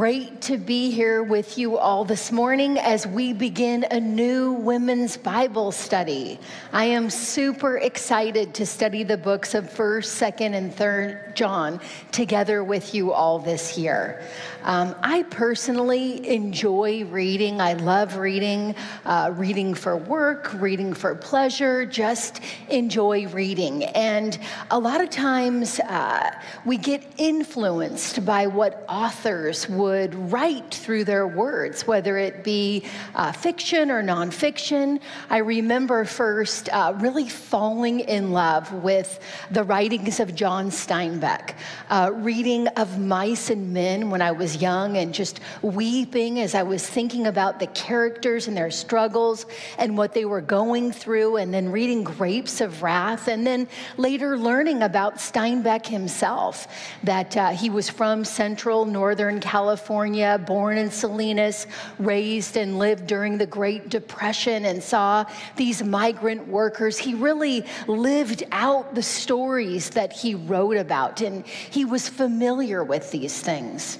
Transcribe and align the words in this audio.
great 0.00 0.40
to 0.40 0.56
be 0.56 0.90
here 0.90 1.22
with 1.22 1.58
you 1.58 1.76
all 1.76 2.06
this 2.06 2.32
morning 2.32 2.78
as 2.78 3.06
we 3.06 3.34
begin 3.34 3.84
a 3.90 4.00
new 4.00 4.52
women's 4.52 5.18
Bible 5.18 5.70
study. 5.70 6.40
I 6.72 6.86
am 6.86 7.10
super 7.10 7.76
excited 7.76 8.54
to 8.54 8.64
study 8.64 9.02
the 9.02 9.18
books 9.18 9.54
of 9.54 9.68
1st, 9.68 10.38
2nd, 10.38 10.54
and 10.54 10.74
3rd 10.74 11.34
John 11.34 11.80
together 12.12 12.64
with 12.64 12.94
you 12.94 13.12
all 13.12 13.38
this 13.38 13.76
year. 13.76 14.22
Um, 14.62 14.94
I 15.02 15.24
personally 15.24 16.26
enjoy 16.26 17.04
reading. 17.04 17.60
I 17.60 17.74
love 17.74 18.16
reading, 18.16 18.74
uh, 19.04 19.32
reading 19.34 19.74
for 19.74 19.98
work, 19.98 20.50
reading 20.54 20.94
for 20.94 21.14
pleasure, 21.14 21.84
just 21.84 22.40
enjoy 22.70 23.26
reading. 23.28 23.84
And 23.84 24.38
a 24.70 24.78
lot 24.78 25.02
of 25.02 25.10
times 25.10 25.78
uh, 25.80 26.30
we 26.64 26.78
get 26.78 27.02
influenced 27.18 28.24
by 28.24 28.46
what 28.46 28.84
authors 28.88 29.68
would 29.68 29.89
write 30.14 30.74
through 30.74 31.04
their 31.04 31.26
words, 31.26 31.86
whether 31.86 32.18
it 32.18 32.44
be 32.44 32.84
uh, 33.14 33.32
fiction 33.32 33.90
or 33.90 34.02
nonfiction. 34.02 35.00
I 35.30 35.38
remember 35.38 36.04
first 36.04 36.68
uh, 36.68 36.94
really 36.98 37.28
falling 37.28 38.00
in 38.00 38.32
love 38.32 38.70
with 38.72 39.20
the 39.50 39.64
writings 39.64 40.20
of 40.20 40.34
John 40.34 40.70
Steinbeck, 40.70 41.54
uh, 41.88 42.10
reading 42.12 42.68
of 42.68 42.98
Mice 42.98 43.48
and 43.48 43.72
Men 43.72 44.10
when 44.10 44.20
I 44.20 44.32
was 44.32 44.50
was 44.50 44.60
young 44.60 44.96
and 44.96 45.14
just 45.14 45.40
weeping 45.62 46.40
as 46.40 46.54
I 46.54 46.62
was 46.62 46.86
thinking 46.86 47.26
about 47.26 47.60
the 47.60 47.66
characters 47.68 48.48
and 48.48 48.56
their 48.56 48.70
struggles 48.70 49.46
and 49.78 49.96
what 49.96 50.12
they 50.12 50.24
were 50.24 50.40
going 50.40 50.92
through, 50.92 51.36
and 51.36 51.52
then 51.54 51.70
reading 51.70 52.02
Grapes 52.02 52.60
of 52.60 52.82
Wrath, 52.82 53.28
and 53.28 53.46
then 53.46 53.68
later 53.96 54.38
learning 54.38 54.82
about 54.82 55.16
Steinbeck 55.16 55.86
himself, 55.86 56.66
that 57.04 57.36
uh, 57.36 57.50
he 57.50 57.70
was 57.70 57.88
from 57.88 58.24
central 58.24 58.84
northern 58.86 59.40
California, 59.40 59.79
born 59.86 60.78
in 60.78 60.90
Salinas, 60.90 61.66
raised 61.98 62.56
and 62.56 62.78
lived 62.78 63.06
during 63.06 63.38
the 63.38 63.46
Great 63.46 63.88
Depression, 63.88 64.64
and 64.64 64.82
saw 64.82 65.24
these 65.56 65.82
migrant 65.82 66.46
workers. 66.46 66.98
He 66.98 67.14
really 67.14 67.64
lived 67.86 68.44
out 68.52 68.94
the 68.94 69.02
stories 69.02 69.90
that 69.90 70.12
he 70.12 70.34
wrote 70.34 70.76
about, 70.76 71.20
and 71.20 71.46
he 71.46 71.84
was 71.84 72.08
familiar 72.08 72.84
with 72.84 73.10
these 73.10 73.40
things 73.40 73.98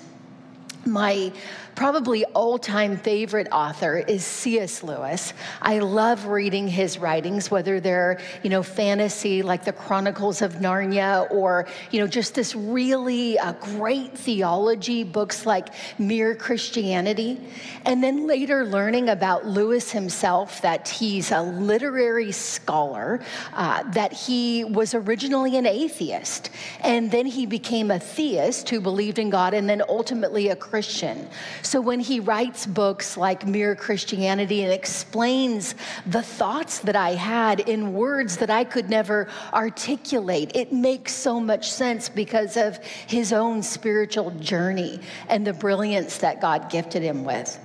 my 0.87 1.33
probably 1.81 2.27
all-time 2.35 2.95
favorite 2.95 3.49
author 3.53 3.97
is 4.07 4.23
C.S. 4.23 4.83
Lewis. 4.83 5.33
I 5.63 5.79
love 5.79 6.27
reading 6.27 6.69
his 6.69 6.99
writings, 6.99 7.51
whether 7.51 7.81
they're, 7.81 8.21
you 8.43 8.51
know, 8.51 8.63
fantasy 8.63 9.41
like 9.41 9.65
the 9.65 9.73
Chronicles 9.73 10.43
of 10.43 10.57
Narnia 10.57 11.31
or, 11.31 11.67
you 11.91 11.99
know, 11.99 12.07
just 12.07 12.35
this 12.35 12.55
really 12.55 13.39
uh, 13.39 13.55
great 13.55 14.13
theology 14.13 15.05
books 15.05 15.47
like 15.47 15.69
Mere 15.99 16.35
Christianity. 16.35 17.41
And 17.87 18.05
then 18.05 18.27
later 18.27 18.67
learning 18.67 19.09
about 19.09 19.47
Lewis 19.47 19.91
himself, 19.91 20.61
that 20.61 20.87
he's 20.87 21.33
a 21.33 21.41
literary 21.41 22.31
scholar, 22.31 23.23
uh, 23.55 23.85
that 23.93 24.13
he 24.13 24.65
was 24.65 24.93
originally 24.93 25.57
an 25.57 25.65
atheist, 25.65 26.51
and 26.81 27.11
then 27.11 27.25
he 27.25 27.47
became 27.47 27.91
a 27.91 27.99
theist 27.99 28.69
who 28.69 28.83
believed 28.83 29.19
in 29.19 29.31
God, 29.31 29.55
and 29.55 29.67
then 29.67 29.81
ultimately 29.89 30.49
a 30.49 30.57
Christian. 30.57 31.27
So 31.71 31.81
when 31.81 32.01
he 32.01 32.19
writes 32.19 32.67
books 32.67 33.17
like 33.17 33.47
Mere 33.47 33.77
Christianity 33.77 34.65
and 34.65 34.73
explains 34.73 35.77
the 36.05 36.21
thoughts 36.21 36.81
that 36.81 36.97
I 36.97 37.11
had 37.11 37.61
in 37.61 37.93
words 37.93 38.39
that 38.39 38.51
I 38.51 38.65
could 38.65 38.91
never 38.91 39.29
articulate, 39.53 40.51
it 40.57 40.73
makes 40.73 41.13
so 41.13 41.39
much 41.39 41.71
sense 41.71 42.09
because 42.09 42.57
of 42.57 42.79
his 43.07 43.33
own 43.33 43.63
spiritual 43.63 44.33
journey 44.41 44.99
and 45.29 45.47
the 45.47 45.53
brilliance 45.53 46.19
that 46.19 46.41
God 46.41 46.71
gifted 46.71 47.03
him 47.03 47.25
with. 47.25 47.57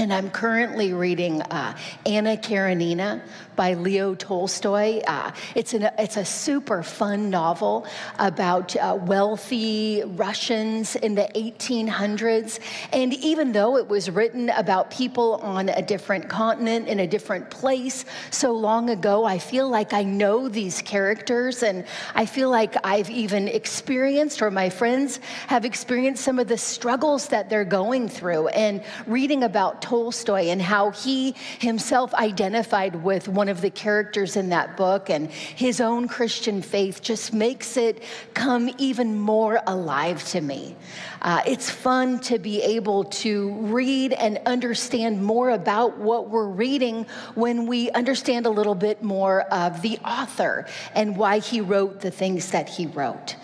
And 0.00 0.12
I'm 0.12 0.28
currently 0.28 0.92
reading 0.92 1.42
uh, 1.42 1.76
Anna 2.04 2.36
Karenina 2.36 3.22
by 3.56 3.74
Leo 3.74 4.14
Tolstoy. 4.14 5.00
Uh, 5.06 5.32
it's, 5.54 5.74
an, 5.74 5.90
it's 5.98 6.16
a 6.16 6.24
super 6.24 6.82
fun 6.82 7.30
novel 7.30 7.86
about 8.18 8.74
uh, 8.76 8.98
wealthy 9.00 10.02
Russians 10.04 10.96
in 10.96 11.14
the 11.14 11.28
1800s. 11.34 12.58
And 12.92 13.12
even 13.14 13.52
though 13.52 13.76
it 13.76 13.88
was 13.88 14.10
written 14.10 14.50
about 14.50 14.90
people 14.90 15.34
on 15.42 15.68
a 15.68 15.82
different 15.82 16.28
continent, 16.28 16.88
in 16.88 17.00
a 17.00 17.06
different 17.06 17.50
place 17.50 18.04
so 18.30 18.52
long 18.52 18.90
ago, 18.90 19.24
I 19.24 19.38
feel 19.38 19.68
like 19.68 19.92
I 19.92 20.02
know 20.02 20.48
these 20.48 20.82
characters 20.82 21.62
and 21.62 21.84
I 22.14 22.26
feel 22.26 22.50
like 22.50 22.74
I've 22.84 23.10
even 23.10 23.48
experienced, 23.48 24.42
or 24.42 24.50
my 24.50 24.70
friends 24.70 25.20
have 25.46 25.64
experienced, 25.64 26.24
some 26.24 26.38
of 26.38 26.48
the 26.48 26.58
struggles 26.58 27.28
that 27.28 27.50
they're 27.50 27.64
going 27.64 28.08
through. 28.08 28.48
And 28.48 28.82
reading 29.06 29.44
about 29.44 29.82
Tolstoy 29.82 30.48
and 30.48 30.60
how 30.60 30.90
he 30.90 31.34
himself 31.58 32.14
identified 32.14 33.02
with 33.02 33.28
one 33.28 33.41
of 33.48 33.60
the 33.60 33.70
characters 33.70 34.36
in 34.36 34.48
that 34.50 34.76
book 34.76 35.10
and 35.10 35.30
his 35.30 35.80
own 35.80 36.08
Christian 36.08 36.62
faith 36.62 37.02
just 37.02 37.32
makes 37.32 37.76
it 37.76 38.02
come 38.34 38.70
even 38.78 39.18
more 39.18 39.60
alive 39.66 40.24
to 40.28 40.40
me. 40.40 40.76
Uh, 41.20 41.42
it's 41.46 41.70
fun 41.70 42.18
to 42.20 42.38
be 42.38 42.62
able 42.62 43.04
to 43.04 43.52
read 43.52 44.12
and 44.12 44.40
understand 44.46 45.22
more 45.22 45.50
about 45.50 45.98
what 45.98 46.28
we're 46.28 46.48
reading 46.48 47.06
when 47.34 47.66
we 47.66 47.90
understand 47.92 48.46
a 48.46 48.50
little 48.50 48.74
bit 48.74 49.02
more 49.02 49.42
of 49.42 49.82
the 49.82 49.98
author 49.98 50.66
and 50.94 51.16
why 51.16 51.38
he 51.38 51.60
wrote 51.60 52.00
the 52.00 52.10
things 52.10 52.50
that 52.50 52.68
he 52.68 52.86
wrote. 52.86 53.36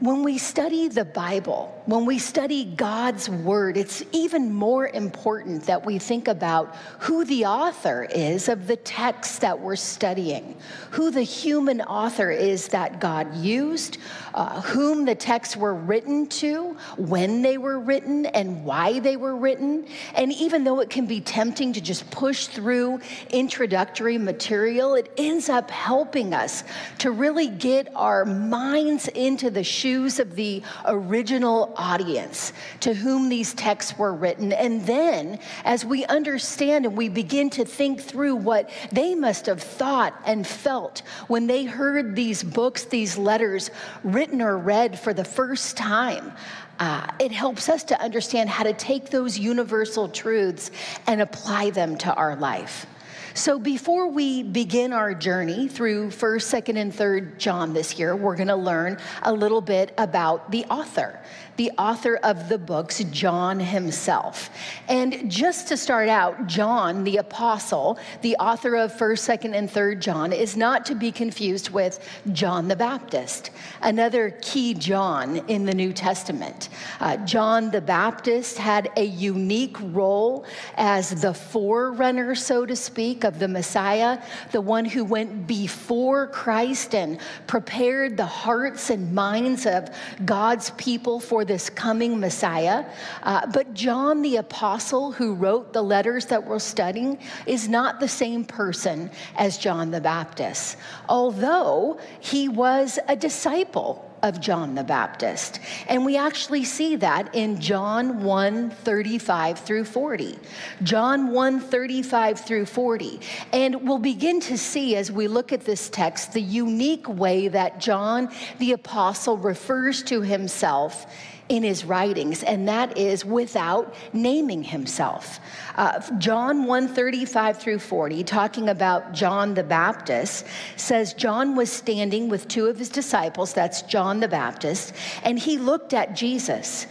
When 0.00 0.22
we 0.22 0.38
study 0.38 0.88
the 0.88 1.04
Bible, 1.04 1.77
when 1.88 2.04
we 2.04 2.18
study 2.18 2.66
God's 2.66 3.30
word, 3.30 3.78
it's 3.78 4.04
even 4.12 4.52
more 4.52 4.88
important 4.88 5.64
that 5.64 5.86
we 5.86 5.98
think 5.98 6.28
about 6.28 6.76
who 6.98 7.24
the 7.24 7.46
author 7.46 8.06
is 8.14 8.50
of 8.50 8.66
the 8.66 8.76
text 8.76 9.40
that 9.40 9.58
we're 9.58 9.74
studying, 9.74 10.54
who 10.90 11.10
the 11.10 11.22
human 11.22 11.80
author 11.80 12.30
is 12.30 12.68
that 12.68 13.00
God 13.00 13.34
used, 13.34 13.96
uh, 14.34 14.60
whom 14.60 15.06
the 15.06 15.14
texts 15.14 15.56
were 15.56 15.74
written 15.74 16.26
to, 16.26 16.76
when 16.98 17.40
they 17.40 17.56
were 17.56 17.80
written, 17.80 18.26
and 18.26 18.66
why 18.66 19.00
they 19.00 19.16
were 19.16 19.34
written. 19.34 19.86
And 20.14 20.30
even 20.34 20.64
though 20.64 20.80
it 20.80 20.90
can 20.90 21.06
be 21.06 21.22
tempting 21.22 21.72
to 21.72 21.80
just 21.80 22.10
push 22.10 22.48
through 22.48 23.00
introductory 23.30 24.18
material, 24.18 24.94
it 24.94 25.10
ends 25.16 25.48
up 25.48 25.70
helping 25.70 26.34
us 26.34 26.64
to 26.98 27.12
really 27.12 27.48
get 27.48 27.88
our 27.96 28.26
minds 28.26 29.08
into 29.08 29.48
the 29.48 29.64
shoes 29.64 30.20
of 30.20 30.34
the 30.34 30.62
original 30.84 31.76
audience 31.78 32.52
to 32.80 32.92
whom 32.92 33.28
these 33.28 33.54
texts 33.54 33.96
were 33.96 34.12
written. 34.12 34.52
And 34.52 34.84
then, 34.84 35.38
as 35.64 35.84
we 35.84 36.04
understand 36.06 36.84
and 36.84 36.96
we 36.96 37.08
begin 37.08 37.48
to 37.50 37.64
think 37.64 38.00
through 38.00 38.36
what 38.36 38.68
they 38.92 39.14
must 39.14 39.46
have 39.46 39.62
thought 39.62 40.20
and 40.26 40.46
felt 40.46 41.02
when 41.28 41.46
they 41.46 41.64
heard 41.64 42.14
these 42.14 42.42
books, 42.42 42.84
these 42.84 43.16
letters 43.16 43.70
written 44.02 44.42
or 44.42 44.58
read 44.58 44.98
for 44.98 45.14
the 45.14 45.24
first 45.24 45.76
time, 45.76 46.32
uh, 46.80 47.06
it 47.18 47.32
helps 47.32 47.68
us 47.68 47.82
to 47.84 48.00
understand 48.00 48.48
how 48.48 48.64
to 48.64 48.72
take 48.72 49.10
those 49.10 49.38
universal 49.38 50.08
truths 50.08 50.70
and 51.06 51.20
apply 51.20 51.70
them 51.70 51.96
to 51.98 52.14
our 52.14 52.36
life. 52.36 52.86
So 53.34 53.58
before 53.58 54.08
we 54.08 54.42
begin 54.42 54.92
our 54.92 55.14
journey 55.14 55.68
through 55.68 56.08
1st, 56.08 56.62
2nd, 56.62 56.76
and 56.78 56.92
3rd 56.92 57.38
John 57.38 57.72
this 57.72 57.98
year, 57.98 58.16
we're 58.16 58.36
going 58.36 58.48
to 58.48 58.56
learn 58.56 58.98
a 59.22 59.32
little 59.32 59.60
bit 59.60 59.92
about 59.98 60.50
the 60.50 60.64
author 60.66 61.20
the 61.58 61.72
author 61.76 62.16
of 62.22 62.48
the 62.48 62.56
books, 62.56 63.02
John 63.10 63.58
himself. 63.58 64.48
And 64.88 65.28
just 65.28 65.66
to 65.68 65.76
start 65.76 66.08
out, 66.08 66.46
John, 66.46 67.02
the 67.02 67.16
apostle, 67.16 67.98
the 68.22 68.36
author 68.36 68.76
of 68.76 68.96
1st, 68.96 69.40
2nd, 69.40 69.56
and 69.56 69.68
3rd 69.68 70.00
John, 70.00 70.32
is 70.32 70.56
not 70.56 70.86
to 70.86 70.94
be 70.94 71.10
confused 71.10 71.70
with 71.70 72.08
John 72.32 72.68
the 72.68 72.76
Baptist, 72.76 73.50
another 73.82 74.38
key 74.40 74.72
John 74.72 75.38
in 75.48 75.66
the 75.66 75.74
New 75.74 75.92
Testament. 75.92 76.68
Uh, 77.00 77.16
John 77.18 77.72
the 77.72 77.80
Baptist 77.80 78.56
had 78.56 78.90
a 78.96 79.04
unique 79.04 79.76
role 79.80 80.46
as 80.76 81.20
the 81.20 81.34
forerunner, 81.34 82.36
so 82.36 82.66
to 82.66 82.76
speak, 82.76 83.17
of 83.24 83.38
the 83.38 83.48
Messiah, 83.48 84.18
the 84.52 84.60
one 84.60 84.84
who 84.84 85.04
went 85.04 85.46
before 85.46 86.26
Christ 86.28 86.94
and 86.94 87.18
prepared 87.46 88.16
the 88.16 88.26
hearts 88.26 88.90
and 88.90 89.14
minds 89.14 89.66
of 89.66 89.88
God's 90.24 90.70
people 90.70 91.20
for 91.20 91.44
this 91.44 91.70
coming 91.70 92.18
Messiah. 92.18 92.84
Uh, 93.22 93.46
but 93.46 93.74
John 93.74 94.22
the 94.22 94.36
Apostle, 94.36 95.12
who 95.12 95.34
wrote 95.34 95.72
the 95.72 95.82
letters 95.82 96.26
that 96.26 96.44
we're 96.44 96.58
studying, 96.58 97.18
is 97.46 97.68
not 97.68 98.00
the 98.00 98.08
same 98.08 98.44
person 98.44 99.10
as 99.36 99.58
John 99.58 99.90
the 99.90 100.00
Baptist, 100.00 100.76
although 101.08 101.98
he 102.20 102.48
was 102.48 102.98
a 103.08 103.16
disciple 103.16 104.07
of 104.22 104.40
John 104.40 104.74
the 104.74 104.84
Baptist. 104.84 105.60
And 105.88 106.04
we 106.04 106.16
actually 106.16 106.64
see 106.64 106.96
that 106.96 107.34
in 107.34 107.60
John 107.60 108.22
1 108.22 108.70
35 108.70 109.58
through 109.58 109.84
40. 109.84 110.38
John 110.82 111.32
1 111.32 111.60
35 111.60 112.40
through 112.40 112.66
40. 112.66 113.20
And 113.52 113.86
we'll 113.86 113.98
begin 113.98 114.40
to 114.40 114.58
see 114.58 114.96
as 114.96 115.10
we 115.12 115.28
look 115.28 115.52
at 115.52 115.62
this 115.62 115.88
text 115.88 116.32
the 116.32 116.42
unique 116.42 117.08
way 117.08 117.48
that 117.48 117.80
John 117.80 118.30
the 118.58 118.72
Apostle 118.72 119.36
refers 119.36 120.02
to 120.04 120.22
himself 120.22 121.06
in 121.48 121.62
his 121.62 121.84
writings, 121.84 122.42
and 122.42 122.68
that 122.68 122.96
is 122.96 123.24
without 123.24 123.94
naming 124.12 124.62
himself. 124.62 125.40
Uh, 125.76 126.00
John 126.18 126.64
135 126.64 127.58
through 127.58 127.78
40, 127.78 128.24
talking 128.24 128.68
about 128.68 129.12
John 129.12 129.54
the 129.54 129.62
Baptist, 129.62 130.46
says 130.76 131.14
John 131.14 131.56
was 131.56 131.70
standing 131.70 132.28
with 132.28 132.48
two 132.48 132.66
of 132.66 132.78
his 132.78 132.88
disciples, 132.88 133.52
that's 133.52 133.82
John 133.82 134.20
the 134.20 134.28
Baptist, 134.28 134.92
and 135.22 135.38
he 135.38 135.58
looked 135.58 135.94
at 135.94 136.14
Jesus 136.14 136.86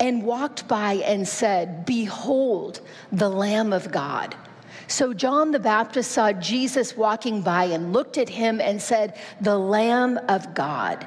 and 0.00 0.22
walked 0.22 0.68
by 0.68 0.94
and 0.94 1.26
said, 1.26 1.86
Behold 1.86 2.80
the 3.10 3.28
Lamb 3.28 3.72
of 3.72 3.90
God 3.90 4.34
so 4.92 5.14
John 5.14 5.50
the 5.50 5.58
Baptist 5.58 6.12
saw 6.12 6.32
Jesus 6.32 6.96
walking 6.96 7.40
by 7.40 7.64
and 7.64 7.94
looked 7.94 8.18
at 8.18 8.28
him 8.28 8.60
and 8.60 8.80
said, 8.80 9.16
The 9.40 9.56
Lamb 9.56 10.18
of 10.28 10.52
God. 10.52 11.06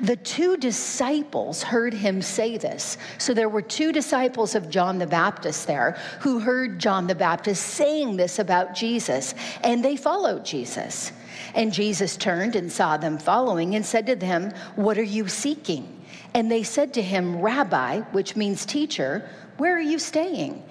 The 0.00 0.16
two 0.16 0.56
disciples 0.58 1.62
heard 1.62 1.94
him 1.94 2.20
say 2.20 2.58
this. 2.58 2.98
So 3.16 3.32
there 3.32 3.48
were 3.48 3.62
two 3.62 3.90
disciples 3.90 4.54
of 4.54 4.68
John 4.68 4.98
the 4.98 5.06
Baptist 5.06 5.66
there 5.66 5.92
who 6.20 6.40
heard 6.40 6.78
John 6.78 7.06
the 7.06 7.14
Baptist 7.14 7.64
saying 7.64 8.16
this 8.16 8.38
about 8.38 8.74
Jesus, 8.74 9.34
and 9.64 9.82
they 9.82 9.96
followed 9.96 10.44
Jesus. 10.44 11.12
And 11.54 11.72
Jesus 11.72 12.18
turned 12.18 12.54
and 12.54 12.70
saw 12.70 12.98
them 12.98 13.16
following 13.16 13.76
and 13.76 13.86
said 13.86 14.06
to 14.08 14.16
them, 14.16 14.52
What 14.76 14.98
are 14.98 15.02
you 15.02 15.26
seeking? 15.26 16.04
And 16.34 16.50
they 16.50 16.64
said 16.64 16.92
to 16.94 17.02
him, 17.02 17.40
Rabbi, 17.40 18.00
which 18.12 18.36
means 18.36 18.66
teacher, 18.66 19.28
where 19.56 19.74
are 19.74 19.80
you 19.80 19.98
staying? 19.98 20.62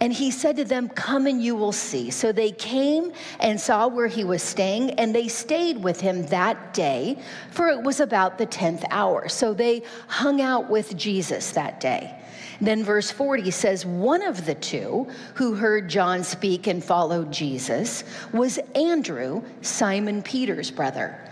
And 0.00 0.12
he 0.12 0.30
said 0.30 0.56
to 0.56 0.64
them, 0.64 0.88
Come 0.90 1.26
and 1.26 1.42
you 1.42 1.56
will 1.56 1.72
see. 1.72 2.10
So 2.10 2.30
they 2.30 2.52
came 2.52 3.12
and 3.40 3.58
saw 3.58 3.88
where 3.88 4.08
he 4.08 4.24
was 4.24 4.42
staying, 4.42 4.90
and 4.92 5.14
they 5.14 5.28
stayed 5.28 5.82
with 5.82 6.00
him 6.00 6.26
that 6.26 6.74
day, 6.74 7.18
for 7.50 7.68
it 7.68 7.82
was 7.82 8.00
about 8.00 8.36
the 8.36 8.46
10th 8.46 8.84
hour. 8.90 9.28
So 9.28 9.54
they 9.54 9.82
hung 10.08 10.40
out 10.40 10.68
with 10.68 10.96
Jesus 10.96 11.52
that 11.52 11.80
day. 11.80 12.14
Then 12.60 12.84
verse 12.84 13.10
40 13.10 13.50
says, 13.50 13.84
One 13.84 14.22
of 14.22 14.46
the 14.46 14.54
two 14.54 15.08
who 15.34 15.54
heard 15.54 15.88
John 15.88 16.24
speak 16.24 16.66
and 16.66 16.82
followed 16.82 17.30
Jesus 17.32 18.04
was 18.32 18.58
Andrew, 18.74 19.42
Simon 19.62 20.22
Peter's 20.22 20.70
brother. 20.70 21.25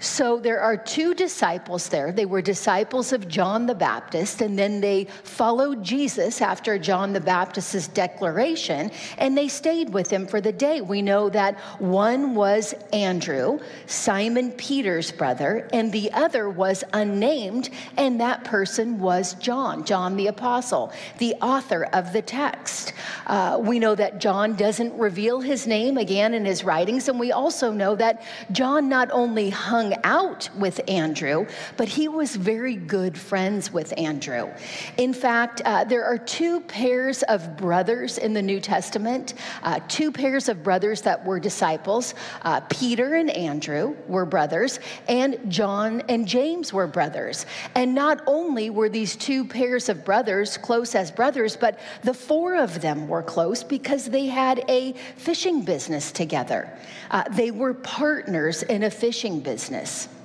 So 0.00 0.40
there 0.40 0.60
are 0.62 0.78
two 0.78 1.12
disciples 1.12 1.90
there. 1.90 2.10
They 2.10 2.24
were 2.24 2.40
disciples 2.40 3.12
of 3.12 3.28
John 3.28 3.66
the 3.66 3.74
Baptist, 3.74 4.40
and 4.40 4.58
then 4.58 4.80
they 4.80 5.04
followed 5.04 5.84
Jesus 5.84 6.40
after 6.40 6.78
John 6.78 7.12
the 7.12 7.20
Baptist's 7.20 7.86
declaration, 7.86 8.90
and 9.18 9.36
they 9.36 9.46
stayed 9.46 9.92
with 9.92 10.08
him 10.08 10.26
for 10.26 10.40
the 10.40 10.52
day. 10.52 10.80
We 10.80 11.02
know 11.02 11.28
that 11.28 11.58
one 11.78 12.34
was 12.34 12.74
Andrew, 12.94 13.60
Simon 13.84 14.52
Peter's 14.52 15.12
brother, 15.12 15.68
and 15.74 15.92
the 15.92 16.10
other 16.12 16.48
was 16.48 16.82
unnamed, 16.94 17.68
and 17.98 18.18
that 18.22 18.42
person 18.44 19.00
was 19.00 19.34
John, 19.34 19.84
John 19.84 20.16
the 20.16 20.28
Apostle, 20.28 20.94
the 21.18 21.34
author 21.42 21.84
of 21.92 22.14
the 22.14 22.22
text. 22.22 22.94
Uh, 23.26 23.58
we 23.60 23.78
know 23.78 23.94
that 23.94 24.18
John 24.18 24.56
doesn't 24.56 24.98
reveal 24.98 25.40
his 25.40 25.66
name 25.66 25.98
again 25.98 26.32
in 26.32 26.46
his 26.46 26.64
writings, 26.64 27.06
and 27.10 27.20
we 27.20 27.32
also 27.32 27.70
know 27.70 27.94
that 27.96 28.22
John 28.50 28.88
not 28.88 29.10
only 29.10 29.50
hung 29.50 29.89
hung 29.90 30.00
out 30.04 30.48
with 30.56 30.80
Andrew, 30.88 31.46
but 31.76 31.88
he 31.88 32.08
was 32.08 32.36
very 32.36 32.76
good 32.76 33.16
friends 33.16 33.72
with 33.72 33.92
Andrew. 33.98 34.50
In 34.96 35.12
fact, 35.12 35.62
uh, 35.64 35.84
there 35.84 36.04
are 36.04 36.18
two 36.18 36.60
pairs 36.60 37.22
of 37.24 37.56
brothers 37.56 38.18
in 38.18 38.32
the 38.32 38.42
New 38.42 38.60
Testament, 38.60 39.34
uh, 39.62 39.80
two 39.88 40.12
pairs 40.12 40.48
of 40.48 40.62
brothers 40.62 41.02
that 41.02 41.24
were 41.24 41.40
disciples. 41.40 42.14
Uh, 42.42 42.60
Peter 42.60 43.14
and 43.14 43.30
Andrew 43.30 43.96
were 44.06 44.26
brothers, 44.26 44.80
and 45.08 45.38
John 45.48 46.02
and 46.08 46.26
James 46.26 46.72
were 46.72 46.86
brothers. 46.86 47.46
And 47.74 47.94
not 47.94 48.22
only 48.26 48.70
were 48.70 48.88
these 48.88 49.16
two 49.16 49.44
pairs 49.44 49.88
of 49.88 50.04
brothers 50.04 50.56
close 50.56 50.94
as 50.94 51.10
brothers, 51.10 51.56
but 51.56 51.78
the 52.02 52.14
four 52.14 52.56
of 52.56 52.80
them 52.80 53.08
were 53.08 53.22
close 53.22 53.62
because 53.62 54.06
they 54.06 54.26
had 54.26 54.64
a 54.68 54.92
fishing 55.16 55.62
business 55.62 56.12
together. 56.12 56.70
Uh, 57.10 57.24
they 57.30 57.50
were 57.50 57.74
partners 57.74 58.62
in 58.62 58.84
a 58.84 58.90
fishing 58.90 59.40
business 59.40 59.79
business. 59.80 60.19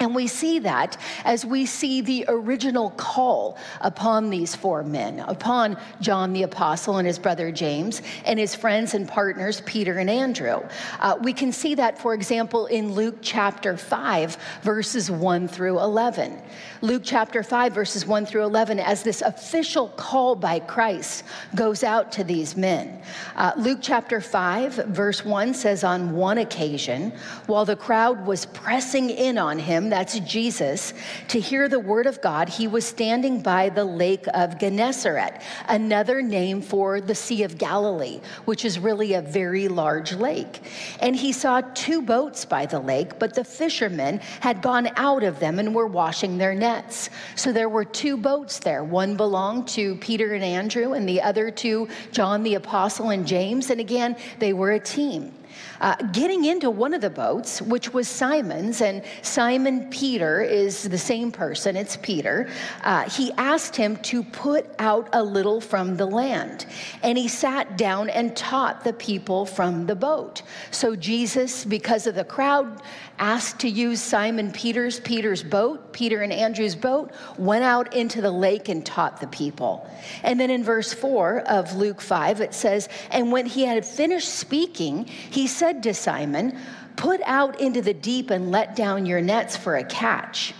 And 0.00 0.14
we 0.14 0.26
see 0.26 0.58
that 0.60 0.96
as 1.24 1.46
we 1.46 1.66
see 1.66 2.00
the 2.00 2.24
original 2.26 2.90
call 2.90 3.56
upon 3.80 4.28
these 4.28 4.54
four 4.54 4.82
men, 4.82 5.20
upon 5.20 5.78
John 6.00 6.32
the 6.32 6.42
Apostle 6.42 6.98
and 6.98 7.06
his 7.06 7.18
brother 7.18 7.52
James, 7.52 8.02
and 8.24 8.38
his 8.38 8.56
friends 8.56 8.94
and 8.94 9.06
partners, 9.06 9.62
Peter 9.64 9.98
and 9.98 10.10
Andrew. 10.10 10.62
Uh, 10.98 11.16
we 11.22 11.32
can 11.32 11.52
see 11.52 11.76
that, 11.76 11.96
for 11.98 12.12
example, 12.12 12.66
in 12.66 12.92
Luke 12.92 13.18
chapter 13.22 13.76
5, 13.76 14.36
verses 14.62 15.10
1 15.10 15.46
through 15.46 15.78
11. 15.78 16.42
Luke 16.80 17.02
chapter 17.04 17.42
5, 17.42 17.72
verses 17.72 18.04
1 18.04 18.26
through 18.26 18.44
11, 18.44 18.80
as 18.80 19.04
this 19.04 19.22
official 19.22 19.88
call 19.90 20.34
by 20.34 20.58
Christ 20.58 21.22
goes 21.54 21.84
out 21.84 22.10
to 22.12 22.24
these 22.24 22.56
men. 22.56 23.00
Uh, 23.36 23.52
Luke 23.56 23.78
chapter 23.80 24.20
5, 24.20 24.74
verse 24.88 25.24
1 25.24 25.54
says, 25.54 25.84
On 25.84 26.12
one 26.12 26.38
occasion, 26.38 27.12
while 27.46 27.64
the 27.64 27.76
crowd 27.76 28.26
was 28.26 28.44
pressing 28.46 29.08
in 29.08 29.38
on 29.38 29.58
him, 29.58 29.83
that's 29.90 30.18
Jesus, 30.20 30.94
to 31.28 31.40
hear 31.40 31.68
the 31.68 31.80
word 31.80 32.06
of 32.06 32.20
God, 32.20 32.48
he 32.48 32.66
was 32.66 32.84
standing 32.84 33.40
by 33.40 33.68
the 33.68 33.84
lake 33.84 34.26
of 34.34 34.58
Gennesaret, 34.58 35.40
another 35.68 36.22
name 36.22 36.60
for 36.60 37.00
the 37.00 37.14
Sea 37.14 37.42
of 37.42 37.58
Galilee, 37.58 38.20
which 38.44 38.64
is 38.64 38.78
really 38.78 39.14
a 39.14 39.22
very 39.22 39.68
large 39.68 40.12
lake. 40.12 40.62
And 41.00 41.14
he 41.16 41.32
saw 41.32 41.60
two 41.60 42.02
boats 42.02 42.44
by 42.44 42.66
the 42.66 42.80
lake, 42.80 43.18
but 43.18 43.34
the 43.34 43.44
fishermen 43.44 44.18
had 44.40 44.62
gone 44.62 44.88
out 44.96 45.22
of 45.22 45.40
them 45.40 45.58
and 45.58 45.74
were 45.74 45.86
washing 45.86 46.38
their 46.38 46.54
nets. 46.54 47.10
So 47.36 47.52
there 47.52 47.68
were 47.68 47.84
two 47.84 48.16
boats 48.16 48.58
there. 48.58 48.84
One 48.84 49.16
belonged 49.16 49.68
to 49.68 49.96
Peter 49.96 50.34
and 50.34 50.44
Andrew, 50.44 50.92
and 50.92 51.08
the 51.08 51.22
other 51.22 51.50
to 51.50 51.88
John 52.12 52.42
the 52.42 52.54
Apostle 52.54 53.10
and 53.10 53.26
James. 53.26 53.70
And 53.70 53.80
again, 53.80 54.16
they 54.38 54.52
were 54.52 54.72
a 54.72 54.80
team 54.80 55.32
uh, 55.80 55.96
getting 56.12 56.44
into 56.44 56.70
one 56.70 56.94
of 56.94 57.00
the 57.00 57.10
boats, 57.10 57.60
which 57.62 57.92
was 57.92 58.08
Simon's, 58.08 58.80
and 58.80 59.02
Simon 59.22 59.88
Peter 59.90 60.42
is 60.42 60.84
the 60.84 60.98
same 60.98 61.30
person, 61.32 61.76
it's 61.76 61.96
Peter. 61.96 62.48
Uh, 62.82 63.08
he 63.08 63.32
asked 63.32 63.76
him 63.76 63.96
to 63.98 64.22
put 64.22 64.66
out 64.78 65.08
a 65.12 65.22
little 65.22 65.60
from 65.60 65.96
the 65.96 66.06
land. 66.06 66.66
And 67.02 67.18
he 67.18 67.28
sat 67.28 67.76
down 67.76 68.10
and 68.10 68.36
taught 68.36 68.84
the 68.84 68.92
people 68.92 69.46
from 69.46 69.86
the 69.86 69.96
boat. 69.96 70.42
So 70.70 70.96
Jesus, 70.96 71.64
because 71.64 72.06
of 72.06 72.14
the 72.14 72.24
crowd, 72.24 72.82
asked 73.18 73.60
to 73.60 73.68
use 73.68 74.00
Simon 74.00 74.50
Peter's 74.50 75.00
Peter's 75.00 75.42
boat, 75.42 75.92
Peter 75.92 76.22
and 76.22 76.32
Andrew's 76.32 76.74
boat, 76.74 77.12
went 77.38 77.62
out 77.64 77.94
into 77.94 78.20
the 78.20 78.30
lake 78.30 78.68
and 78.68 78.84
taught 78.84 79.20
the 79.20 79.26
people. 79.28 79.88
And 80.22 80.38
then 80.40 80.50
in 80.50 80.64
verse 80.64 80.92
4 80.92 81.40
of 81.40 81.74
Luke 81.76 82.00
5 82.00 82.40
it 82.40 82.54
says, 82.54 82.88
"And 83.10 83.30
when 83.30 83.46
he 83.46 83.64
had 83.64 83.84
finished 83.86 84.28
speaking, 84.28 85.04
he 85.04 85.43
said 85.46 85.82
to 85.84 85.94
Simon, 85.94 86.58
"Put 86.96 87.20
out 87.24 87.60
into 87.60 87.82
the 87.82 87.94
deep 87.94 88.30
and 88.30 88.50
let 88.50 88.76
down 88.76 89.06
your 89.06 89.20
nets 89.20 89.56
for 89.56 89.76
a 89.76 89.84
catch." 89.84 90.54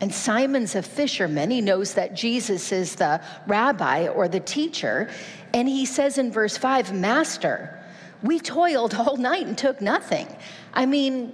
And 0.00 0.14
Simon's 0.14 0.74
a 0.74 0.82
fisherman. 0.82 1.50
He 1.50 1.60
knows 1.60 1.94
that 1.94 2.14
Jesus 2.14 2.70
is 2.70 2.94
the 2.94 3.20
rabbi 3.46 4.06
or 4.06 4.28
the 4.28 4.40
teacher. 4.40 5.10
And 5.52 5.68
he 5.68 5.86
says 5.86 6.18
in 6.18 6.30
verse 6.30 6.56
5, 6.56 6.92
Master, 6.92 7.80
we 8.22 8.38
toiled 8.38 8.94
all 8.94 9.16
night 9.30 9.46
and 9.46 9.58
took 9.58 9.80
nothing. 9.80 10.28
I 10.72 10.86
mean, 10.86 11.32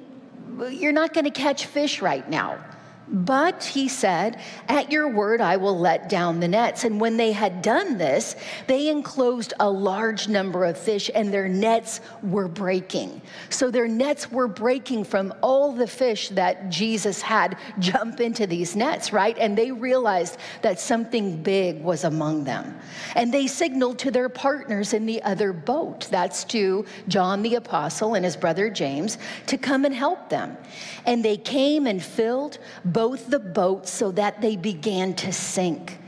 you're 0.70 0.92
not 0.92 1.12
going 1.12 1.24
to 1.24 1.30
catch 1.30 1.66
fish 1.66 2.00
right 2.00 2.28
now. 2.28 2.58
But 3.06 3.64
he 3.64 3.88
said, 3.88 4.40
At 4.66 4.90
your 4.90 5.08
word, 5.08 5.42
I 5.42 5.58
will 5.58 5.78
let 5.78 6.08
down 6.08 6.40
the 6.40 6.48
nets. 6.48 6.84
And 6.84 6.98
when 6.98 7.18
they 7.18 7.32
had 7.32 7.60
done 7.60 7.98
this, 7.98 8.34
they 8.66 8.88
enclosed 8.88 9.52
a 9.60 9.70
large 9.70 10.26
number 10.26 10.64
of 10.64 10.78
fish, 10.78 11.10
and 11.14 11.32
their 11.32 11.48
nets 11.48 12.00
were 12.22 12.48
breaking. 12.48 13.20
So 13.50 13.70
their 13.70 13.88
nets 13.88 14.32
were 14.32 14.48
breaking 14.48 15.04
from 15.04 15.34
all 15.42 15.72
the 15.72 15.86
fish 15.86 16.30
that 16.30 16.70
Jesus 16.70 17.20
had 17.20 17.58
jump 17.78 18.20
into 18.20 18.46
these 18.46 18.74
nets, 18.74 19.12
right? 19.12 19.36
And 19.38 19.56
they 19.56 19.70
realized 19.70 20.38
that 20.62 20.80
something 20.80 21.42
big 21.42 21.82
was 21.82 22.04
among 22.04 22.44
them. 22.44 22.78
And 23.14 23.34
they 23.34 23.46
signaled 23.46 23.98
to 24.00 24.10
their 24.10 24.30
partners 24.30 24.94
in 24.94 25.04
the 25.04 25.22
other 25.22 25.52
boat, 25.52 26.08
that's 26.10 26.44
to 26.44 26.86
John 27.08 27.42
the 27.42 27.56
Apostle 27.56 28.14
and 28.14 28.24
his 28.24 28.36
brother 28.36 28.70
James, 28.70 29.18
to 29.46 29.58
come 29.58 29.84
and 29.84 29.94
help 29.94 30.30
them. 30.30 30.56
And 31.04 31.22
they 31.22 31.36
came 31.36 31.86
and 31.86 32.02
filled 32.02 32.58
both 32.94 33.28
the 33.28 33.40
boats 33.40 33.90
so 33.90 34.12
that 34.12 34.40
they 34.40 34.56
began 34.56 35.12
to 35.14 35.32
sink. 35.32 35.98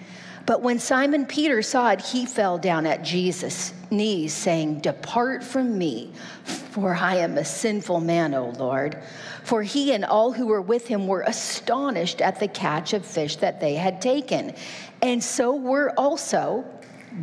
But 0.47 0.63
when 0.63 0.79
Simon 0.79 1.27
Peter 1.27 1.61
saw 1.61 1.91
it, 1.91 2.01
he 2.01 2.25
fell 2.25 2.57
down 2.57 2.87
at 2.87 3.03
Jesus' 3.03 3.75
knees, 3.91 4.33
saying, 4.33 4.81
Depart 4.81 5.43
from 5.43 5.77
me, 5.77 6.13
for 6.45 6.95
I 6.95 7.17
am 7.17 7.37
a 7.37 7.45
sinful 7.45 7.99
man, 7.99 8.33
O 8.33 8.51
Lord. 8.51 8.97
For 9.43 9.65
he 9.65 9.93
and 9.93 10.05
all 10.05 10.31
who 10.31 10.47
were 10.47 10.63
with 10.63 10.87
him 10.87 11.09
were 11.09 11.23
astonished 11.23 12.21
at 12.21 12.39
the 12.39 12.47
catch 12.47 12.93
of 12.93 13.05
fish 13.05 13.37
that 13.37 13.61
they 13.61 13.75
had 13.75 14.01
taken. 14.01 14.55
And 15.03 15.23
so 15.23 15.57
were 15.57 15.93
also 15.99 16.65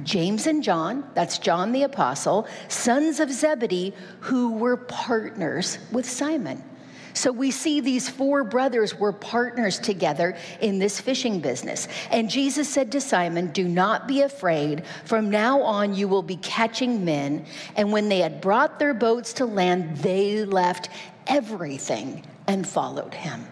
James 0.03 0.45
and 0.45 0.61
John, 0.61 1.09
that's 1.13 1.37
John 1.37 1.71
the 1.71 1.83
Apostle, 1.83 2.47
sons 2.67 3.21
of 3.21 3.31
Zebedee, 3.31 3.93
who 4.19 4.53
were 4.53 4.75
partners 4.75 5.77
with 5.93 6.09
Simon. 6.09 6.61
So 7.13 7.31
we 7.31 7.51
see 7.51 7.79
these 7.79 8.09
four 8.09 8.43
brothers 8.43 8.97
were 8.97 9.13
partners 9.13 9.79
together 9.79 10.35
in 10.61 10.79
this 10.79 10.99
fishing 10.99 11.39
business. 11.39 11.87
And 12.11 12.29
Jesus 12.29 12.67
said 12.67 12.91
to 12.93 13.01
Simon, 13.01 13.47
Do 13.47 13.67
not 13.67 14.07
be 14.07 14.21
afraid. 14.21 14.83
From 15.05 15.29
now 15.29 15.61
on, 15.61 15.93
you 15.93 16.07
will 16.07 16.23
be 16.23 16.37
catching 16.37 17.05
men. 17.05 17.45
And 17.75 17.91
when 17.91 18.09
they 18.09 18.19
had 18.19 18.41
brought 18.41 18.79
their 18.79 18.93
boats 18.93 19.33
to 19.33 19.45
land, 19.45 19.97
they 19.97 20.45
left 20.45 20.89
everything 21.27 22.23
and 22.47 22.67
followed 22.67 23.13
him. 23.13 23.45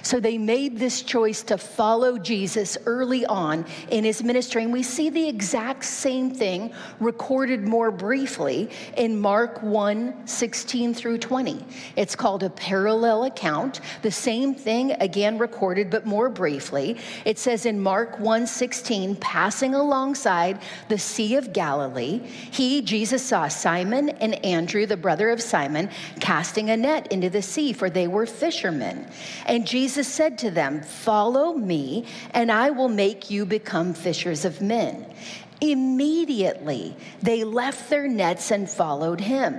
So 0.00 0.18
they 0.18 0.38
made 0.38 0.78
this 0.78 1.02
choice 1.02 1.42
to 1.44 1.58
follow 1.58 2.18
Jesus 2.18 2.78
early 2.86 3.26
on 3.26 3.66
in 3.90 4.04
his 4.04 4.22
ministry. 4.22 4.64
And 4.64 4.72
we 4.72 4.82
see 4.82 5.10
the 5.10 5.28
exact 5.28 5.84
same 5.84 6.30
thing 6.30 6.72
recorded 7.00 7.66
more 7.66 7.90
briefly 7.90 8.70
in 8.96 9.20
Mark 9.20 9.62
1 9.62 10.26
16 10.26 10.94
through 10.94 11.18
20. 11.18 11.64
It's 11.96 12.16
called 12.16 12.42
a 12.42 12.50
parallel 12.50 13.24
account. 13.24 13.80
The 14.02 14.10
same 14.10 14.54
thing 14.54 14.92
again 14.92 15.38
recorded, 15.38 15.90
but 15.90 16.06
more 16.06 16.28
briefly. 16.28 16.96
It 17.24 17.38
says 17.38 17.66
in 17.66 17.80
Mark 17.80 18.18
1 18.18 18.46
16, 18.46 19.16
passing 19.16 19.74
alongside 19.74 20.60
the 20.88 20.98
Sea 20.98 21.36
of 21.36 21.52
Galilee, 21.52 22.18
he, 22.50 22.82
Jesus, 22.82 23.22
saw 23.22 23.48
Simon 23.48 24.10
and 24.20 24.34
Andrew, 24.44 24.86
the 24.86 24.96
brother 24.96 25.30
of 25.30 25.40
Simon, 25.40 25.90
casting 26.20 26.70
a 26.70 26.76
net 26.76 27.10
into 27.12 27.28
the 27.30 27.42
sea, 27.42 27.72
for 27.72 27.90
they 27.90 28.08
were 28.08 28.26
fishermen. 28.26 29.06
And 29.46 29.66
Jesus 29.66 29.81
Jesus 29.82 30.06
said 30.06 30.38
to 30.38 30.50
them, 30.52 30.80
Follow 30.80 31.54
me, 31.54 32.06
and 32.30 32.52
I 32.52 32.70
will 32.70 32.88
make 32.88 33.32
you 33.32 33.44
become 33.44 33.94
fishers 33.94 34.44
of 34.44 34.60
men. 34.60 35.12
Immediately, 35.60 36.96
they 37.20 37.42
left 37.42 37.90
their 37.90 38.06
nets 38.06 38.52
and 38.52 38.70
followed 38.70 39.20
him. 39.20 39.58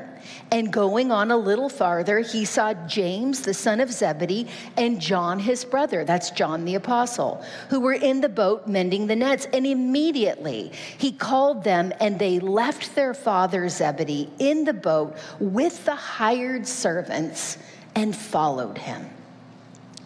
And 0.49 0.71
going 0.71 1.11
on 1.11 1.29
a 1.29 1.35
little 1.35 1.67
farther, 1.67 2.19
he 2.19 2.45
saw 2.45 2.73
James, 2.87 3.41
the 3.41 3.53
son 3.53 3.81
of 3.81 3.91
Zebedee, 3.91 4.47
and 4.77 5.01
John, 5.01 5.39
his 5.39 5.65
brother, 5.65 6.05
that's 6.05 6.31
John 6.31 6.63
the 6.63 6.75
apostle, 6.75 7.43
who 7.69 7.81
were 7.81 7.91
in 7.91 8.21
the 8.21 8.29
boat 8.29 8.65
mending 8.65 9.07
the 9.07 9.17
nets. 9.17 9.45
And 9.51 9.67
immediately 9.67 10.71
he 10.97 11.11
called 11.11 11.65
them, 11.65 11.91
and 11.99 12.17
they 12.17 12.39
left 12.39 12.95
their 12.95 13.13
father 13.13 13.67
Zebedee 13.67 14.29
in 14.39 14.63
the 14.63 14.73
boat 14.73 15.17
with 15.41 15.83
the 15.83 15.95
hired 15.95 16.65
servants 16.65 17.57
and 17.93 18.15
followed 18.15 18.77
him. 18.77 19.09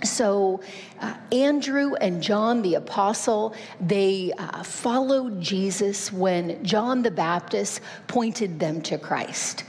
So, 0.03 0.61
uh, 1.01 1.15
Andrew 1.31 1.95
and 1.95 2.21
John 2.21 2.61
the 2.61 2.75
apostle, 2.75 3.55
they 3.81 4.31
uh, 4.37 4.63
followed 4.63 5.41
Jesus 5.41 6.13
when 6.13 6.63
John 6.63 7.01
the 7.01 7.11
Baptist 7.11 7.81
pointed 8.07 8.59
them 8.59 8.81
to 8.83 8.97
Christ. 8.97 9.63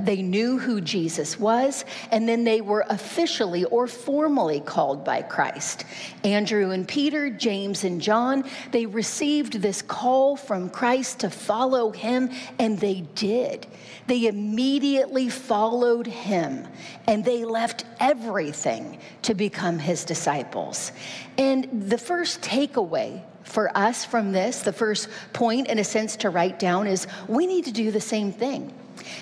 They 0.00 0.22
knew 0.22 0.58
who 0.58 0.80
Jesus 0.80 1.38
was, 1.38 1.84
and 2.10 2.28
then 2.28 2.44
they 2.44 2.60
were 2.60 2.84
officially 2.88 3.64
or 3.64 3.86
formally 3.86 4.60
called 4.60 5.04
by 5.04 5.22
Christ. 5.22 5.84
Andrew 6.24 6.70
and 6.70 6.86
Peter, 6.86 7.30
James 7.30 7.84
and 7.84 8.00
John, 8.00 8.44
they 8.72 8.86
received 8.86 9.60
this 9.60 9.82
call 9.82 10.36
from 10.36 10.68
Christ 10.68 11.20
to 11.20 11.30
follow 11.30 11.90
him, 11.90 12.30
and 12.58 12.78
they 12.78 13.02
did. 13.14 13.66
They 14.06 14.26
immediately 14.26 15.28
followed 15.28 16.06
him, 16.06 16.66
and 17.06 17.24
they 17.24 17.44
left 17.44 17.84
everything 18.00 18.98
to 19.22 19.34
become 19.34 19.78
his 19.78 20.04
disciples. 20.04 20.92
And 21.38 21.90
the 21.90 21.98
first 21.98 22.40
takeaway 22.40 23.22
for 23.44 23.76
us 23.76 24.04
from 24.04 24.32
this, 24.32 24.62
the 24.62 24.72
first 24.72 25.08
point, 25.32 25.68
in 25.68 25.78
a 25.78 25.84
sense, 25.84 26.16
to 26.16 26.30
write 26.30 26.58
down 26.58 26.86
is 26.86 27.06
we 27.28 27.46
need 27.46 27.66
to 27.66 27.72
do 27.72 27.90
the 27.90 28.00
same 28.00 28.32
thing 28.32 28.72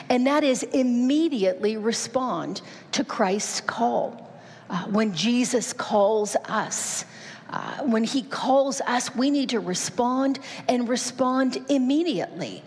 and 0.08 0.26
that 0.26 0.44
is 0.44 0.62
immediately 0.62 1.76
respond 1.76 2.62
to 2.92 3.04
Christ's 3.04 3.60
call. 3.60 4.30
Uh, 4.68 4.84
when 4.84 5.14
Jesus 5.14 5.72
calls 5.72 6.36
us, 6.46 7.04
uh, 7.50 7.82
when 7.82 8.04
he 8.04 8.22
calls 8.22 8.80
us, 8.82 9.14
we 9.14 9.30
need 9.30 9.50
to 9.50 9.60
respond 9.60 10.38
and 10.68 10.88
respond 10.88 11.62
immediately. 11.68 12.62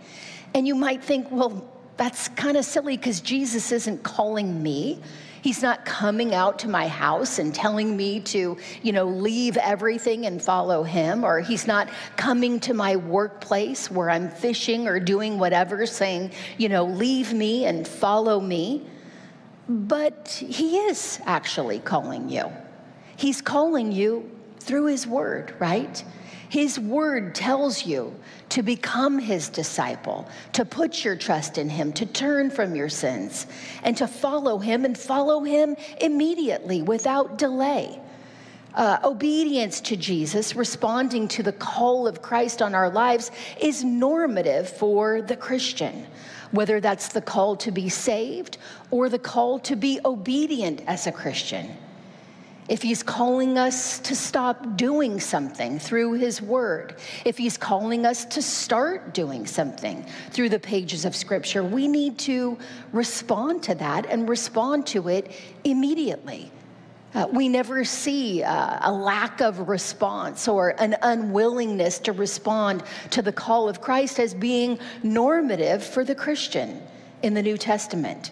And 0.53 0.67
you 0.67 0.75
might 0.75 1.03
think, 1.03 1.31
well, 1.31 1.67
that's 1.97 2.27
kind 2.29 2.57
of 2.57 2.65
silly 2.65 2.95
because 2.95 3.21
Jesus 3.21 3.71
isn't 3.71 4.03
calling 4.03 4.61
me. 4.61 4.99
He's 5.45 5.61
not 5.61 5.85
coming 5.85 6.33
out 6.33 6.57
to 6.57 6.67
my 6.67 6.87
house 6.87 7.37
and 7.37 7.53
telling 7.53 7.95
me 7.95 8.19
to, 8.21 8.57
you 8.81 8.91
know, 8.91 9.05
leave 9.05 9.57
everything 9.57 10.25
and 10.25 10.41
follow 10.41 10.81
him, 10.81 11.23
or 11.23 11.39
he's 11.39 11.67
not 11.67 11.87
coming 12.17 12.59
to 12.61 12.73
my 12.73 12.95
workplace 12.95 13.91
where 13.91 14.09
I'm 14.09 14.27
fishing 14.27 14.87
or 14.87 14.99
doing 14.99 15.37
whatever, 15.37 15.85
saying, 15.85 16.31
you 16.57 16.67
know, 16.67 16.85
leave 16.85 17.31
me 17.31 17.65
and 17.65 17.87
follow 17.87 18.39
me. 18.39 18.87
But 19.69 20.29
he 20.29 20.77
is 20.77 21.19
actually 21.27 21.77
calling 21.77 22.27
you. 22.27 22.51
He's 23.15 23.39
calling 23.39 23.91
you 23.91 24.27
through 24.59 24.87
his 24.87 25.05
word, 25.05 25.53
right? 25.59 26.03
His 26.49 26.79
word 26.79 27.35
tells 27.35 27.85
you 27.85 28.13
to 28.49 28.63
become 28.63 29.19
his 29.19 29.49
disciple, 29.49 30.27
to 30.53 30.65
put 30.65 31.03
your 31.03 31.15
trust 31.15 31.57
in 31.57 31.69
him, 31.69 31.91
to 31.93 32.05
turn 32.05 32.49
from 32.49 32.75
your 32.75 32.89
sins, 32.89 33.47
and 33.83 33.97
to 33.97 34.07
follow 34.07 34.59
him 34.59 34.85
and 34.85 34.97
follow 34.97 35.43
him 35.43 35.75
immediately 35.99 36.81
without 36.81 37.37
delay. 37.37 37.99
Uh, 38.73 38.99
obedience 39.03 39.79
to 39.79 39.95
Jesus, 39.95 40.55
responding 40.55 41.27
to 41.29 41.41
the 41.41 41.53
call 41.53 42.07
of 42.07 42.21
Christ 42.21 42.61
on 42.61 42.75
our 42.75 42.89
lives, 42.89 43.31
is 43.59 43.83
normative 43.83 44.69
for 44.69 45.21
the 45.21 45.37
Christian, 45.37 46.05
whether 46.51 46.81
that's 46.81 47.07
the 47.07 47.21
call 47.21 47.55
to 47.57 47.71
be 47.71 47.87
saved 47.87 48.57
or 48.91 49.07
the 49.07 49.19
call 49.19 49.59
to 49.59 49.75
be 49.75 49.99
obedient 50.03 50.81
as 50.87 51.07
a 51.07 51.11
Christian 51.11 51.75
if 52.67 52.81
he's 52.81 53.03
calling 53.03 53.57
us 53.57 53.99
to 53.99 54.15
stop 54.15 54.75
doing 54.75 55.19
something 55.19 55.77
through 55.77 56.13
his 56.13 56.41
word, 56.41 56.95
if 57.23 57.37
he's 57.37 57.57
calling 57.57 58.05
us 58.05 58.25
to 58.25 58.41
start 58.41 59.13
doing 59.13 59.45
something 59.45 60.05
through 60.31 60.49
the 60.49 60.59
pages 60.59 61.05
of 61.05 61.15
scripture, 61.15 61.63
we 61.63 61.87
need 61.87 62.17
to 62.17 62.57
respond 62.91 63.61
to 63.63 63.75
that 63.75 64.07
and 64.07 64.27
respond 64.27 64.87
to 64.87 65.09
it 65.09 65.31
immediately. 65.63 66.51
Uh, 67.13 67.27
we 67.31 67.47
never 67.47 67.85
see 67.85 68.43
uh, 68.43 68.79
a 68.81 68.91
lack 68.91 69.41
of 69.41 69.69
response 69.69 70.47
or 70.47 70.75
an 70.81 70.97
unwillingness 71.03 71.99
to 71.99 72.11
respond 72.11 72.83
to 73.11 73.21
the 73.21 73.31
call 73.31 73.69
of 73.69 73.79
Christ 73.79 74.19
as 74.19 74.33
being 74.33 74.79
normative 75.01 75.83
for 75.83 76.03
the 76.03 76.15
Christian 76.15 76.81
in 77.21 77.33
the 77.33 77.41
New 77.41 77.57
Testament. 77.57 78.31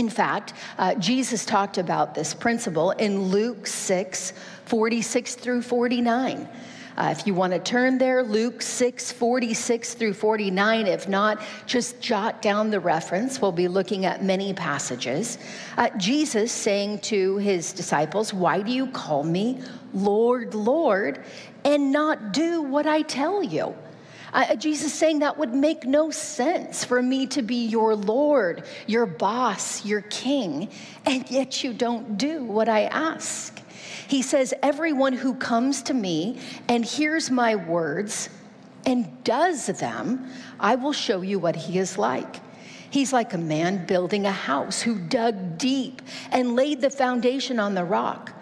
In 0.00 0.08
fact, 0.08 0.54
uh, 0.78 0.94
Jesus 0.94 1.44
talked 1.44 1.76
about 1.76 2.14
this 2.14 2.32
principle 2.32 2.92
in 2.92 3.24
Luke 3.24 3.66
6 3.66 4.32
46 4.64 5.34
through 5.34 5.60
49. 5.60 6.48
Uh, 6.96 7.14
if 7.14 7.26
you 7.26 7.34
want 7.34 7.52
to 7.52 7.58
turn 7.58 7.98
there, 7.98 8.22
Luke 8.22 8.62
6, 8.62 9.12
46 9.12 9.92
through 9.94 10.14
49. 10.14 10.86
If 10.86 11.06
not, 11.06 11.42
just 11.66 12.00
jot 12.00 12.40
down 12.40 12.70
the 12.70 12.80
reference. 12.80 13.42
We'll 13.42 13.52
be 13.52 13.68
looking 13.68 14.06
at 14.06 14.24
many 14.24 14.54
passages. 14.54 15.36
Uh, 15.76 15.90
Jesus 15.98 16.50
saying 16.50 17.00
to 17.00 17.36
his 17.36 17.74
disciples, 17.74 18.32
Why 18.32 18.62
do 18.62 18.72
you 18.72 18.86
call 18.86 19.22
me 19.22 19.60
Lord, 19.92 20.54
Lord, 20.54 21.24
and 21.62 21.92
not 21.92 22.32
do 22.32 22.62
what 22.62 22.86
I 22.86 23.02
tell 23.02 23.42
you? 23.42 23.74
Uh, 24.32 24.54
Jesus 24.54 24.94
saying 24.94 25.20
that 25.20 25.38
would 25.38 25.54
make 25.54 25.84
no 25.84 26.10
sense 26.10 26.84
for 26.84 27.02
me 27.02 27.26
to 27.28 27.42
be 27.42 27.66
your 27.66 27.96
Lord, 27.96 28.64
your 28.86 29.06
boss, 29.06 29.84
your 29.84 30.02
king, 30.02 30.68
and 31.04 31.28
yet 31.30 31.64
you 31.64 31.72
don't 31.72 32.16
do 32.16 32.44
what 32.44 32.68
I 32.68 32.84
ask. 32.84 33.60
He 34.06 34.22
says, 34.22 34.54
Everyone 34.62 35.12
who 35.12 35.34
comes 35.34 35.82
to 35.82 35.94
me 35.94 36.38
and 36.68 36.84
hears 36.84 37.30
my 37.30 37.56
words 37.56 38.28
and 38.86 39.22
does 39.24 39.66
them, 39.66 40.30
I 40.58 40.74
will 40.76 40.92
show 40.92 41.22
you 41.22 41.38
what 41.38 41.56
he 41.56 41.78
is 41.78 41.98
like. 41.98 42.36
He's 42.90 43.12
like 43.12 43.34
a 43.34 43.38
man 43.38 43.86
building 43.86 44.26
a 44.26 44.32
house 44.32 44.82
who 44.82 44.98
dug 44.98 45.58
deep 45.58 46.02
and 46.32 46.56
laid 46.56 46.80
the 46.80 46.90
foundation 46.90 47.60
on 47.60 47.74
the 47.74 47.84
rock. 47.84 48.32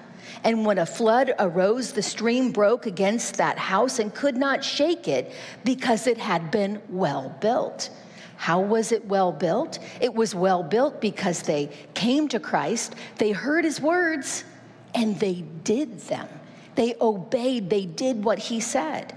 And 0.45 0.65
when 0.65 0.79
a 0.79 0.87
flood 0.87 1.35
arose, 1.39 1.93
the 1.93 2.03
stream 2.03 2.53
broke 2.53 2.87
against 2.87 3.37
that 3.37 3.59
house 3.59 3.99
and 3.99 4.15
could 4.15 4.37
not 4.37 4.65
shake 4.65 5.09
it 5.09 5.33
because 5.65 6.07
it 6.07 6.19
had 6.19 6.51
been 6.51 6.81
well 6.89 7.35
built. 7.41 7.91
How 8.37 8.61
was 8.61 8.93
it 8.93 9.05
well 9.07 9.33
built? 9.33 9.81
It 10.01 10.15
was 10.15 10.35
well 10.35 10.63
built 10.63 11.01
because 11.01 11.43
they 11.43 11.71
came 11.95 12.29
to 12.29 12.39
Christ, 12.39 12.95
they 13.17 13.33
heard 13.33 13.65
his 13.65 13.81
words, 13.81 14.45
and 14.95 15.19
they 15.19 15.45
did 15.65 15.99
them. 16.03 16.29
They 16.77 16.95
obeyed, 17.01 17.69
they 17.69 17.85
did 17.87 18.23
what 18.23 18.39
he 18.39 18.61
said. 18.61 19.15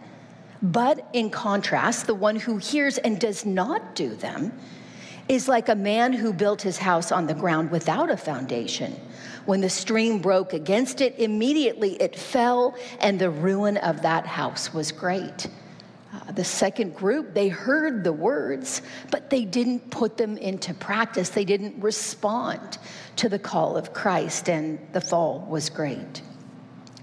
But 0.64 1.08
in 1.14 1.30
contrast, 1.30 2.08
the 2.08 2.16
one 2.16 2.36
who 2.36 2.58
hears 2.58 2.98
and 2.98 3.20
does 3.20 3.46
not 3.46 3.96
do 3.96 4.16
them 4.16 4.54
is 5.28 5.48
like 5.48 5.70
a 5.70 5.76
man 5.76 6.14
who 6.14 6.34
built 6.34 6.62
his 6.62 6.80
house 6.80 7.12
on 7.12 7.28
the 7.28 7.34
ground 7.34 7.72
without 7.72 8.10
a 8.10 8.18
foundation. 8.18 8.96
When 9.46 9.62
the 9.62 9.70
stream 9.70 10.20
broke 10.20 10.54
against 10.54 11.02
it, 11.02 11.18
immediately 11.18 11.94
it 12.02 12.16
fell, 12.16 12.76
and 13.00 13.20
the 13.20 13.30
ruin 13.30 13.78
of 13.78 14.02
that 14.04 14.26
house 14.26 14.74
was 14.74 14.92
great. 14.92 15.48
Uh, 16.14 16.32
the 16.34 16.44
second 16.44 16.96
group, 16.96 17.34
they 17.34 17.48
heard 17.48 18.04
the 18.04 18.14
words, 18.14 18.82
but 19.10 19.30
they 19.30 19.46
didn't 19.46 19.90
put 19.90 20.18
them 20.18 20.38
into 20.38 20.74
practice. 20.74 21.30
They 21.30 21.46
didn't 21.46 21.82
respond 21.82 22.78
to 23.16 23.30
the 23.30 23.40
call 23.40 23.78
of 23.78 23.94
Christ, 23.94 24.50
and 24.50 24.80
the 24.94 25.02
fall 25.02 25.48
was 25.50 25.70
great. 25.70 26.22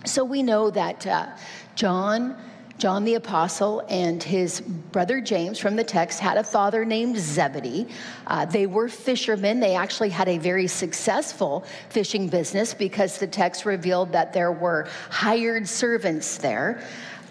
So 0.05 0.25
we 0.25 0.43
know 0.43 0.71
that 0.71 1.07
uh, 1.07 1.27
John, 1.75 2.37
John 2.79 3.05
the 3.05 3.17
Apostle, 3.17 3.83
and 3.89 4.23
his 4.23 4.61
brother 4.61 5.21
James 5.21 5.59
from 5.59 5.75
the 5.75 5.83
text 5.83 6.21
had 6.21 6.37
a 6.37 6.45
father 6.45 6.85
named 6.85 7.19
Zebedee. 7.19 7.89
Uh, 8.29 8.45
they 8.45 8.67
were 8.67 8.89
fishermen. 8.89 9.59
They 9.59 9.75
actually 9.75 10.11
had 10.11 10.29
a 10.29 10.39
very 10.39 10.69
successful 10.69 11.65
fishing 11.89 12.29
business 12.29 12.75
because 12.75 13.19
the 13.19 13.27
text 13.27 13.65
revealed 13.65 14.13
that 14.13 14.33
there 14.33 14.53
were 14.53 14.87
hired 15.11 15.69
servants 15.69 16.39
there. 16.39 16.81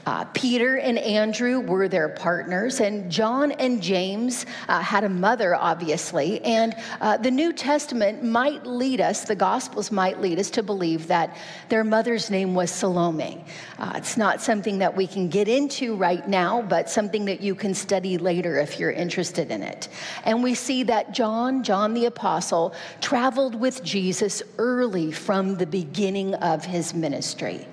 Uh, 0.08 0.24
Peter 0.34 0.78
and 0.78 0.98
Andrew 1.00 1.60
were 1.60 1.90
their 1.90 2.08
partners, 2.08 2.80
and 2.80 3.12
John 3.12 3.52
and 3.52 3.84
James 3.84 4.46
uh, 4.70 4.80
had 4.80 5.04
a 5.04 5.10
mother, 5.10 5.54
obviously. 5.54 6.42
And 6.46 6.78
uh, 7.02 7.18
the 7.18 7.30
New 7.30 7.52
Testament 7.52 8.24
might 8.24 8.66
lead 8.66 9.02
us, 9.02 9.26
the 9.26 9.36
Gospels 9.36 9.92
might 9.92 10.22
lead 10.22 10.40
us 10.40 10.50
to 10.52 10.64
believe 10.64 11.08
that 11.08 11.36
their 11.68 11.84
mother's 11.84 12.30
name 12.30 12.56
was 12.56 12.72
Salome. 12.72 13.44
Uh, 13.80 13.92
it's 13.96 14.16
not 14.16 14.42
something 14.42 14.78
that 14.78 14.96
we 14.96 15.08
can 15.08 15.28
get 15.28 15.50
into 15.50 15.98
right 15.98 16.26
now, 16.26 16.62
but 16.62 16.90
something 16.90 17.26
that 17.26 17.42
you 17.42 17.54
can 17.54 17.74
study 17.74 18.18
later 18.18 18.58
if 18.60 18.80
you're 18.80 18.92
interested 18.92 19.52
in 19.52 19.62
it. 19.62 19.90
And 20.24 20.42
we 20.42 20.56
see 20.56 20.84
that 20.84 21.14
John, 21.14 21.64
John 21.64 21.94
the 21.94 22.06
Apostle, 22.06 22.74
traveled 23.02 23.56
with 23.56 23.84
Jesus 23.84 24.42
early 24.58 25.12
from 25.12 25.56
the 25.56 25.68
beginning 25.68 26.34
of 26.36 26.64
his 26.64 26.94
ministry. 26.94 27.68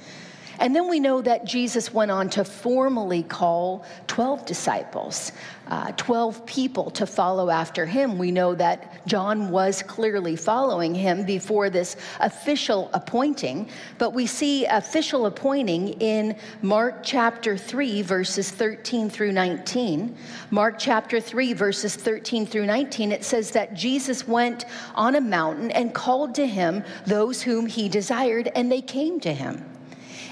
And 0.58 0.74
then 0.74 0.88
we 0.88 1.00
know 1.00 1.20
that 1.22 1.44
Jesus 1.44 1.92
went 1.92 2.10
on 2.10 2.28
to 2.30 2.44
formally 2.44 3.22
call 3.22 3.84
12 4.06 4.46
disciples, 4.46 5.32
uh, 5.68 5.92
12 5.92 6.46
people 6.46 6.90
to 6.90 7.06
follow 7.06 7.50
after 7.50 7.86
him. 7.86 8.18
We 8.18 8.30
know 8.30 8.54
that 8.54 9.06
John 9.06 9.50
was 9.50 9.82
clearly 9.82 10.36
following 10.36 10.94
him 10.94 11.24
before 11.24 11.70
this 11.70 11.96
official 12.20 12.90
appointing, 12.92 13.68
but 13.98 14.10
we 14.10 14.26
see 14.26 14.64
official 14.66 15.26
appointing 15.26 15.88
in 16.00 16.36
Mark 16.62 17.02
chapter 17.02 17.56
3, 17.56 18.02
verses 18.02 18.50
13 18.50 19.10
through 19.10 19.32
19. 19.32 20.16
Mark 20.50 20.76
chapter 20.78 21.20
3, 21.20 21.52
verses 21.52 21.96
13 21.96 22.46
through 22.46 22.66
19, 22.66 23.12
it 23.12 23.24
says 23.24 23.50
that 23.50 23.74
Jesus 23.74 24.28
went 24.28 24.66
on 24.94 25.16
a 25.16 25.20
mountain 25.20 25.70
and 25.72 25.94
called 25.94 26.34
to 26.34 26.46
him 26.46 26.84
those 27.06 27.42
whom 27.42 27.66
he 27.66 27.88
desired, 27.88 28.50
and 28.54 28.70
they 28.70 28.80
came 28.80 29.18
to 29.20 29.32
him. 29.32 29.73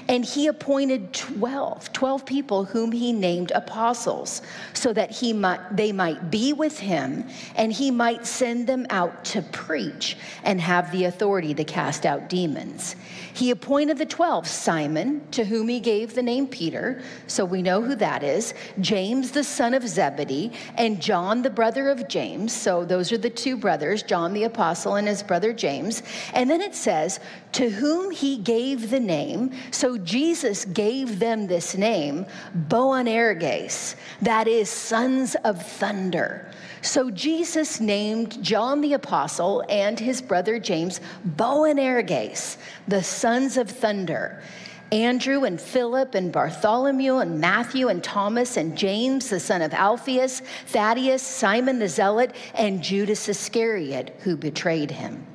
And 0.07 0.25
he 0.25 0.47
appointed 0.47 1.13
12, 1.13 1.93
12 1.93 2.25
people 2.25 2.65
whom 2.65 2.91
he 2.91 3.13
named 3.13 3.51
apostles, 3.55 4.41
so 4.73 4.93
that 4.93 5.11
he 5.11 5.33
might, 5.33 5.75
they 5.75 5.91
might 5.91 6.29
be 6.29 6.53
with 6.53 6.79
him 6.79 7.27
and 7.55 7.71
he 7.71 7.89
might 7.91 8.25
send 8.25 8.67
them 8.67 8.85
out 8.89 9.23
to 9.25 9.41
preach 9.41 10.17
and 10.43 10.59
have 10.59 10.91
the 10.91 11.05
authority 11.05 11.53
to 11.53 11.63
cast 11.63 12.05
out 12.05 12.29
demons. 12.29 12.95
He 13.33 13.49
appointed 13.49 13.97
the 13.97 14.05
12 14.05 14.47
Simon, 14.47 15.27
to 15.31 15.43
whom 15.43 15.67
he 15.67 15.79
gave 15.79 16.13
the 16.13 16.21
name 16.21 16.47
Peter, 16.47 17.01
so 17.27 17.43
we 17.45 17.61
know 17.61 17.81
who 17.81 17.95
that 17.95 18.21
is, 18.23 18.53
James, 18.79 19.31
the 19.31 19.43
son 19.43 19.73
of 19.73 19.87
Zebedee, 19.87 20.51
and 20.77 21.01
John, 21.01 21.41
the 21.41 21.49
brother 21.49 21.89
of 21.89 22.07
James. 22.07 22.53
So 22.53 22.85
those 22.85 23.11
are 23.11 23.17
the 23.17 23.29
two 23.29 23.57
brothers, 23.57 24.03
John 24.03 24.33
the 24.33 24.43
apostle 24.43 24.95
and 24.95 25.07
his 25.07 25.23
brother 25.23 25.51
James. 25.53 26.03
And 26.33 26.49
then 26.49 26.61
it 26.61 26.75
says, 26.75 27.19
to 27.53 27.69
whom 27.69 28.11
he 28.11 28.37
gave 28.37 28.89
the 28.89 28.99
name. 28.99 29.51
So 29.71 29.97
Jesus 29.97 30.65
gave 30.65 31.19
them 31.19 31.47
this 31.47 31.75
name, 31.75 32.25
Boanerges, 32.67 33.95
that 34.21 34.47
is, 34.47 34.69
sons 34.69 35.35
of 35.43 35.61
thunder. 35.65 36.51
So 36.81 37.09
Jesus 37.09 37.79
named 37.79 38.43
John 38.43 38.81
the 38.81 38.93
Apostle 38.93 39.63
and 39.69 39.99
his 39.99 40.21
brother 40.21 40.59
James 40.59 40.99
Boanerges, 41.23 42.57
the 42.87 43.03
sons 43.03 43.57
of 43.57 43.69
thunder. 43.69 44.43
Andrew 44.91 45.43
and 45.43 45.59
Philip 45.59 46.13
and 46.13 46.31
Bartholomew 46.31 47.17
and 47.17 47.39
Matthew 47.39 47.87
and 47.87 48.03
Thomas 48.03 48.57
and 48.57 48.77
James, 48.77 49.27
the 49.29 49.39
son 49.39 49.63
of 49.63 49.73
Alphaeus, 49.73 50.41
Thaddeus, 50.67 51.23
Simon 51.23 51.79
the 51.79 51.87
Zealot, 51.87 52.35
and 52.53 52.83
Judas 52.83 53.27
Iscariot, 53.27 54.15
who 54.19 54.37
betrayed 54.37 54.91
him. 54.91 55.25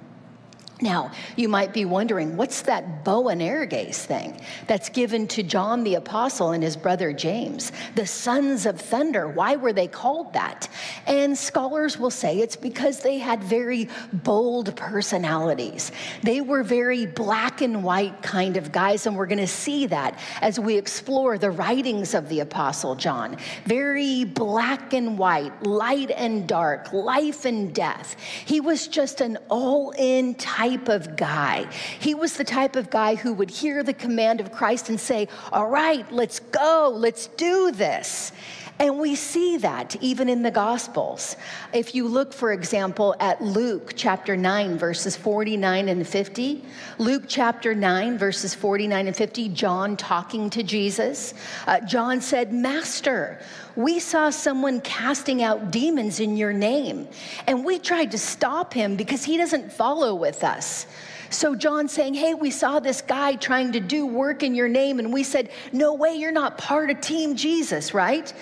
Now, 0.80 1.10
you 1.34 1.48
might 1.48 1.72
be 1.72 1.84
wondering, 1.84 2.36
what's 2.36 2.62
that 2.62 3.04
bow 3.04 3.28
and 3.28 3.38
Boanerges 3.40 4.04
thing 4.04 4.40
that's 4.66 4.88
given 4.88 5.26
to 5.28 5.42
John 5.42 5.82
the 5.84 5.94
Apostle 5.94 6.52
and 6.52 6.62
his 6.62 6.76
brother 6.76 7.12
James? 7.12 7.72
The 7.94 8.06
sons 8.06 8.64
of 8.64 8.80
thunder. 8.80 9.28
Why 9.28 9.56
were 9.56 9.72
they 9.72 9.88
called 9.88 10.32
that? 10.34 10.68
And 11.06 11.36
scholars 11.36 11.98
will 11.98 12.10
say 12.10 12.38
it's 12.38 12.56
because 12.56 13.00
they 13.00 13.18
had 13.18 13.42
very 13.42 13.88
bold 14.12 14.76
personalities. 14.76 15.90
They 16.22 16.40
were 16.40 16.62
very 16.62 17.06
black 17.06 17.60
and 17.60 17.82
white 17.82 18.22
kind 18.22 18.56
of 18.56 18.70
guys, 18.70 19.06
and 19.06 19.16
we're 19.16 19.26
going 19.26 19.38
to 19.38 19.46
see 19.46 19.86
that 19.86 20.18
as 20.40 20.60
we 20.60 20.76
explore 20.76 21.38
the 21.38 21.50
writings 21.50 22.14
of 22.14 22.28
the 22.28 22.40
Apostle 22.40 22.94
John. 22.94 23.36
Very 23.64 24.24
black 24.24 24.92
and 24.92 25.18
white, 25.18 25.62
light 25.64 26.10
and 26.10 26.46
dark, 26.48 26.92
life 26.92 27.44
and 27.44 27.74
death. 27.74 28.16
He 28.44 28.60
was 28.60 28.86
just 28.86 29.20
an 29.20 29.38
all 29.48 29.92
in 29.98 30.34
type 30.34 30.67
type 30.68 30.88
of 30.88 31.16
guy. 31.16 31.66
He 31.98 32.14
was 32.14 32.36
the 32.36 32.44
type 32.44 32.76
of 32.76 32.90
guy 32.90 33.14
who 33.14 33.32
would 33.34 33.50
hear 33.50 33.82
the 33.82 33.94
command 33.94 34.40
of 34.40 34.52
Christ 34.52 34.88
and 34.88 35.00
say, 35.00 35.28
All 35.52 35.68
right, 35.68 36.10
let's 36.12 36.40
go, 36.40 36.92
let's 36.94 37.28
do 37.28 37.70
this. 37.72 38.32
And 38.80 39.00
we 39.00 39.16
see 39.16 39.56
that 39.58 39.96
even 40.00 40.28
in 40.28 40.42
the 40.42 40.52
Gospels. 40.52 41.36
If 41.72 41.96
you 41.96 42.06
look, 42.06 42.32
for 42.32 42.52
example, 42.52 43.16
at 43.18 43.42
Luke 43.42 43.94
chapter 43.96 44.36
9, 44.36 44.78
verses 44.78 45.16
49 45.16 45.88
and 45.88 46.06
50, 46.06 46.64
Luke 46.98 47.24
chapter 47.26 47.74
9, 47.74 48.18
verses 48.18 48.54
49 48.54 49.08
and 49.08 49.16
50, 49.16 49.48
John 49.48 49.96
talking 49.96 50.48
to 50.50 50.62
Jesus, 50.62 51.34
uh, 51.66 51.80
John 51.80 52.20
said, 52.20 52.52
Master, 52.52 53.40
we 53.74 53.98
saw 53.98 54.30
someone 54.30 54.80
casting 54.82 55.42
out 55.42 55.72
demons 55.72 56.20
in 56.20 56.36
your 56.36 56.52
name, 56.52 57.08
and 57.48 57.64
we 57.64 57.80
tried 57.80 58.12
to 58.12 58.18
stop 58.18 58.72
him 58.72 58.94
because 58.94 59.24
he 59.24 59.36
doesn't 59.36 59.72
follow 59.72 60.14
with 60.14 60.44
us. 60.44 60.86
So 61.30 61.54
John 61.54 61.88
saying, 61.88 62.14
Hey, 62.14 62.34
we 62.34 62.50
saw 62.50 62.80
this 62.80 63.02
guy 63.02 63.34
trying 63.34 63.72
to 63.72 63.80
do 63.80 64.06
work 64.06 64.42
in 64.42 64.54
your 64.54 64.68
name, 64.68 64.98
and 64.98 65.12
we 65.12 65.22
said, 65.22 65.50
No 65.72 65.94
way, 65.94 66.14
you're 66.14 66.32
not 66.32 66.58
part 66.58 66.90
of 66.90 67.00
Team 67.00 67.36
Jesus, 67.36 67.92
right? 67.92 68.32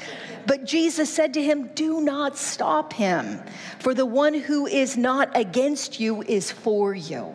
But 0.46 0.64
Jesus 0.64 1.12
said 1.12 1.35
to 1.35 1.42
him, 1.42 1.68
Do 1.75 2.01
not 2.01 2.37
stop 2.37 2.92
him, 2.92 3.42
for 3.81 3.94
the 3.94 4.07
one 4.07 4.35
who 4.35 4.66
is 4.66 4.96
not 4.96 5.31
against 5.37 5.99
you 5.99 6.22
is 6.22 6.51
for 6.51 6.94
you. 6.94 7.35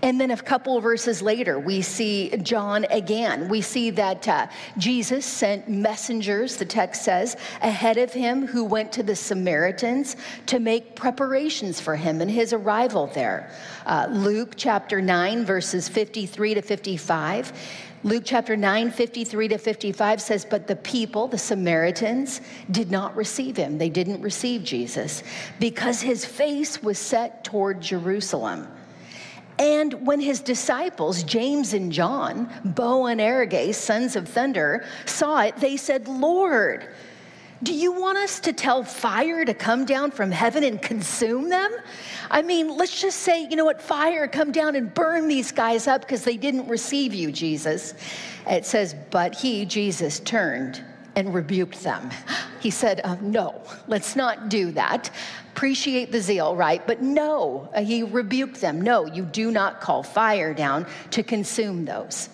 And 0.00 0.20
then 0.20 0.30
a 0.30 0.36
couple 0.36 0.80
verses 0.80 1.22
later, 1.22 1.58
we 1.58 1.82
see 1.82 2.30
John 2.42 2.86
again. 2.90 3.48
We 3.48 3.60
see 3.60 3.90
that 3.90 4.28
uh, 4.28 4.46
Jesus 4.76 5.26
sent 5.26 5.68
messengers, 5.68 6.56
the 6.56 6.64
text 6.64 7.02
says, 7.02 7.36
ahead 7.62 7.98
of 7.98 8.12
him 8.12 8.46
who 8.46 8.64
went 8.64 8.92
to 8.92 9.02
the 9.02 9.16
Samaritans 9.16 10.16
to 10.46 10.60
make 10.60 10.94
preparations 10.94 11.80
for 11.80 11.96
him 11.96 12.20
and 12.20 12.30
his 12.30 12.52
arrival 12.52 13.08
there. 13.08 13.50
Uh, 13.86 14.06
Luke 14.08 14.52
chapter 14.56 15.02
9, 15.02 15.44
verses 15.44 15.88
53 15.88 16.54
to 16.54 16.62
55. 16.62 17.52
Luke 18.04 18.22
chapter 18.24 18.56
9, 18.56 18.92
53 18.92 19.48
to 19.48 19.58
55 19.58 20.22
says, 20.22 20.44
But 20.44 20.68
the 20.68 20.76
people, 20.76 21.26
the 21.26 21.38
Samaritans, 21.38 22.40
did 22.70 22.92
not 22.92 23.16
receive 23.16 23.56
him. 23.56 23.78
They 23.78 23.90
didn't 23.90 24.22
receive 24.22 24.62
Jesus 24.62 25.24
because 25.58 26.00
his 26.00 26.24
face 26.24 26.80
was 26.80 27.00
set 27.00 27.42
toward 27.42 27.80
Jerusalem. 27.80 28.68
And 29.58 30.06
when 30.06 30.20
his 30.20 30.40
disciples, 30.40 31.22
James 31.24 31.74
and 31.74 31.90
John, 31.92 32.48
Bo 32.64 33.06
and 33.06 33.20
Boanerges, 33.20 33.74
sons 33.74 34.14
of 34.14 34.28
thunder, 34.28 34.84
saw 35.04 35.40
it, 35.40 35.56
they 35.56 35.76
said, 35.76 36.06
Lord, 36.06 36.88
do 37.64 37.74
you 37.74 37.90
want 37.92 38.18
us 38.18 38.38
to 38.40 38.52
tell 38.52 38.84
fire 38.84 39.44
to 39.44 39.52
come 39.52 39.84
down 39.84 40.12
from 40.12 40.30
heaven 40.30 40.62
and 40.62 40.80
consume 40.80 41.48
them? 41.48 41.72
I 42.30 42.42
mean, 42.42 42.76
let's 42.76 43.00
just 43.00 43.20
say, 43.20 43.48
you 43.48 43.56
know 43.56 43.64
what, 43.64 43.82
fire, 43.82 44.28
come 44.28 44.52
down 44.52 44.76
and 44.76 44.94
burn 44.94 45.26
these 45.26 45.50
guys 45.50 45.88
up 45.88 46.02
because 46.02 46.22
they 46.22 46.36
didn't 46.36 46.68
receive 46.68 47.12
you, 47.12 47.32
Jesus. 47.32 47.94
It 48.46 48.64
says, 48.64 48.94
but 49.10 49.34
he, 49.34 49.64
Jesus, 49.64 50.20
turned 50.20 50.84
and 51.18 51.34
rebuked 51.34 51.82
them. 51.82 52.10
He 52.60 52.70
said, 52.70 53.00
uh, 53.02 53.16
No, 53.20 53.60
let's 53.88 54.14
not 54.14 54.48
do 54.48 54.70
that. 54.72 55.10
Appreciate 55.50 56.12
the 56.12 56.20
zeal, 56.20 56.54
right? 56.54 56.86
But 56.86 57.02
no, 57.02 57.68
uh, 57.74 57.82
he 57.82 58.04
rebuked 58.04 58.60
them. 58.60 58.80
No, 58.80 59.04
you 59.06 59.24
do 59.24 59.50
not 59.50 59.80
call 59.80 60.04
fire 60.04 60.54
down 60.54 60.86
to 61.10 61.24
consume 61.24 61.84
those. 61.84 62.28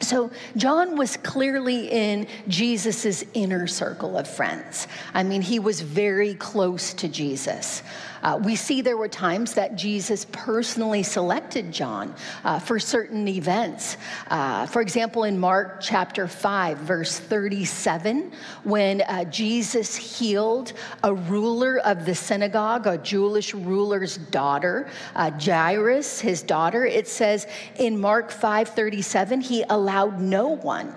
So, 0.00 0.30
John 0.56 0.96
was 0.96 1.18
clearly 1.18 1.88
in 1.90 2.26
Jesus's 2.48 3.24
inner 3.34 3.66
circle 3.66 4.16
of 4.16 4.26
friends. 4.26 4.88
I 5.12 5.22
mean, 5.22 5.42
he 5.42 5.58
was 5.58 5.82
very 5.82 6.34
close 6.34 6.94
to 6.94 7.08
Jesus. 7.08 7.82
Uh, 8.22 8.38
we 8.42 8.54
see 8.54 8.80
there 8.80 8.96
were 8.96 9.08
times 9.08 9.54
that 9.54 9.76
Jesus 9.76 10.26
personally 10.30 11.02
selected 11.02 11.72
John 11.72 12.14
uh, 12.44 12.58
for 12.58 12.78
certain 12.78 13.26
events. 13.26 13.96
Uh, 14.28 14.66
for 14.66 14.80
example, 14.80 15.24
in 15.24 15.38
Mark 15.38 15.80
chapter 15.80 16.28
5, 16.28 16.78
verse 16.78 17.18
37, 17.18 18.32
when 18.64 19.02
uh, 19.02 19.24
Jesus 19.24 19.96
healed 19.96 20.72
a 21.02 21.12
ruler 21.12 21.78
of 21.80 22.06
the 22.06 22.14
synagogue, 22.14 22.86
a 22.86 22.98
Jewish 22.98 23.54
ruler's 23.54 24.18
daughter, 24.18 24.88
uh, 25.14 25.30
Jairus, 25.38 26.20
his 26.20 26.42
daughter, 26.42 26.86
it 26.86 27.08
says 27.08 27.46
in 27.76 28.00
Mark 28.00 28.30
5:37, 28.30 29.40
he 29.42 29.64
allowed 29.68 30.20
no 30.20 30.48
one 30.48 30.94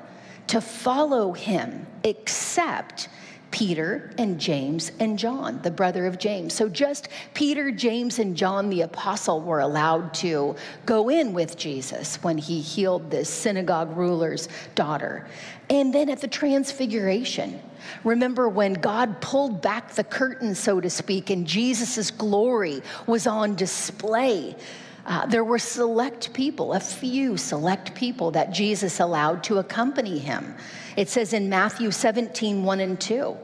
to 0.47 0.61
follow 0.61 1.33
him 1.33 1.87
except 2.03 3.09
Peter 3.55 4.11
and 4.17 4.37
James 4.37 4.91
and 4.99 5.17
John, 5.17 5.61
the 5.61 5.71
brother 5.71 6.05
of 6.07 6.19
James. 6.19 6.53
So 6.53 6.67
just 6.67 7.07
Peter, 7.33 7.71
James, 7.71 8.19
and 8.19 8.35
John 8.35 8.69
the 8.69 8.81
apostle 8.81 9.39
were 9.39 9.61
allowed 9.61 10.13
to 10.15 10.57
go 10.85 11.07
in 11.07 11.31
with 11.31 11.55
Jesus 11.55 12.21
when 12.21 12.37
he 12.37 12.59
healed 12.59 13.09
this 13.09 13.29
synagogue 13.29 13.95
ruler's 13.95 14.49
daughter. 14.75 15.25
And 15.69 15.95
then 15.95 16.09
at 16.09 16.19
the 16.19 16.27
transfiguration, 16.27 17.61
remember 18.03 18.49
when 18.49 18.73
God 18.73 19.21
pulled 19.21 19.61
back 19.61 19.93
the 19.93 20.03
curtain, 20.03 20.53
so 20.53 20.81
to 20.81 20.89
speak, 20.89 21.29
and 21.29 21.47
Jesus' 21.47 22.11
glory 22.11 22.81
was 23.07 23.25
on 23.25 23.55
display. 23.55 24.57
Uh, 25.05 25.27
there 25.27 25.45
were 25.45 25.59
select 25.59 26.33
people, 26.33 26.73
a 26.73 26.79
few 26.81 27.37
select 27.37 27.95
people 27.95 28.31
that 28.31 28.51
Jesus 28.51 28.99
allowed 28.99 29.45
to 29.45 29.59
accompany 29.59 30.19
him. 30.19 30.55
It 30.97 31.09
says 31.09 31.31
in 31.31 31.47
Matthew 31.47 31.91
17, 31.91 32.63
1 32.63 32.79
and 32.79 32.99
2. 32.99 33.37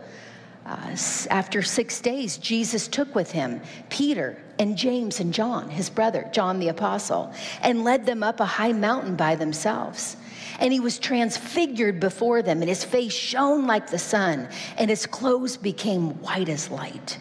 Uh, 0.71 0.95
after 1.29 1.62
six 1.62 1.99
days, 1.99 2.38
Jesus 2.38 2.88
took 2.88 3.13
with 3.13 3.31
him 3.31 3.60
Peter 3.89 4.41
and 4.57 4.77
James 4.77 5.19
and 5.19 5.34
John, 5.34 5.69
his 5.69 5.89
brother, 5.89 6.29
John 6.31 6.60
the 6.60 6.69
Apostle, 6.69 7.34
and 7.62 7.84
led 7.84 8.05
them 8.05 8.23
up 8.23 8.39
a 8.39 8.45
high 8.45 8.71
mountain 8.71 9.17
by 9.17 9.36
themselves. 9.36 10.15
And 10.60 10.71
he 10.71 10.79
was 10.79 10.97
transfigured 10.97 11.99
before 11.99 12.41
them, 12.41 12.62
and 12.62 12.69
his 12.69 12.86
face 12.86 13.12
shone 13.12 13.67
like 13.67 13.89
the 13.89 13.99
sun, 13.99 14.47
and 14.77 14.89
his 14.89 15.05
clothes 15.05 15.57
became 15.57 16.21
white 16.21 16.47
as 16.47 16.71
light. 16.71 17.17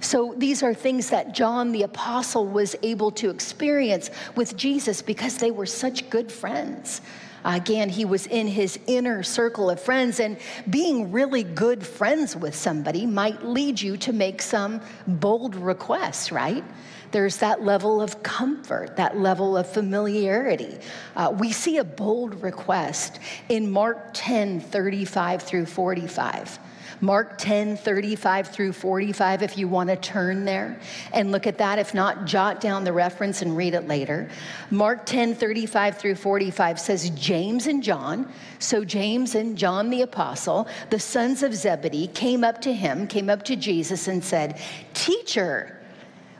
So 0.00 0.34
these 0.36 0.64
are 0.64 0.74
things 0.74 1.10
that 1.10 1.32
John 1.32 1.70
the 1.70 1.84
Apostle 1.84 2.46
was 2.46 2.74
able 2.82 3.12
to 3.12 3.30
experience 3.30 4.10
with 4.34 4.56
Jesus 4.56 5.00
because 5.00 5.36
they 5.36 5.52
were 5.52 5.66
such 5.66 6.10
good 6.10 6.32
friends. 6.32 7.02
Again, 7.44 7.88
he 7.88 8.04
was 8.04 8.26
in 8.26 8.46
his 8.46 8.78
inner 8.86 9.22
circle 9.22 9.70
of 9.70 9.80
friends, 9.80 10.20
and 10.20 10.36
being 10.68 11.12
really 11.12 11.42
good 11.42 11.86
friends 11.86 12.36
with 12.36 12.54
somebody 12.54 13.06
might 13.06 13.44
lead 13.44 13.80
you 13.80 13.96
to 13.98 14.12
make 14.12 14.42
some 14.42 14.80
bold 15.06 15.54
requests, 15.56 16.30
right? 16.30 16.64
There's 17.12 17.38
that 17.38 17.62
level 17.62 18.00
of 18.00 18.22
comfort, 18.22 18.96
that 18.96 19.18
level 19.18 19.56
of 19.56 19.68
familiarity. 19.68 20.78
Uh, 21.16 21.34
we 21.36 21.52
see 21.52 21.78
a 21.78 21.84
bold 21.84 22.40
request 22.42 23.18
in 23.48 23.70
Mark 23.70 24.10
10 24.12 24.60
35 24.60 25.42
through 25.42 25.66
45. 25.66 26.58
Mark 27.02 27.38
10, 27.38 27.78
35 27.78 28.48
through 28.48 28.72
45, 28.72 29.42
if 29.42 29.56
you 29.56 29.68
want 29.68 29.88
to 29.88 29.96
turn 29.96 30.44
there 30.44 30.78
and 31.12 31.32
look 31.32 31.46
at 31.46 31.56
that. 31.58 31.78
If 31.78 31.94
not, 31.94 32.26
jot 32.26 32.60
down 32.60 32.84
the 32.84 32.92
reference 32.92 33.40
and 33.40 33.56
read 33.56 33.74
it 33.74 33.88
later. 33.88 34.28
Mark 34.70 35.06
10, 35.06 35.34
35 35.34 35.96
through 35.96 36.14
45 36.16 36.78
says, 36.78 37.10
James 37.10 37.66
and 37.66 37.82
John, 37.82 38.30
so 38.58 38.84
James 38.84 39.34
and 39.34 39.56
John 39.56 39.88
the 39.88 40.02
apostle, 40.02 40.68
the 40.90 41.00
sons 41.00 41.42
of 41.42 41.54
Zebedee, 41.54 42.08
came 42.08 42.44
up 42.44 42.60
to 42.62 42.72
him, 42.72 43.06
came 43.06 43.30
up 43.30 43.44
to 43.44 43.56
Jesus 43.56 44.06
and 44.06 44.22
said, 44.22 44.60
Teacher, 44.92 45.80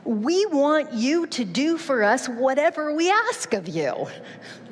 we 0.03 0.45
want 0.47 0.93
you 0.93 1.27
to 1.27 1.45
do 1.45 1.77
for 1.77 2.03
us 2.03 2.27
whatever 2.27 2.93
we 2.93 3.09
ask 3.09 3.53
of 3.53 3.67
you. 3.67 4.07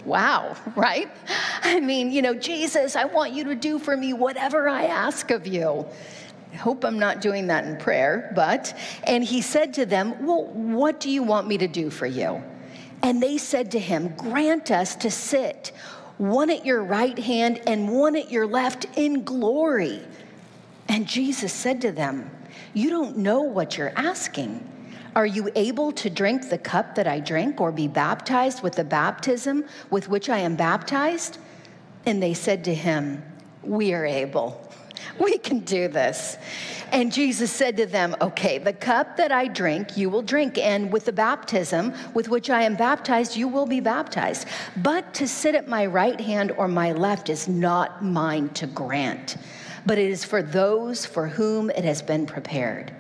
Wow, 0.05 0.55
right? 0.75 1.09
I 1.62 1.79
mean, 1.79 2.12
you 2.12 2.21
know, 2.21 2.33
Jesus, 2.33 2.95
I 2.95 3.05
want 3.05 3.33
you 3.33 3.43
to 3.45 3.55
do 3.55 3.79
for 3.79 3.95
me 3.95 4.13
whatever 4.13 4.69
I 4.69 4.85
ask 4.85 5.31
of 5.31 5.47
you. 5.47 5.85
I 6.51 6.55
hope 6.55 6.83
I'm 6.83 6.97
not 6.97 7.21
doing 7.21 7.47
that 7.47 7.65
in 7.65 7.77
prayer, 7.77 8.31
but, 8.35 8.75
and 9.03 9.23
he 9.23 9.41
said 9.41 9.73
to 9.75 9.85
them, 9.85 10.25
Well, 10.25 10.45
what 10.45 10.99
do 10.99 11.09
you 11.09 11.21
want 11.21 11.47
me 11.47 11.57
to 11.59 11.67
do 11.67 11.89
for 11.89 12.07
you? 12.07 12.41
And 13.03 13.21
they 13.21 13.38
said 13.38 13.71
to 13.71 13.79
him, 13.79 14.13
Grant 14.17 14.71
us 14.71 14.95
to 14.97 15.12
sit, 15.12 15.71
one 16.17 16.49
at 16.49 16.65
your 16.65 16.83
right 16.83 17.17
hand 17.17 17.62
and 17.67 17.89
one 17.89 18.15
at 18.15 18.31
your 18.31 18.47
left 18.47 18.85
in 18.97 19.23
glory. 19.23 20.01
And 20.88 21.07
Jesus 21.07 21.53
said 21.53 21.81
to 21.81 21.91
them, 21.91 22.29
You 22.73 22.89
don't 22.89 23.17
know 23.17 23.41
what 23.41 23.77
you're 23.77 23.93
asking. 23.95 24.67
Are 25.15 25.25
you 25.25 25.49
able 25.55 25.91
to 25.93 26.09
drink 26.09 26.49
the 26.49 26.57
cup 26.57 26.95
that 26.95 27.07
I 27.07 27.19
drink 27.19 27.59
or 27.59 27.71
be 27.71 27.87
baptized 27.87 28.61
with 28.61 28.75
the 28.75 28.83
baptism 28.83 29.65
with 29.89 30.07
which 30.07 30.29
I 30.29 30.39
am 30.39 30.55
baptized? 30.55 31.39
And 32.05 32.21
they 32.21 32.33
said 32.33 32.63
to 32.65 32.75
him, 32.75 33.23
We 33.63 33.93
are 33.93 34.05
able. 34.05 34.65
We 35.19 35.37
can 35.37 35.59
do 35.59 35.87
this. 35.87 36.37
And 36.91 37.11
Jesus 37.11 37.51
said 37.51 37.77
to 37.77 37.85
them, 37.85 38.15
Okay, 38.21 38.57
the 38.57 38.73
cup 38.73 39.17
that 39.17 39.31
I 39.31 39.47
drink, 39.47 39.97
you 39.97 40.09
will 40.09 40.21
drink, 40.21 40.57
and 40.57 40.91
with 40.91 41.05
the 41.05 41.11
baptism 41.11 41.93
with 42.13 42.29
which 42.29 42.49
I 42.49 42.61
am 42.63 42.75
baptized, 42.75 43.35
you 43.35 43.47
will 43.47 43.65
be 43.65 43.79
baptized. 43.79 44.47
But 44.77 45.13
to 45.15 45.27
sit 45.27 45.55
at 45.55 45.67
my 45.67 45.85
right 45.85 46.19
hand 46.19 46.51
or 46.51 46.67
my 46.67 46.91
left 46.91 47.29
is 47.29 47.47
not 47.47 48.03
mine 48.03 48.49
to 48.49 48.67
grant, 48.67 49.37
but 49.85 49.97
it 49.97 50.09
is 50.09 50.23
for 50.23 50.41
those 50.41 51.05
for 51.05 51.27
whom 51.27 51.69
it 51.69 51.83
has 51.83 52.01
been 52.01 52.25
prepared. 52.25 52.93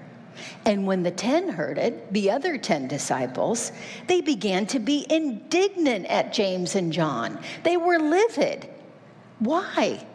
And 0.65 0.85
when 0.85 1.03
the 1.03 1.11
ten 1.11 1.49
heard 1.49 1.77
it, 1.77 2.11
the 2.13 2.31
other 2.31 2.57
ten 2.57 2.87
disciples, 2.87 3.71
they 4.07 4.21
began 4.21 4.65
to 4.67 4.79
be 4.79 5.05
indignant 5.09 6.05
at 6.07 6.33
James 6.33 6.75
and 6.75 6.91
John. 6.91 7.39
They 7.63 7.77
were 7.77 7.99
livid. 7.99 8.69
Why? 9.39 10.05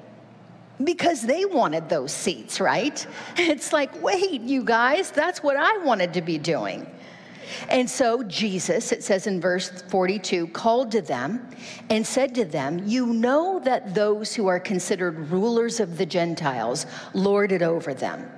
Because 0.82 1.22
they 1.22 1.44
wanted 1.44 1.88
those 1.88 2.12
seats, 2.12 2.60
right? 2.60 3.06
It's 3.36 3.72
like, 3.72 4.02
wait, 4.02 4.40
you 4.40 4.64
guys, 4.64 5.10
that's 5.10 5.42
what 5.42 5.56
I 5.56 5.78
wanted 5.78 6.14
to 6.14 6.22
be 6.22 6.38
doing. 6.38 6.86
And 7.68 7.88
so 7.88 8.22
Jesus, 8.22 8.92
it 8.92 9.02
says 9.02 9.26
in 9.26 9.40
verse 9.40 9.70
42, 9.88 10.48
called 10.48 10.90
to 10.92 11.02
them 11.02 11.48
and 11.90 12.06
said 12.06 12.34
to 12.36 12.44
them, 12.44 12.82
You 12.86 13.06
know 13.06 13.60
that 13.64 13.94
those 13.94 14.34
who 14.34 14.46
are 14.46 14.60
considered 14.60 15.30
rulers 15.30 15.80
of 15.80 15.98
the 15.98 16.06
Gentiles 16.06 16.86
lord 17.12 17.52
it 17.52 17.62
over 17.62 17.94
them, 17.94 18.30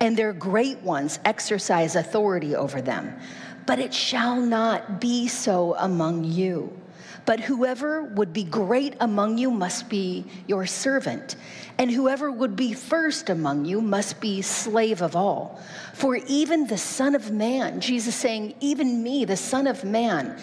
and 0.00 0.16
their 0.16 0.32
great 0.32 0.80
ones 0.82 1.18
exercise 1.24 1.96
authority 1.96 2.54
over 2.54 2.80
them. 2.80 3.18
But 3.66 3.78
it 3.78 3.94
shall 3.94 4.40
not 4.40 5.00
be 5.00 5.26
so 5.28 5.74
among 5.78 6.24
you. 6.24 6.83
But 7.26 7.40
whoever 7.40 8.02
would 8.02 8.32
be 8.32 8.44
great 8.44 8.96
among 9.00 9.38
you 9.38 9.50
must 9.50 9.88
be 9.88 10.24
your 10.46 10.66
servant, 10.66 11.36
and 11.78 11.90
whoever 11.90 12.30
would 12.30 12.54
be 12.54 12.74
first 12.74 13.30
among 13.30 13.64
you 13.64 13.80
must 13.80 14.20
be 14.20 14.42
slave 14.42 15.00
of 15.00 15.16
all. 15.16 15.60
For 15.94 16.16
even 16.16 16.66
the 16.66 16.78
Son 16.78 17.14
of 17.14 17.30
Man, 17.30 17.80
Jesus 17.80 18.14
saying, 18.14 18.54
even 18.60 19.02
me, 19.02 19.24
the 19.24 19.36
Son 19.36 19.66
of 19.66 19.84
Man, 19.84 20.38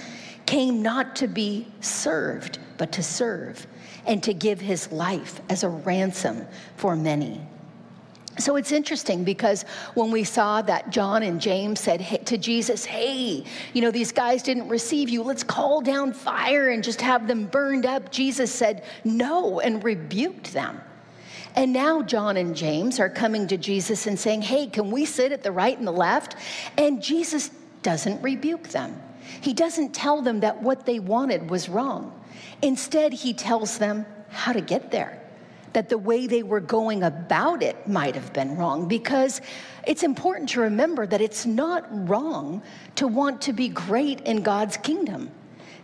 came 0.46 0.82
not 0.82 1.16
to 1.18 1.28
be 1.28 1.68
served, 1.82 2.58
but 2.78 2.92
to 2.94 3.04
serve, 3.04 3.68
and 4.08 4.24
to 4.24 4.34
give 4.34 4.60
his 4.60 4.92
life 4.92 5.40
as 5.50 5.64
a 5.64 5.70
ransom 5.70 6.48
for 6.78 6.96
many. 6.96 7.42
So 8.42 8.56
it's 8.56 8.72
interesting 8.72 9.24
because 9.24 9.64
when 9.94 10.12
we 10.12 10.24
saw 10.24 10.62
that 10.64 10.90
John 10.90 11.24
and 11.24 11.40
James 11.40 11.80
said 11.80 12.26
to 12.26 12.38
Jesus, 12.38 12.84
Hey, 12.84 13.44
you 13.74 13.82
know, 13.82 13.92
these 13.92 14.12
guys 14.12 14.42
didn't 14.42 14.68
receive 14.68 15.10
you, 15.10 15.22
let's 15.22 15.44
call 15.44 15.82
down 15.82 16.12
fire 16.12 16.70
and 16.70 16.84
just 16.84 17.02
have 17.02 17.28
them 17.28 17.46
burned 17.46 17.86
up, 17.86 18.12
Jesus 18.12 18.52
said 18.52 18.84
no 19.04 19.60
and 19.60 19.84
rebuked 19.84 20.54
them. 20.54 20.82
And 21.56 21.72
now 21.72 22.02
John 22.02 22.38
and 22.38 22.56
James 22.56 23.00
are 23.00 23.10
coming 23.10 23.48
to 23.48 23.58
Jesus 23.58 24.08
and 24.08 24.20
saying, 24.20 24.42
Hey, 24.42 24.68
can 24.68 24.90
we 24.90 25.06
sit 25.06 25.32
at 25.32 25.44
the 25.44 25.52
right 25.52 25.78
and 25.78 25.88
the 25.88 25.92
left? 25.92 26.36
And 26.78 27.02
Jesus 27.02 27.52
doesn't 27.84 28.22
rebuke 28.22 28.70
them. 28.70 29.00
He 29.42 29.54
doesn't 29.54 29.94
tell 29.94 30.22
them 30.22 30.40
that 30.40 30.62
what 30.62 30.86
they 30.86 31.00
wanted 31.00 31.50
was 31.50 31.70
wrong. 31.70 32.18
Instead, 32.62 33.14
he 33.14 33.34
tells 33.34 33.78
them 33.78 34.06
how 34.30 34.54
to 34.54 34.62
get 34.62 34.92
there 34.92 35.21
that 35.74 35.90
the 35.90 35.98
way 35.98 36.28
they 36.28 36.44
were 36.44 36.60
going 36.60 37.04
about 37.04 37.64
it 37.64 37.88
might 37.88 38.16
have 38.16 38.34
been 38.34 38.56
wrong 38.56 38.88
because 38.88 39.42
it's 39.88 40.04
important 40.04 40.50
to 40.50 40.62
remember 40.62 41.08
that 41.08 41.22
it's 41.22 41.46
not 41.46 41.86
wrong 42.08 42.62
to 42.96 43.08
want 43.08 43.42
to 43.42 43.54
be 43.54 43.70
great 43.70 44.22
in 44.22 44.42
God's 44.42 44.78
kingdom. 44.78 45.32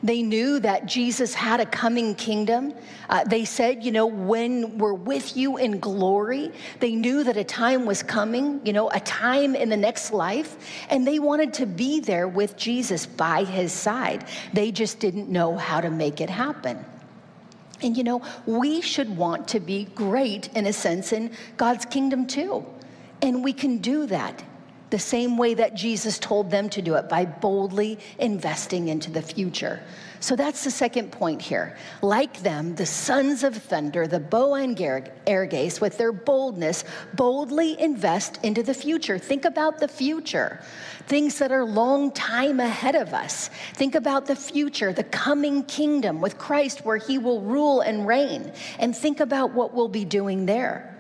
They 0.04 0.22
knew 0.22 0.60
that 0.60 0.86
Jesus 0.86 1.34
had 1.34 1.60
a 1.60 1.66
coming 1.66 2.14
kingdom. 2.14 2.74
Uh, 3.10 3.24
they 3.24 3.46
said, 3.46 3.84
you 3.84 3.92
know, 3.92 4.06
when 4.06 4.78
we're 4.78 4.94
with 4.94 5.36
you 5.36 5.58
in 5.58 5.80
glory, 5.80 6.52
they 6.80 6.94
knew 6.94 7.24
that 7.24 7.36
a 7.36 7.44
time 7.44 7.86
was 7.88 8.04
coming, 8.04 8.62
you 8.64 8.74
know, 8.74 8.92
a 8.92 9.00
time 9.00 9.56
in 9.56 9.70
the 9.70 9.78
next 9.78 10.12
life, 10.12 10.58
and 10.90 11.08
they 11.08 11.18
wanted 11.18 11.54
to 11.56 11.66
be 11.66 12.00
there 12.00 12.28
with 12.28 12.56
Jesus 12.56 13.08
by 13.08 13.44
his 13.44 13.72
side. 13.72 14.26
They 14.54 14.72
just 14.72 15.00
didn't 15.00 15.30
know 15.30 15.58
how 15.58 15.82
to 15.82 15.90
make 15.90 16.22
it 16.22 16.30
happen. 16.30 16.86
And 17.82 17.96
you 17.96 18.04
know, 18.04 18.22
we 18.46 18.82
should 18.82 19.16
want 19.16 19.48
to 19.50 19.60
be 19.60 19.86
great 19.96 20.50
in 20.56 20.66
a 20.66 20.74
sense 20.74 21.14
in 21.14 21.32
God's 21.58 21.86
kingdom 21.86 22.26
too. 22.26 22.66
And 23.22 23.44
we 23.44 23.54
can 23.54 23.78
do 23.78 24.06
that 24.08 24.44
the 24.90 25.00
same 25.00 25.38
way 25.38 25.54
that 25.54 25.76
Jesus 25.76 26.20
told 26.20 26.50
them 26.50 26.70
to 26.70 26.82
do 26.82 26.96
it 26.96 27.10
by 27.10 27.26
boldly 27.26 28.00
investing 28.20 28.88
into 28.88 29.12
the 29.12 29.22
future. 29.22 29.82
So 30.20 30.36
that's 30.36 30.64
the 30.64 30.72
second 30.72 31.12
point 31.12 31.42
here. 31.42 31.78
Like 32.02 32.42
them, 32.42 32.76
the 32.76 32.86
sons 32.86 33.44
of 33.44 33.56
thunder, 33.56 34.08
the 34.08 34.20
Boanerges, 34.20 35.80
with 35.80 35.98
their 35.98 36.12
boldness, 36.12 36.86
boldly 37.14 37.80
invest 37.80 38.40
into 38.44 38.64
the 38.64 38.74
future. 38.74 39.20
Think 39.20 39.46
about 39.46 39.80
the 39.80 39.88
future, 39.88 40.60
things 41.06 41.38
that 41.38 41.52
are 41.52 41.64
long 41.64 42.12
time 42.12 42.60
ahead 42.60 42.96
of 42.96 43.14
us. 43.14 43.50
Think 43.74 43.94
about 43.94 44.26
the 44.26 44.36
future, 44.36 44.92
the 44.92 45.04
coming 45.04 45.64
kingdom 45.64 46.20
with 46.20 46.38
Christ 46.40 46.84
where 46.84 46.98
he 46.98 47.20
will 47.20 47.42
rule 47.42 47.82
and 47.82 48.08
reign. 48.08 48.52
And 48.80 48.96
think 48.96 49.20
about 49.20 49.52
what 49.52 49.74
we'll 49.74 49.88
be 49.88 50.06
doing 50.06 50.48
there. 50.48 50.97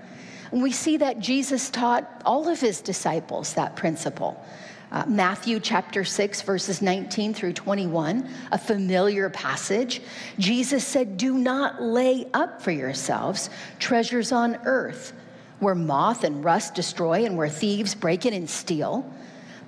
And 0.52 0.62
we 0.62 0.72
see 0.72 0.98
that 0.98 1.20
Jesus 1.20 1.70
taught 1.70 2.22
all 2.26 2.48
of 2.48 2.60
his 2.60 2.82
disciples 2.82 3.54
that 3.54 3.76
principle. 3.76 4.44
Uh, 4.90 5.04
Matthew 5.06 5.60
chapter 5.60 6.06
6, 6.06 6.44
verses 6.44 6.82
19 6.82 7.34
through 7.34 7.54
21, 7.54 8.30
a 8.54 8.58
familiar 8.58 9.30
passage. 9.30 10.02
Jesus 10.40 10.88
said, 10.88 11.18
Do 11.18 11.38
not 11.38 11.82
lay 11.82 12.26
up 12.34 12.62
for 12.62 12.72
yourselves 12.72 13.50
treasures 13.80 14.32
on 14.32 14.58
earth, 14.64 15.12
where 15.60 15.76
moth 15.76 16.24
and 16.24 16.42
rust 16.44 16.74
destroy 16.74 17.26
and 17.26 17.36
where 17.36 17.50
thieves 17.50 17.96
break 17.96 18.26
in 18.26 18.34
and 18.34 18.50
steal, 18.50 19.12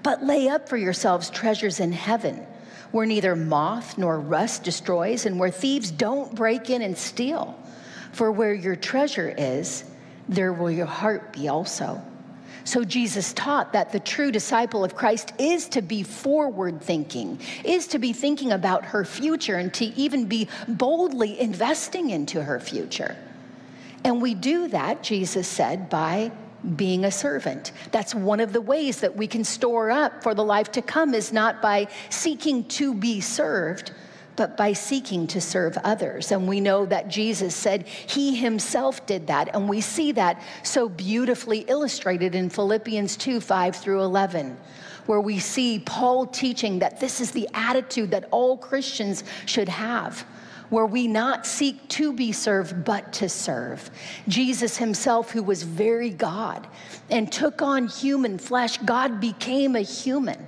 but 0.03 0.23
lay 0.23 0.47
up 0.47 0.69
for 0.69 0.77
yourselves 0.77 1.29
treasures 1.29 1.81
in 1.81 1.91
heaven, 1.91 2.45
where 2.91 3.05
neither 3.05 3.35
moth 3.35 3.97
nor 3.97 4.17
rust 4.21 4.63
destroys 4.63 5.25
and 5.25 5.37
where 5.37 5.51
thieves 5.51 5.91
don't 5.91 6.33
break 6.33 6.69
in 6.69 6.81
and 6.81 6.97
steal. 6.97 7.59
For 8.13 8.31
where 8.31 8.53
your 8.53 8.77
treasure 8.77 9.33
is, 9.37 9.83
there 10.29 10.53
will 10.53 10.71
your 10.71 10.85
heart 10.85 11.33
be 11.33 11.49
also. 11.49 12.01
So 12.63 12.83
Jesus 12.83 13.33
taught 13.33 13.73
that 13.73 13.91
the 13.91 13.99
true 13.99 14.31
disciple 14.31 14.83
of 14.83 14.95
Christ 14.95 15.33
is 15.39 15.67
to 15.69 15.81
be 15.81 16.03
forward 16.03 16.81
thinking, 16.81 17.39
is 17.63 17.87
to 17.87 17.99
be 17.99 18.13
thinking 18.13 18.51
about 18.51 18.85
her 18.85 19.03
future 19.03 19.55
and 19.55 19.73
to 19.73 19.85
even 19.99 20.25
be 20.25 20.47
boldly 20.67 21.39
investing 21.39 22.11
into 22.11 22.43
her 22.43 22.59
future. 22.59 23.17
And 24.03 24.21
we 24.21 24.35
do 24.35 24.67
that, 24.67 25.01
Jesus 25.01 25.47
said, 25.47 25.89
by 25.89 26.31
being 26.75 27.05
a 27.05 27.11
servant. 27.11 27.71
That's 27.91 28.13
one 28.13 28.39
of 28.39 28.53
the 28.53 28.61
ways 28.61 28.99
that 28.99 29.15
we 29.15 29.27
can 29.27 29.43
store 29.43 29.89
up 29.89 30.21
for 30.21 30.35
the 30.35 30.43
life 30.43 30.71
to 30.73 30.81
come 30.81 31.13
is 31.13 31.33
not 31.33 31.61
by 31.61 31.87
seeking 32.09 32.65
to 32.65 32.93
be 32.93 33.21
served, 33.21 33.93
but 34.39 34.55
by 34.55 34.71
seeking 34.71 35.27
to 35.27 35.41
serve 35.41 35.77
others. 35.83 36.31
And 36.31 36.47
we 36.47 36.61
know 36.61 36.85
that 36.85 37.09
Jesus 37.09 37.53
said 37.53 37.85
he 37.85 38.33
himself 38.33 39.05
did 39.05 39.27
that. 39.27 39.53
And 39.53 39.67
we 39.67 39.81
see 39.81 40.13
that 40.13 40.41
so 40.63 40.87
beautifully 40.87 41.65
illustrated 41.67 42.35
in 42.35 42.49
Philippians 42.49 43.17
2 43.17 43.41
5 43.41 43.75
through 43.75 44.01
11, 44.01 44.55
where 45.07 45.19
we 45.19 45.39
see 45.39 45.79
Paul 45.79 46.25
teaching 46.25 46.79
that 46.79 47.01
this 47.01 47.19
is 47.19 47.31
the 47.31 47.49
attitude 47.53 48.11
that 48.11 48.29
all 48.31 48.55
Christians 48.55 49.25
should 49.45 49.67
have 49.67 50.25
where 50.69 50.85
we 50.85 51.07
not 51.07 51.45
seek 51.45 51.85
to 51.89 52.13
be 52.13 52.31
served, 52.31 52.85
but 52.85 53.11
to 53.11 53.27
serve. 53.27 53.89
Jesus 54.27 54.77
himself, 54.77 55.31
who 55.31 55.41
was 55.41 55.63
very 55.63 56.11
God 56.11 56.67
and 57.09 57.29
took 57.31 57.61
on 57.63 57.87
human 57.87 58.37
flesh, 58.37 58.77
God 58.77 59.19
became 59.19 59.75
a 59.75 59.81
human. 59.81 60.45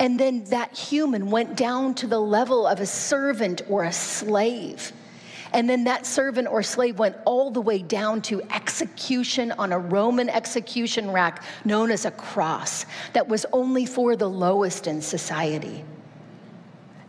And 0.00 0.18
then 0.18 0.44
that 0.44 0.76
human 0.76 1.30
went 1.30 1.56
down 1.56 1.94
to 1.96 2.06
the 2.06 2.18
level 2.18 2.66
of 2.66 2.80
a 2.80 2.86
servant 2.86 3.60
or 3.68 3.84
a 3.84 3.92
slave. 3.92 4.92
And 5.52 5.68
then 5.68 5.84
that 5.84 6.06
servant 6.06 6.48
or 6.48 6.62
slave 6.62 6.98
went 6.98 7.16
all 7.26 7.50
the 7.50 7.60
way 7.60 7.82
down 7.82 8.22
to 8.22 8.40
execution 8.50 9.52
on 9.52 9.72
a 9.72 9.78
Roman 9.78 10.30
execution 10.30 11.10
rack 11.10 11.44
known 11.66 11.90
as 11.90 12.06
a 12.06 12.10
cross 12.12 12.86
that 13.12 13.28
was 13.28 13.44
only 13.52 13.84
for 13.84 14.16
the 14.16 14.28
lowest 14.28 14.86
in 14.86 15.02
society. 15.02 15.84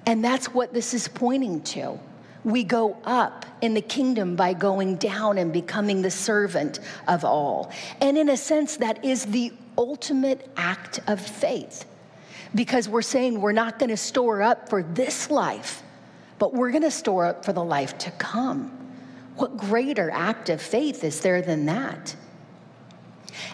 And 0.06 0.24
that's 0.24 0.54
what 0.54 0.74
this 0.74 0.94
is 0.94 1.08
pointing 1.08 1.62
to. 1.62 1.98
We 2.44 2.64
go 2.66 2.98
up 3.06 3.46
in 3.62 3.74
the 3.74 3.82
kingdom 3.82 4.36
by 4.36 4.54
going 4.54 4.98
down 4.98 5.38
and 5.38 5.54
becoming 5.54 6.02
the 6.02 6.12
servant 6.12 6.80
of 7.08 7.24
all. 7.24 7.72
And 8.02 8.18
in 8.18 8.28
a 8.30 8.38
sense, 8.38 8.78
that 8.78 9.06
is 9.06 9.28
the 9.28 9.54
ultimate 9.78 10.50
act 10.58 11.00
of 11.08 11.22
faith 11.22 11.86
because 12.54 12.90
we're 12.90 13.02
saying 13.02 13.40
we're 13.40 13.52
not 13.52 13.80
going 13.80 13.90
to 13.90 13.98
store 13.98 14.42
up 14.42 14.70
for 14.70 14.84
this 14.84 15.32
life, 15.32 15.84
but 16.40 16.54
we're 16.54 16.72
going 16.72 16.84
to 16.84 16.92
store 16.92 17.26
up 17.26 17.46
for 17.46 17.54
the 17.54 17.64
life 17.64 17.98
to 18.00 18.12
come. 18.12 18.78
What 19.36 19.58
greater 19.58 20.12
act 20.12 20.50
of 20.50 20.62
faith 20.62 21.04
is 21.04 21.22
there 21.22 21.42
than 21.42 21.66
that? 21.68 22.16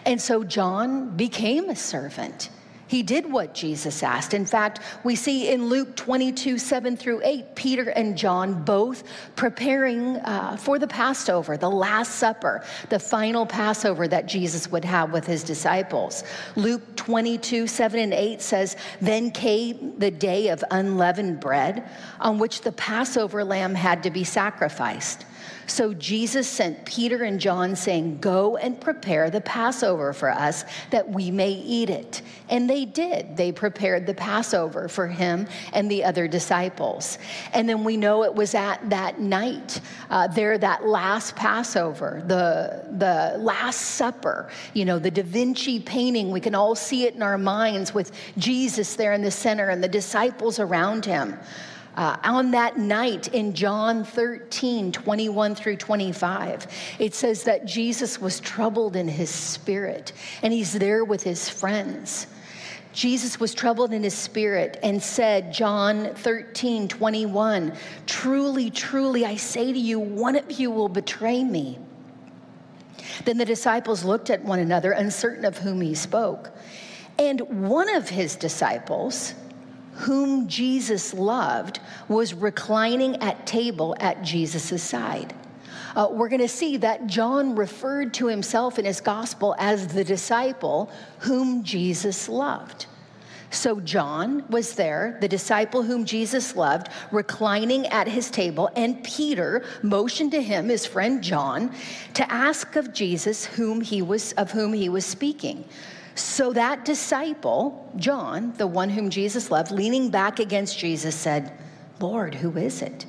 And 0.04 0.20
so 0.20 0.42
John 0.44 1.16
became 1.16 1.70
a 1.70 1.76
servant. 1.76 2.50
He 2.88 3.02
did 3.02 3.30
what 3.30 3.54
Jesus 3.54 4.02
asked. 4.02 4.34
In 4.34 4.46
fact, 4.46 4.80
we 5.04 5.14
see 5.14 5.50
in 5.50 5.68
Luke 5.68 5.94
22, 5.94 6.58
7 6.58 6.96
through 6.96 7.20
8, 7.22 7.54
Peter 7.54 7.90
and 7.90 8.16
John 8.16 8.64
both 8.64 9.04
preparing 9.36 10.16
uh, 10.16 10.56
for 10.56 10.78
the 10.78 10.86
Passover, 10.86 11.56
the 11.56 11.70
Last 11.70 12.16
Supper, 12.16 12.64
the 12.88 12.98
final 12.98 13.44
Passover 13.46 14.08
that 14.08 14.26
Jesus 14.26 14.70
would 14.70 14.84
have 14.84 15.12
with 15.12 15.26
his 15.26 15.44
disciples. 15.44 16.24
Luke 16.56 16.96
22, 16.96 17.66
7 17.66 18.00
and 18.00 18.14
8 18.14 18.40
says, 18.40 18.76
Then 19.00 19.30
came 19.30 19.98
the 19.98 20.10
day 20.10 20.48
of 20.48 20.64
unleavened 20.70 21.40
bread 21.40 21.88
on 22.20 22.38
which 22.38 22.62
the 22.62 22.72
Passover 22.72 23.44
lamb 23.44 23.74
had 23.74 24.02
to 24.02 24.10
be 24.10 24.24
sacrificed. 24.24 25.26
So 25.68 25.92
Jesus 25.92 26.48
sent 26.48 26.84
Peter 26.86 27.24
and 27.24 27.38
John, 27.38 27.76
saying, 27.76 28.18
Go 28.18 28.56
and 28.56 28.80
prepare 28.80 29.30
the 29.30 29.42
Passover 29.42 30.12
for 30.12 30.30
us 30.30 30.64
that 30.90 31.08
we 31.08 31.30
may 31.30 31.50
eat 31.50 31.90
it. 31.90 32.22
And 32.48 32.68
they 32.68 32.86
did. 32.86 33.36
They 33.36 33.52
prepared 33.52 34.06
the 34.06 34.14
Passover 34.14 34.88
for 34.88 35.06
him 35.06 35.46
and 35.74 35.90
the 35.90 36.04
other 36.04 36.26
disciples. 36.26 37.18
And 37.52 37.68
then 37.68 37.84
we 37.84 37.98
know 37.98 38.24
it 38.24 38.34
was 38.34 38.54
at 38.54 38.88
that 38.88 39.20
night, 39.20 39.80
uh, 40.08 40.26
there, 40.28 40.56
that 40.56 40.86
last 40.86 41.36
Passover, 41.36 42.22
the, 42.26 42.86
the 42.96 43.38
Last 43.38 43.80
Supper, 43.80 44.50
you 44.72 44.86
know, 44.86 44.98
the 44.98 45.10
Da 45.10 45.22
Vinci 45.22 45.80
painting. 45.80 46.30
We 46.30 46.40
can 46.40 46.54
all 46.54 46.74
see 46.74 47.04
it 47.04 47.14
in 47.14 47.22
our 47.22 47.38
minds 47.38 47.92
with 47.92 48.12
Jesus 48.38 48.96
there 48.96 49.12
in 49.12 49.20
the 49.22 49.30
center 49.30 49.68
and 49.68 49.84
the 49.84 49.88
disciples 49.88 50.58
around 50.58 51.04
him. 51.04 51.38
Uh, 51.98 52.16
on 52.22 52.52
that 52.52 52.78
night 52.78 53.26
in 53.34 53.52
John 53.52 54.04
13, 54.04 54.92
21 54.92 55.54
through 55.56 55.78
25, 55.78 56.68
it 57.00 57.12
says 57.12 57.42
that 57.42 57.64
Jesus 57.64 58.20
was 58.20 58.38
troubled 58.38 58.94
in 58.94 59.08
his 59.08 59.30
spirit 59.30 60.12
and 60.44 60.52
he's 60.52 60.72
there 60.72 61.04
with 61.04 61.24
his 61.24 61.48
friends. 61.48 62.28
Jesus 62.92 63.40
was 63.40 63.52
troubled 63.52 63.92
in 63.92 64.04
his 64.04 64.14
spirit 64.14 64.78
and 64.84 65.02
said, 65.02 65.52
John 65.52 66.14
13, 66.14 66.86
21, 66.86 67.72
Truly, 68.06 68.70
truly, 68.70 69.26
I 69.26 69.34
say 69.34 69.72
to 69.72 69.78
you, 69.78 69.98
one 69.98 70.36
of 70.36 70.52
you 70.52 70.70
will 70.70 70.88
betray 70.88 71.42
me. 71.42 71.80
Then 73.24 73.38
the 73.38 73.44
disciples 73.44 74.04
looked 74.04 74.30
at 74.30 74.44
one 74.44 74.60
another, 74.60 74.92
uncertain 74.92 75.44
of 75.44 75.58
whom 75.58 75.80
he 75.80 75.96
spoke. 75.96 76.52
And 77.18 77.40
one 77.68 77.92
of 77.92 78.08
his 78.08 78.36
disciples, 78.36 79.34
whom 79.98 80.46
Jesus 80.48 81.12
loved, 81.12 81.80
was 82.08 82.32
reclining 82.32 83.16
at 83.16 83.46
table 83.46 83.96
at 83.98 84.22
Jesus' 84.22 84.82
side. 84.82 85.34
Uh, 85.96 86.08
we're 86.10 86.28
going 86.28 86.40
to 86.40 86.48
see 86.48 86.76
that 86.76 87.06
John 87.06 87.56
referred 87.56 88.14
to 88.14 88.26
himself 88.26 88.78
in 88.78 88.84
his 88.84 89.00
gospel 89.00 89.56
as 89.58 89.88
the 89.88 90.04
disciple 90.04 90.90
whom 91.18 91.64
Jesus 91.64 92.28
loved. 92.28 92.86
So 93.50 93.80
John 93.80 94.44
was 94.50 94.74
there, 94.74 95.16
the 95.20 95.28
disciple 95.28 95.82
whom 95.82 96.04
Jesus 96.04 96.54
loved, 96.54 96.90
reclining 97.10 97.86
at 97.86 98.06
his 98.06 98.30
table, 98.30 98.70
and 98.76 99.02
Peter 99.02 99.64
motioned 99.82 100.32
to 100.32 100.42
him, 100.42 100.68
his 100.68 100.84
friend 100.84 101.22
John, 101.22 101.74
to 102.14 102.30
ask 102.30 102.76
of 102.76 102.92
Jesus 102.92 103.46
whom 103.46 103.80
he 103.80 104.02
was 104.02 104.32
of 104.34 104.50
whom 104.50 104.74
he 104.74 104.88
was 104.88 105.06
speaking. 105.06 105.64
So 106.18 106.52
that 106.52 106.84
disciple, 106.84 107.92
John, 107.96 108.52
the 108.56 108.66
one 108.66 108.90
whom 108.90 109.08
Jesus 109.08 109.52
loved, 109.52 109.70
leaning 109.70 110.10
back 110.10 110.40
against 110.40 110.76
Jesus, 110.76 111.14
said, 111.14 111.52
Lord, 112.00 112.34
who 112.34 112.56
is 112.56 112.82
it? 112.82 113.06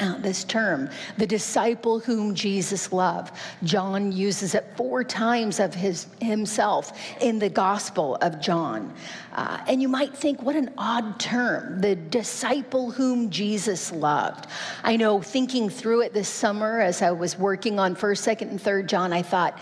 Uh, 0.00 0.18
this 0.18 0.42
term, 0.42 0.90
the 1.18 1.26
disciple 1.26 2.00
whom 2.00 2.34
Jesus 2.34 2.92
loved. 2.92 3.32
John 3.62 4.10
uses 4.10 4.56
it 4.56 4.72
four 4.76 5.04
times 5.04 5.60
of 5.60 5.72
his 5.72 6.08
himself 6.20 6.98
in 7.20 7.38
the 7.38 7.48
Gospel 7.48 8.16
of 8.16 8.40
John. 8.40 8.92
Uh, 9.32 9.62
and 9.68 9.80
you 9.80 9.86
might 9.86 10.12
think, 10.12 10.42
what 10.42 10.56
an 10.56 10.72
odd 10.76 11.20
term, 11.20 11.80
the 11.80 11.94
disciple 11.94 12.90
whom 12.90 13.30
Jesus 13.30 13.92
loved. 13.92 14.48
I 14.82 14.96
know 14.96 15.22
thinking 15.22 15.70
through 15.70 16.00
it 16.00 16.12
this 16.12 16.28
summer 16.28 16.80
as 16.80 17.00
I 17.00 17.12
was 17.12 17.38
working 17.38 17.78
on 17.78 17.94
1st, 17.94 18.36
2nd, 18.36 18.50
and 18.50 18.60
3rd 18.60 18.86
John, 18.86 19.12
I 19.12 19.22
thought, 19.22 19.60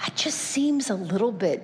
that 0.00 0.16
just 0.16 0.38
seems 0.38 0.90
a 0.90 0.94
little 0.94 1.32
bit 1.32 1.62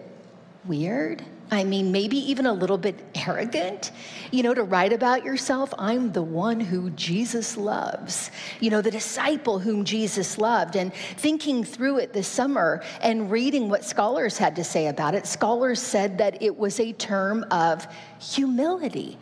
weird. 0.67 1.25
I 1.51 1.63
mean, 1.63 1.93
maybe 1.93 2.17
even 2.31 2.45
a 2.47 2.53
little 2.53 2.77
bit 2.77 2.99
arrogant, 3.15 3.93
you 4.33 4.43
know, 4.43 4.53
to 4.53 4.65
write 4.65 4.93
about 4.93 5.25
yourself, 5.25 5.73
I'm 5.79 6.11
the 6.11 6.23
one 6.23 6.59
who 6.59 6.91
Jesus 6.91 7.57
loves, 7.57 8.33
you 8.59 8.69
know, 8.69 8.81
the 8.81 8.91
disciple 8.91 9.61
whom 9.61 9.85
Jesus 9.85 10.39
loved. 10.39 10.75
And 10.75 10.93
thinking 10.93 11.63
through 11.63 11.99
it 11.99 12.13
this 12.13 12.27
summer 12.27 12.83
and 13.01 13.31
reading 13.31 13.69
what 13.69 13.85
scholars 13.85 14.37
had 14.39 14.57
to 14.57 14.65
say 14.65 14.89
about 14.89 15.15
it, 15.15 15.25
scholars 15.25 15.81
said 15.81 16.19
that 16.19 16.43
it 16.43 16.57
was 16.57 16.81
a 16.81 16.93
term 16.93 17.45
of 17.53 17.87
humility. 18.19 19.17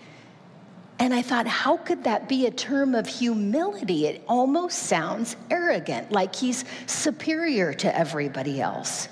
And 0.99 1.13
I 1.13 1.23
thought, 1.23 1.47
how 1.47 1.77
could 1.77 2.05
that 2.05 2.29
be 2.29 2.47
a 2.47 2.51
term 2.51 2.95
of 2.95 3.07
humility? 3.07 4.07
It 4.07 4.23
almost 4.29 4.85
sounds 4.85 5.37
arrogant, 5.51 6.13
like 6.13 6.35
he's 6.35 6.65
superior 6.87 7.75
to 7.75 7.97
everybody 7.97 8.61
else. 8.61 9.09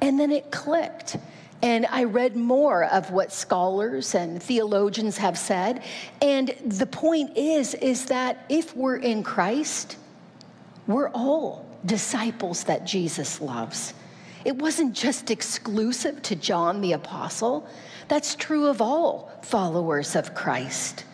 And 0.00 0.20
then 0.20 0.30
it 0.30 0.50
clicked. 0.50 1.16
And 1.62 1.86
I 1.90 2.04
read 2.04 2.36
more 2.36 2.84
of 2.84 3.10
what 3.10 3.32
scholars 3.32 4.14
and 4.14 4.40
theologians 4.42 5.16
have 5.18 5.36
said. 5.36 5.82
And 6.22 6.48
the 6.64 6.86
point 6.86 7.36
is, 7.36 7.74
is 7.74 8.06
that 8.06 8.44
if 8.48 8.76
we're 8.76 8.98
in 8.98 9.22
Christ, 9.22 9.96
we're 10.86 11.08
all 11.08 11.66
disciples 11.84 12.64
that 12.64 12.84
Jesus 12.84 13.40
loves. 13.40 13.94
It 14.44 14.56
wasn't 14.56 14.94
just 14.94 15.30
exclusive 15.32 16.22
to 16.22 16.36
John 16.36 16.80
the 16.80 16.92
Apostle. 16.92 17.66
That's 18.06 18.36
true 18.36 18.68
of 18.68 18.80
all 18.80 19.32
followers 19.42 20.14
of 20.14 20.34
Christ. 20.34 21.04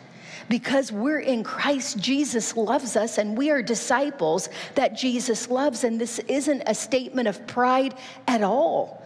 Because 0.48 0.92
we're 0.92 1.20
in 1.20 1.44
Christ, 1.44 1.98
Jesus 1.98 2.56
loves 2.56 2.96
us, 2.96 3.18
and 3.18 3.36
we 3.36 3.50
are 3.50 3.62
disciples 3.62 4.48
that 4.74 4.96
Jesus 4.96 5.48
loves. 5.48 5.84
And 5.84 6.00
this 6.00 6.18
isn't 6.20 6.62
a 6.66 6.74
statement 6.74 7.28
of 7.28 7.46
pride 7.46 7.94
at 8.26 8.42
all. 8.42 9.02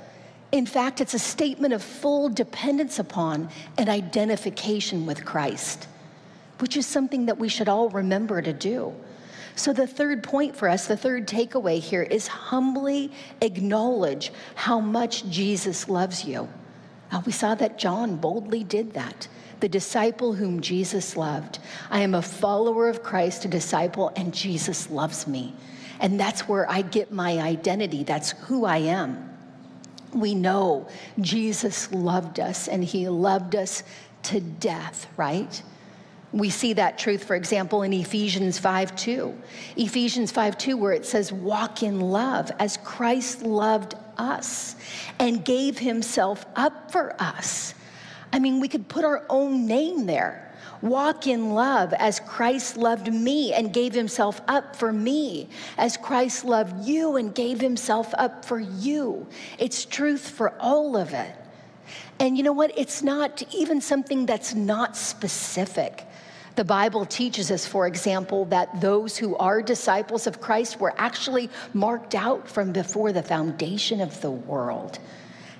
In 0.53 0.67
fact, 0.67 1.01
it's 1.01 1.15
a 1.15 1.19
statement 1.19 1.75
of 1.75 1.83
full 1.83 2.29
dependence 2.29 2.99
upon 2.99 3.51
and 3.77 3.89
identification 3.89 5.05
with 5.05 5.25
Christ, 5.25 5.89
which 6.59 6.77
is 6.77 6.87
something 6.87 7.27
that 7.27 7.39
we 7.39 7.49
should 7.49 7.69
all 7.69 7.91
remember 7.91 8.41
to 8.41 8.53
do. 8.53 8.95
So, 9.57 9.73
the 9.73 9.87
third 9.87 10.23
point 10.23 10.55
for 10.55 10.69
us, 10.69 10.87
the 10.87 10.99
third 10.99 11.27
takeaway 11.27 11.81
here 11.81 12.03
is 12.03 12.27
humbly 12.27 13.11
acknowledge 13.41 14.31
how 14.55 14.81
much 14.81 15.29
Jesus 15.31 15.89
loves 15.89 16.25
you. 16.25 16.49
We 17.25 17.33
saw 17.33 17.55
that 17.55 17.79
John 17.79 18.17
boldly 18.17 18.65
did 18.65 18.93
that. 18.95 19.29
The 19.61 19.69
disciple 19.69 20.35
whom 20.35 20.61
Jesus 20.61 21.17
loved. 21.17 21.59
I 21.91 22.01
am 22.01 22.15
a 22.15 22.23
follower 22.23 22.89
of 22.89 23.03
Christ, 23.03 23.45
a 23.45 23.49
disciple, 23.49 24.13
and 24.17 24.35
Jesus 24.35 24.91
loves 24.91 25.27
me. 25.27 25.55
And 26.01 26.21
that's 26.21 26.47
where 26.47 26.71
I 26.71 26.83
get 26.83 27.11
my 27.11 27.39
identity. 27.39 28.05
That's 28.05 28.33
who 28.33 28.65
I 28.65 28.79
am 28.79 29.37
we 30.17 30.35
know 30.35 30.89
Jesus 31.21 31.93
loved 31.93 32.41
us 32.41 32.69
and 32.69 32.83
he 32.83 33.09
loved 33.09 33.55
us 33.55 33.83
to 34.25 34.41
death, 34.41 35.07
right? 35.17 35.63
We 36.33 36.51
see 36.51 36.73
that 36.75 36.99
truth, 36.99 37.25
for 37.25 37.37
example, 37.37 37.83
in 37.83 37.93
Ephesians 37.93 38.59
5 38.59 38.97
2. 38.97 39.35
Ephesians 39.77 40.33
5 40.33 40.59
2, 40.59 40.77
where 40.77 40.93
it 40.93 41.07
says, 41.07 41.33
Walk 41.33 41.83
in 41.83 42.01
love 42.01 42.51
as 42.59 42.77
Christ 42.79 43.43
loved 43.43 43.95
us 44.19 44.75
and 45.19 45.45
gave 45.45 45.79
himself 45.79 46.45
up 46.57 46.91
for 46.91 47.15
us. 47.21 47.75
I 48.33 48.39
mean, 48.39 48.61
we 48.61 48.69
could 48.69 48.89
put 48.89 49.05
our 49.05 49.25
own 49.29 49.67
name 49.67 50.07
there. 50.07 50.43
Walk 50.83 51.27
in 51.27 51.51
love 51.51 51.93
as 51.95 52.21
Christ 52.21 52.77
loved 52.77 53.13
me 53.13 53.55
and 53.55 53.73
gave 53.73 53.95
himself 53.95 54.41
up 54.47 54.77
for 54.77 54.93
me, 54.93 55.49
as 55.79 55.97
Christ 55.97 56.45
loved 56.45 56.85
you 56.85 57.17
and 57.17 57.35
gave 57.35 57.61
himself 57.61 58.13
up 58.19 58.45
for 58.45 58.61
you. 58.61 59.27
It's 59.59 59.85
truth 59.85 60.29
for 60.29 60.55
all 60.61 60.97
of 60.97 61.15
it. 61.15 61.35
And 62.19 62.37
you 62.37 62.43
know 62.43 62.53
what? 62.53 62.77
It's 62.77 63.03
not 63.03 63.43
even 63.55 63.81
something 63.81 64.27
that's 64.27 64.55
not 64.55 64.97
specific. 64.97 66.05
The 66.57 66.65
Bible 66.65 67.05
teaches 67.05 67.51
us, 67.51 67.67
for 67.67 67.87
example, 67.87 68.47
that 68.47 68.81
those 68.81 69.17
who 69.17 69.37
are 69.37 69.61
disciples 69.61 70.27
of 70.27 70.41
Christ 70.41 70.81
were 70.81 70.95
actually 70.97 71.51
marked 71.75 72.15
out 72.15 72.49
from 72.49 72.73
before 72.73 73.13
the 73.13 73.23
foundation 73.23 74.01
of 74.01 74.21
the 74.23 74.31
world. 74.31 74.99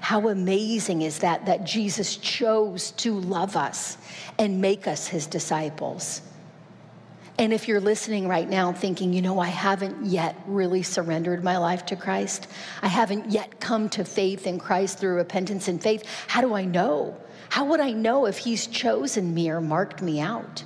How 0.07 0.29
amazing 0.29 1.03
is 1.03 1.19
that, 1.19 1.47
that 1.47 1.65
Jesus 1.65 2.17
chose 2.17 2.93
to 2.93 3.19
love 3.19 3.57
us 3.57 3.99
and 4.39 4.61
make 4.61 4.87
us 4.87 5.09
his 5.09 5.27
disciples. 5.27 6.23
And 7.41 7.53
if 7.53 7.67
you're 7.67 7.81
listening 7.81 8.29
right 8.29 8.49
now 8.49 8.73
thinking, 8.73 9.13
you 9.13 9.21
know, 9.21 9.41
I 9.41 9.49
haven't 9.49 10.07
yet 10.07 10.41
really 10.47 10.85
surrendered 10.85 11.43
my 11.43 11.57
life 11.57 11.85
to 11.87 11.97
Christ, 11.97 12.47
I 12.83 12.87
haven't 12.87 13.33
yet 13.33 13.59
come 13.59 13.89
to 13.89 14.05
faith 14.05 14.47
in 14.47 14.61
Christ 14.61 15.01
through 15.01 15.17
repentance 15.17 15.67
and 15.67 15.83
faith, 15.83 16.05
how 16.29 16.41
do 16.41 16.55
I 16.55 16.67
know? 16.67 17.17
How 17.49 17.65
would 17.65 17.81
I 17.81 17.91
know 17.91 18.27
if 18.27 18.39
he's 18.39 18.69
chosen 18.69 19.35
me 19.35 19.51
or 19.51 19.61
marked 19.61 20.03
me 20.03 20.21
out? 20.21 20.63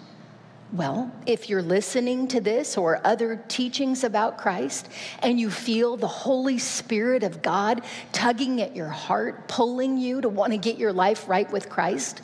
Well, 0.72 1.10
if 1.26 1.48
you're 1.48 1.62
listening 1.62 2.28
to 2.28 2.40
this 2.40 2.78
or 2.78 3.00
other 3.04 3.42
teachings 3.48 4.04
about 4.04 4.38
Christ 4.38 4.88
and 5.20 5.40
you 5.40 5.50
feel 5.50 5.96
the 5.96 6.06
Holy 6.06 6.58
Spirit 6.58 7.24
of 7.24 7.42
God 7.42 7.82
tugging 8.12 8.60
at 8.60 8.76
your 8.76 8.88
heart, 8.88 9.48
pulling 9.48 9.98
you 9.98 10.20
to 10.20 10.28
want 10.28 10.52
to 10.52 10.58
get 10.58 10.78
your 10.78 10.92
life 10.92 11.28
right 11.28 11.50
with 11.50 11.68
Christ, 11.68 12.22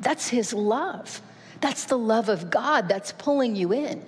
that's 0.00 0.28
His 0.28 0.52
love. 0.52 1.22
That's 1.60 1.84
the 1.84 1.96
love 1.96 2.28
of 2.28 2.50
God 2.50 2.88
that's 2.88 3.12
pulling 3.12 3.54
you 3.54 3.72
in. 3.72 4.04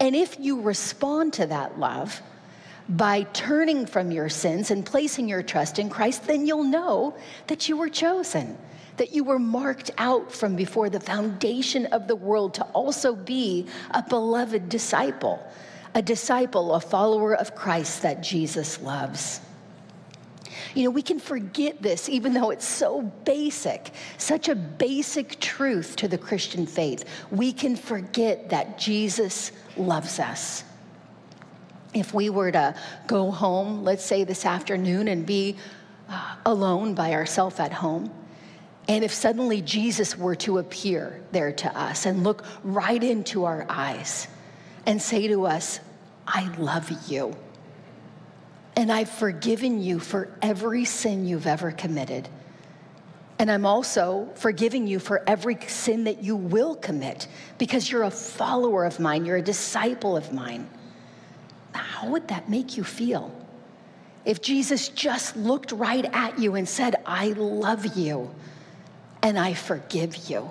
And 0.00 0.16
if 0.16 0.38
you 0.40 0.60
respond 0.60 1.32
to 1.34 1.46
that 1.46 1.78
love 1.78 2.20
by 2.88 3.22
turning 3.34 3.86
from 3.86 4.10
your 4.10 4.28
sins 4.28 4.70
and 4.70 4.84
placing 4.84 5.28
your 5.28 5.42
trust 5.42 5.78
in 5.78 5.90
Christ, 5.90 6.26
then 6.26 6.46
you'll 6.46 6.64
know 6.64 7.16
that 7.46 7.68
you 7.68 7.76
were 7.76 7.88
chosen 7.88 8.56
that 8.98 9.12
you 9.12 9.24
were 9.24 9.38
marked 9.38 9.90
out 9.96 10.30
from 10.30 10.54
before 10.54 10.90
the 10.90 11.00
foundation 11.00 11.86
of 11.86 12.06
the 12.06 12.16
world 12.16 12.54
to 12.54 12.64
also 12.74 13.16
be 13.16 13.66
a 13.92 14.02
beloved 14.02 14.68
disciple, 14.68 15.42
a 15.94 16.02
disciple, 16.02 16.74
a 16.74 16.80
follower 16.80 17.34
of 17.34 17.54
Christ 17.54 18.02
that 18.02 18.22
Jesus 18.22 18.80
loves. 18.82 19.40
You 20.74 20.84
know, 20.84 20.90
we 20.90 21.02
can 21.02 21.18
forget 21.18 21.80
this 21.80 22.08
even 22.08 22.34
though 22.34 22.50
it's 22.50 22.66
so 22.66 23.02
basic, 23.24 23.92
such 24.18 24.48
a 24.48 24.54
basic 24.54 25.40
truth 25.40 25.96
to 25.96 26.08
the 26.08 26.18
Christian 26.18 26.66
faith. 26.66 27.04
We 27.30 27.52
can 27.52 27.74
forget 27.74 28.50
that 28.50 28.78
Jesus 28.78 29.52
loves 29.76 30.18
us. 30.18 30.64
If 31.94 32.12
we 32.12 32.30
were 32.30 32.52
to 32.52 32.74
go 33.06 33.30
home, 33.30 33.84
let's 33.84 34.04
say 34.04 34.24
this 34.24 34.44
afternoon, 34.44 35.08
and 35.08 35.24
be 35.24 35.56
uh, 36.08 36.36
alone 36.44 36.94
by 36.94 37.12
ourselves 37.14 37.58
at 37.60 37.72
home, 37.72 38.10
and 38.88 39.04
if 39.04 39.12
suddenly 39.12 39.60
Jesus 39.60 40.16
were 40.16 40.34
to 40.36 40.58
appear 40.58 41.20
there 41.30 41.52
to 41.52 41.78
us 41.78 42.06
and 42.06 42.24
look 42.24 42.44
right 42.64 43.02
into 43.02 43.44
our 43.44 43.66
eyes 43.68 44.26
and 44.86 45.00
say 45.00 45.28
to 45.28 45.46
us, 45.46 45.80
I 46.26 46.48
love 46.56 46.90
you. 47.10 47.36
And 48.76 48.90
I've 48.90 49.10
forgiven 49.10 49.82
you 49.82 49.98
for 49.98 50.30
every 50.40 50.86
sin 50.86 51.26
you've 51.26 51.46
ever 51.46 51.70
committed. 51.70 52.28
And 53.38 53.50
I'm 53.50 53.66
also 53.66 54.28
forgiving 54.34 54.86
you 54.86 54.98
for 54.98 55.22
every 55.26 55.58
sin 55.66 56.04
that 56.04 56.22
you 56.22 56.34
will 56.34 56.74
commit 56.74 57.28
because 57.58 57.90
you're 57.90 58.04
a 58.04 58.10
follower 58.10 58.84
of 58.84 58.98
mine, 58.98 59.26
you're 59.26 59.36
a 59.36 59.42
disciple 59.42 60.16
of 60.16 60.32
mine. 60.32 60.68
How 61.78 62.08
would 62.08 62.28
that 62.28 62.48
make 62.48 62.76
you 62.76 62.84
feel? 62.84 63.34
If 64.24 64.42
Jesus 64.42 64.88
just 64.88 65.36
looked 65.36 65.72
right 65.72 66.04
at 66.04 66.38
you 66.38 66.54
and 66.54 66.68
said, 66.68 66.96
I 67.06 67.28
love 67.28 67.96
you 67.96 68.30
and 69.22 69.38
I 69.38 69.54
forgive 69.54 70.28
you. 70.28 70.50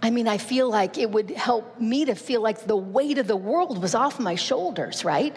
I 0.00 0.10
mean, 0.10 0.28
I 0.28 0.38
feel 0.38 0.70
like 0.70 0.96
it 0.96 1.10
would 1.10 1.30
help 1.30 1.80
me 1.80 2.04
to 2.04 2.14
feel 2.14 2.40
like 2.40 2.66
the 2.66 2.76
weight 2.76 3.18
of 3.18 3.26
the 3.26 3.36
world 3.36 3.82
was 3.82 3.94
off 3.94 4.20
my 4.20 4.36
shoulders, 4.36 5.04
right? 5.04 5.36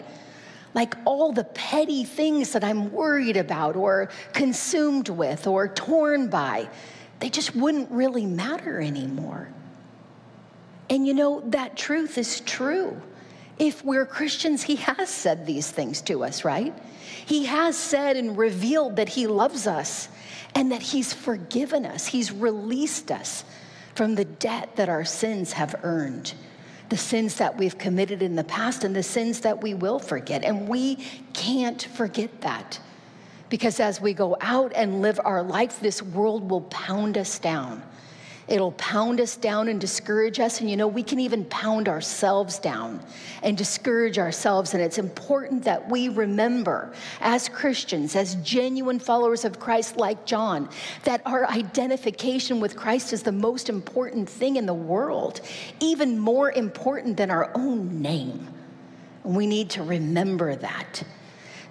Like 0.72 0.94
all 1.04 1.32
the 1.32 1.44
petty 1.44 2.04
things 2.04 2.52
that 2.52 2.64
I'm 2.64 2.92
worried 2.92 3.36
about 3.36 3.76
or 3.76 4.08
consumed 4.32 5.08
with 5.08 5.46
or 5.46 5.68
torn 5.68 6.28
by, 6.28 6.68
they 7.18 7.28
just 7.28 7.54
wouldn't 7.54 7.90
really 7.90 8.24
matter 8.24 8.80
anymore. 8.80 9.48
And 10.88 11.06
you 11.06 11.14
know, 11.14 11.42
that 11.46 11.76
truth 11.76 12.16
is 12.16 12.40
true. 12.40 13.00
If 13.62 13.84
we're 13.84 14.06
Christians, 14.06 14.64
He 14.64 14.74
has 14.74 15.08
said 15.08 15.46
these 15.46 15.70
things 15.70 16.02
to 16.02 16.24
us, 16.24 16.44
right? 16.44 16.76
He 17.24 17.44
has 17.44 17.76
said 17.76 18.16
and 18.16 18.36
revealed 18.36 18.96
that 18.96 19.10
He 19.10 19.28
loves 19.28 19.68
us 19.68 20.08
and 20.56 20.72
that 20.72 20.82
He's 20.82 21.12
forgiven 21.12 21.86
us, 21.86 22.08
He's 22.08 22.32
released 22.32 23.12
us 23.12 23.44
from 23.94 24.16
the 24.16 24.24
debt 24.24 24.74
that 24.74 24.88
our 24.88 25.04
sins 25.04 25.52
have 25.52 25.76
earned, 25.84 26.34
the 26.88 26.96
sins 26.96 27.36
that 27.36 27.56
we've 27.56 27.78
committed 27.78 28.20
in 28.20 28.34
the 28.34 28.42
past, 28.42 28.82
and 28.82 28.96
the 28.96 29.02
sins 29.04 29.42
that 29.42 29.62
we 29.62 29.74
will 29.74 30.00
forget. 30.00 30.42
And 30.42 30.66
we 30.66 30.96
can't 31.32 31.80
forget 31.80 32.40
that. 32.40 32.80
Because 33.48 33.78
as 33.78 34.00
we 34.00 34.12
go 34.12 34.36
out 34.40 34.72
and 34.74 35.02
live 35.02 35.20
our 35.24 35.44
life, 35.44 35.78
this 35.78 36.02
world 36.02 36.50
will 36.50 36.62
pound 36.62 37.16
us 37.16 37.38
down. 37.38 37.80
It'll 38.52 38.72
pound 38.72 39.18
us 39.18 39.34
down 39.34 39.68
and 39.68 39.80
discourage 39.80 40.38
us. 40.38 40.60
And 40.60 40.68
you 40.68 40.76
know, 40.76 40.86
we 40.86 41.02
can 41.02 41.18
even 41.18 41.46
pound 41.46 41.88
ourselves 41.88 42.58
down 42.58 43.02
and 43.42 43.56
discourage 43.56 44.18
ourselves. 44.18 44.74
And 44.74 44.82
it's 44.82 44.98
important 44.98 45.64
that 45.64 45.90
we 45.90 46.10
remember, 46.10 46.92
as 47.22 47.48
Christians, 47.48 48.14
as 48.14 48.34
genuine 48.42 48.98
followers 48.98 49.46
of 49.46 49.58
Christ 49.58 49.96
like 49.96 50.26
John, 50.26 50.68
that 51.04 51.22
our 51.24 51.48
identification 51.48 52.60
with 52.60 52.76
Christ 52.76 53.14
is 53.14 53.22
the 53.22 53.32
most 53.32 53.70
important 53.70 54.28
thing 54.28 54.56
in 54.56 54.66
the 54.66 54.74
world, 54.74 55.40
even 55.80 56.18
more 56.18 56.52
important 56.52 57.16
than 57.16 57.30
our 57.30 57.50
own 57.54 58.02
name. 58.02 58.48
We 59.24 59.46
need 59.46 59.70
to 59.70 59.82
remember 59.82 60.56
that 60.56 61.02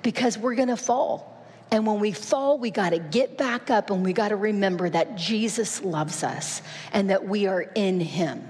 because 0.02 0.36
we're 0.36 0.56
going 0.56 0.70
to 0.70 0.78
fall. 0.78 1.31
And 1.72 1.88
when 1.88 2.00
we 2.00 2.12
fall, 2.12 2.58
we 2.58 2.70
got 2.70 2.90
to 2.90 3.00
get 3.00 3.38
back 3.38 3.70
up 3.70 3.90
and 3.92 4.04
we 4.04 4.12
got 4.12 4.30
to 4.30 4.36
remember 4.36 4.90
that 4.90 5.16
Jesus 5.16 5.82
loves 5.82 6.22
us 6.22 6.62
and 6.92 7.10
that 7.10 7.26
we 7.26 7.48
are 7.48 7.62
in 7.62 8.02
him. 8.02 8.48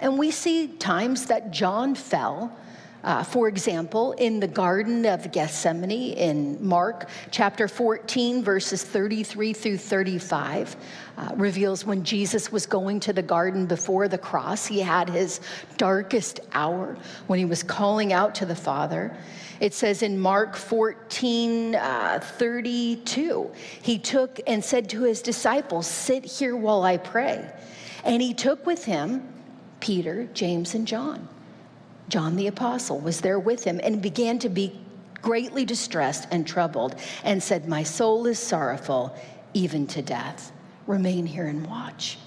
And 0.00 0.18
we 0.18 0.30
see 0.30 0.68
times 0.68 1.26
that 1.26 1.50
John 1.50 1.96
fell. 1.96 2.56
Uh, 3.04 3.22
for 3.22 3.46
example, 3.46 4.12
in 4.12 4.40
the 4.40 4.48
Garden 4.48 5.06
of 5.06 5.30
Gethsemane 5.30 6.14
in 6.14 6.58
Mark 6.64 7.08
chapter 7.30 7.68
14, 7.68 8.42
verses 8.42 8.82
33 8.82 9.52
through 9.52 9.78
35, 9.78 10.76
uh, 11.16 11.30
reveals 11.36 11.86
when 11.86 12.02
Jesus 12.02 12.50
was 12.50 12.66
going 12.66 12.98
to 13.00 13.12
the 13.12 13.22
garden 13.22 13.66
before 13.66 14.08
the 14.08 14.18
cross. 14.18 14.66
He 14.66 14.80
had 14.80 15.08
his 15.08 15.40
darkest 15.76 16.40
hour 16.52 16.96
when 17.28 17.38
he 17.38 17.44
was 17.44 17.62
calling 17.62 18.12
out 18.12 18.34
to 18.36 18.46
the 18.46 18.56
Father. 18.56 19.16
It 19.60 19.74
says 19.74 20.02
in 20.02 20.18
Mark 20.18 20.56
14 20.56 21.74
uh, 21.74 22.20
32, 22.22 23.50
he 23.82 23.98
took 23.98 24.40
and 24.46 24.64
said 24.64 24.88
to 24.90 25.02
his 25.02 25.22
disciples, 25.22 25.86
Sit 25.86 26.24
here 26.24 26.56
while 26.56 26.82
I 26.82 26.96
pray. 26.96 27.48
And 28.04 28.22
he 28.22 28.34
took 28.34 28.66
with 28.66 28.84
him 28.84 29.22
Peter, 29.80 30.28
James, 30.34 30.74
and 30.74 30.86
John. 30.86 31.28
John 32.08 32.36
the 32.36 32.46
apostle 32.46 32.98
was 32.98 33.20
there 33.20 33.38
with 33.38 33.64
him 33.64 33.80
and 33.82 34.00
began 34.00 34.38
to 34.40 34.48
be 34.48 34.78
greatly 35.20 35.64
distressed 35.64 36.28
and 36.30 36.46
troubled 36.46 36.94
and 37.24 37.42
said, 37.42 37.68
My 37.68 37.82
soul 37.82 38.26
is 38.26 38.38
sorrowful, 38.38 39.14
even 39.54 39.86
to 39.88 40.02
death. 40.02 40.52
Remain 40.86 41.26
here 41.26 41.46
and 41.46 41.66
watch. 41.66 42.18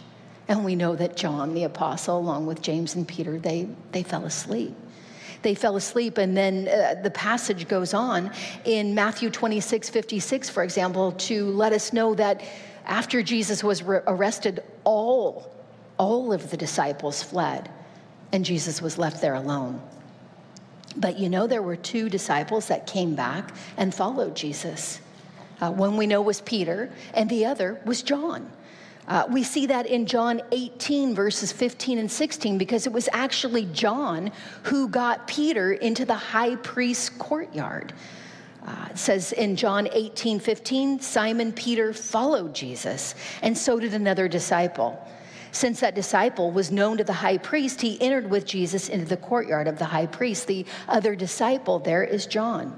And 0.48 0.66
we 0.66 0.76
know 0.76 0.96
that 0.96 1.16
John 1.16 1.54
the 1.54 1.64
apostle, 1.64 2.18
along 2.18 2.46
with 2.46 2.62
James 2.62 2.96
and 2.96 3.08
Peter, 3.08 3.40
they, 3.40 3.68
they 3.92 4.04
fell 4.04 4.26
asleep 4.26 4.76
they 5.42 5.56
fell 5.56 5.76
asleep. 5.76 6.18
And 6.18 6.36
then 6.36 6.68
uh, 6.68 7.02
the 7.02 7.12
passage 7.12 7.68
goes 7.68 7.94
on 7.94 8.32
in 8.66 8.94
Matthew 8.94 9.30
26, 9.30 9.90
56, 9.90 10.50
for 10.50 10.64
example, 10.64 11.14
to 11.14 11.50
let 11.52 11.74
us 11.74 11.94
know 11.94 12.14
that 12.16 12.42
after 12.86 13.22
Jesus 13.22 13.64
was 13.64 13.84
re- 13.84 14.02
arrested, 14.08 14.64
all, 14.84 15.52
all 15.98 16.34
of 16.34 16.50
the 16.50 16.58
disciples 16.58 17.24
fled, 17.24 17.70
and 18.32 18.46
Jesus 18.46 18.82
was 18.82 18.98
left 18.98 19.22
there 19.22 19.36
alone. 19.36 19.82
But 20.98 21.18
you 21.20 21.30
know, 21.30 21.48
there 21.48 21.62
were 21.62 21.76
two 21.76 22.10
disciples 22.10 22.68
that 22.68 22.88
came 22.88 23.16
back 23.16 23.54
and 23.78 23.94
followed 23.94 24.36
Jesus. 24.36 25.00
Uh, 25.60 25.72
one 25.72 25.96
we 25.96 26.08
know 26.08 26.22
was 26.22 26.42
Peter, 26.42 26.92
and 27.14 27.30
the 27.30 27.46
other 27.46 27.80
was 27.86 28.02
John. 28.02 28.52
Uh, 29.08 29.26
we 29.30 29.44
see 29.44 29.66
that 29.66 29.88
in 29.88 30.06
John 30.06 30.42
18, 30.52 31.16
verses 31.16 31.52
15 31.52 31.98
and 31.98 32.12
16, 32.12 32.58
because 32.58 32.88
it 32.88 32.94
was 32.94 33.10
actually 33.14 33.66
John 33.68 34.32
who 34.64 34.88
got 34.88 35.28
Peter 35.28 35.74
into 35.74 36.06
the 36.06 36.16
high 36.16 36.56
priest's 36.58 37.10
courtyard. 37.10 37.94
Uh, 38.66 38.88
it 38.92 38.98
says 38.98 39.32
in 39.34 39.56
John 39.56 39.90
18, 39.92 40.40
15, 40.40 41.00
Simon 41.00 41.52
Peter 41.52 41.94
followed 41.94 42.54
Jesus, 42.54 43.16
and 43.42 43.58
so 43.58 43.80
did 43.80 43.94
another 43.94 44.28
disciple. 44.28 45.04
Since 45.52 45.82
that 45.82 45.96
disciple 45.96 46.52
was 46.52 46.72
known 46.72 46.98
to 46.98 47.04
the 47.04 47.14
high 47.14 47.38
priest, 47.38 47.82
he 47.82 48.02
entered 48.02 48.30
with 48.30 48.46
Jesus 48.46 48.90
into 48.90 49.06
the 49.06 49.18
courtyard 49.18 49.68
of 49.68 49.78
the 49.78 49.86
high 49.86 50.06
priest. 50.06 50.48
The 50.48 50.66
other 50.88 51.16
disciple 51.16 51.80
there 51.80 52.04
is 52.04 52.26
John. 52.26 52.78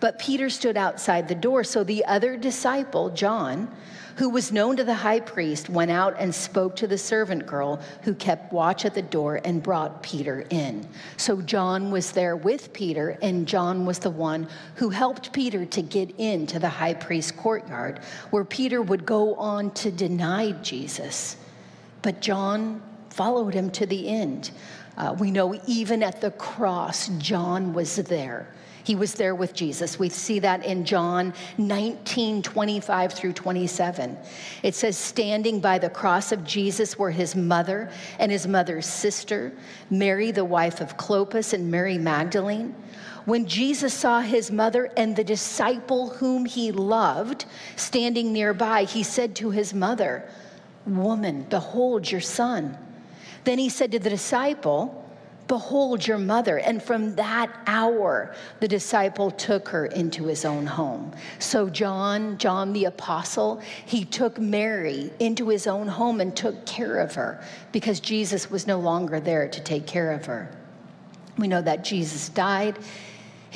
But 0.00 0.18
Peter 0.18 0.50
stood 0.50 0.76
outside 0.76 1.28
the 1.28 1.34
door, 1.34 1.64
so 1.64 1.84
the 1.84 2.04
other 2.04 2.36
disciple, 2.36 3.10
John, 3.10 3.74
who 4.16 4.30
was 4.30 4.52
known 4.52 4.76
to 4.76 4.84
the 4.84 4.94
high 4.94 5.20
priest, 5.20 5.68
went 5.68 5.90
out 5.90 6.16
and 6.18 6.34
spoke 6.34 6.76
to 6.76 6.86
the 6.86 6.98
servant 6.98 7.46
girl 7.46 7.80
who 8.02 8.14
kept 8.14 8.52
watch 8.52 8.84
at 8.84 8.94
the 8.94 9.02
door 9.02 9.40
and 9.44 9.62
brought 9.62 10.02
Peter 10.02 10.46
in. 10.50 10.86
So 11.16 11.40
John 11.42 11.90
was 11.90 12.12
there 12.12 12.36
with 12.36 12.72
Peter, 12.72 13.18
and 13.22 13.46
John 13.46 13.84
was 13.84 13.98
the 13.98 14.10
one 14.10 14.48
who 14.76 14.90
helped 14.90 15.32
Peter 15.32 15.66
to 15.66 15.82
get 15.82 16.18
into 16.18 16.58
the 16.58 16.68
high 16.68 16.94
priest's 16.94 17.32
courtyard, 17.32 18.00
where 18.30 18.44
Peter 18.44 18.80
would 18.80 19.04
go 19.04 19.34
on 19.34 19.70
to 19.72 19.90
deny 19.90 20.52
Jesus. 20.52 21.36
But 22.06 22.20
John 22.20 22.82
followed 23.10 23.52
him 23.52 23.68
to 23.70 23.84
the 23.84 24.06
end. 24.06 24.52
Uh, 24.96 25.16
we 25.18 25.32
know 25.32 25.60
even 25.66 26.04
at 26.04 26.20
the 26.20 26.30
cross, 26.30 27.08
John 27.18 27.72
was 27.72 27.96
there. 27.96 28.46
He 28.84 28.94
was 28.94 29.14
there 29.14 29.34
with 29.34 29.52
Jesus. 29.54 29.98
We 29.98 30.08
see 30.08 30.38
that 30.38 30.64
in 30.64 30.84
John 30.84 31.34
19, 31.58 32.42
25 32.42 33.12
through 33.12 33.32
27. 33.32 34.16
It 34.62 34.76
says, 34.76 34.96
Standing 34.96 35.58
by 35.58 35.80
the 35.80 35.90
cross 35.90 36.30
of 36.30 36.44
Jesus 36.44 36.96
were 36.96 37.10
his 37.10 37.34
mother 37.34 37.90
and 38.20 38.30
his 38.30 38.46
mother's 38.46 38.86
sister, 38.86 39.52
Mary, 39.90 40.30
the 40.30 40.44
wife 40.44 40.80
of 40.80 40.96
Clopas, 40.96 41.54
and 41.54 41.72
Mary 41.72 41.98
Magdalene. 41.98 42.72
When 43.24 43.48
Jesus 43.48 43.92
saw 43.92 44.20
his 44.20 44.52
mother 44.52 44.92
and 44.96 45.16
the 45.16 45.24
disciple 45.24 46.10
whom 46.10 46.44
he 46.44 46.70
loved 46.70 47.46
standing 47.74 48.32
nearby, 48.32 48.84
he 48.84 49.02
said 49.02 49.34
to 49.34 49.50
his 49.50 49.74
mother, 49.74 50.30
Woman, 50.86 51.46
behold 51.50 52.10
your 52.10 52.20
son. 52.20 52.78
Then 53.44 53.58
he 53.58 53.68
said 53.68 53.92
to 53.92 53.98
the 53.98 54.10
disciple, 54.10 55.02
Behold 55.48 56.04
your 56.04 56.18
mother. 56.18 56.58
And 56.58 56.82
from 56.82 57.14
that 57.16 57.50
hour, 57.66 58.34
the 58.58 58.66
disciple 58.66 59.30
took 59.30 59.68
her 59.68 59.86
into 59.86 60.26
his 60.26 60.44
own 60.44 60.66
home. 60.66 61.12
So, 61.38 61.70
John, 61.70 62.36
John 62.38 62.72
the 62.72 62.86
apostle, 62.86 63.60
he 63.84 64.04
took 64.04 64.38
Mary 64.38 65.12
into 65.20 65.48
his 65.48 65.68
own 65.68 65.86
home 65.86 66.20
and 66.20 66.36
took 66.36 66.66
care 66.66 66.98
of 66.98 67.14
her 67.14 67.40
because 67.70 68.00
Jesus 68.00 68.50
was 68.50 68.66
no 68.66 68.80
longer 68.80 69.20
there 69.20 69.48
to 69.48 69.60
take 69.60 69.86
care 69.86 70.12
of 70.12 70.26
her. 70.26 70.50
We 71.38 71.46
know 71.46 71.62
that 71.62 71.84
Jesus 71.84 72.28
died 72.28 72.78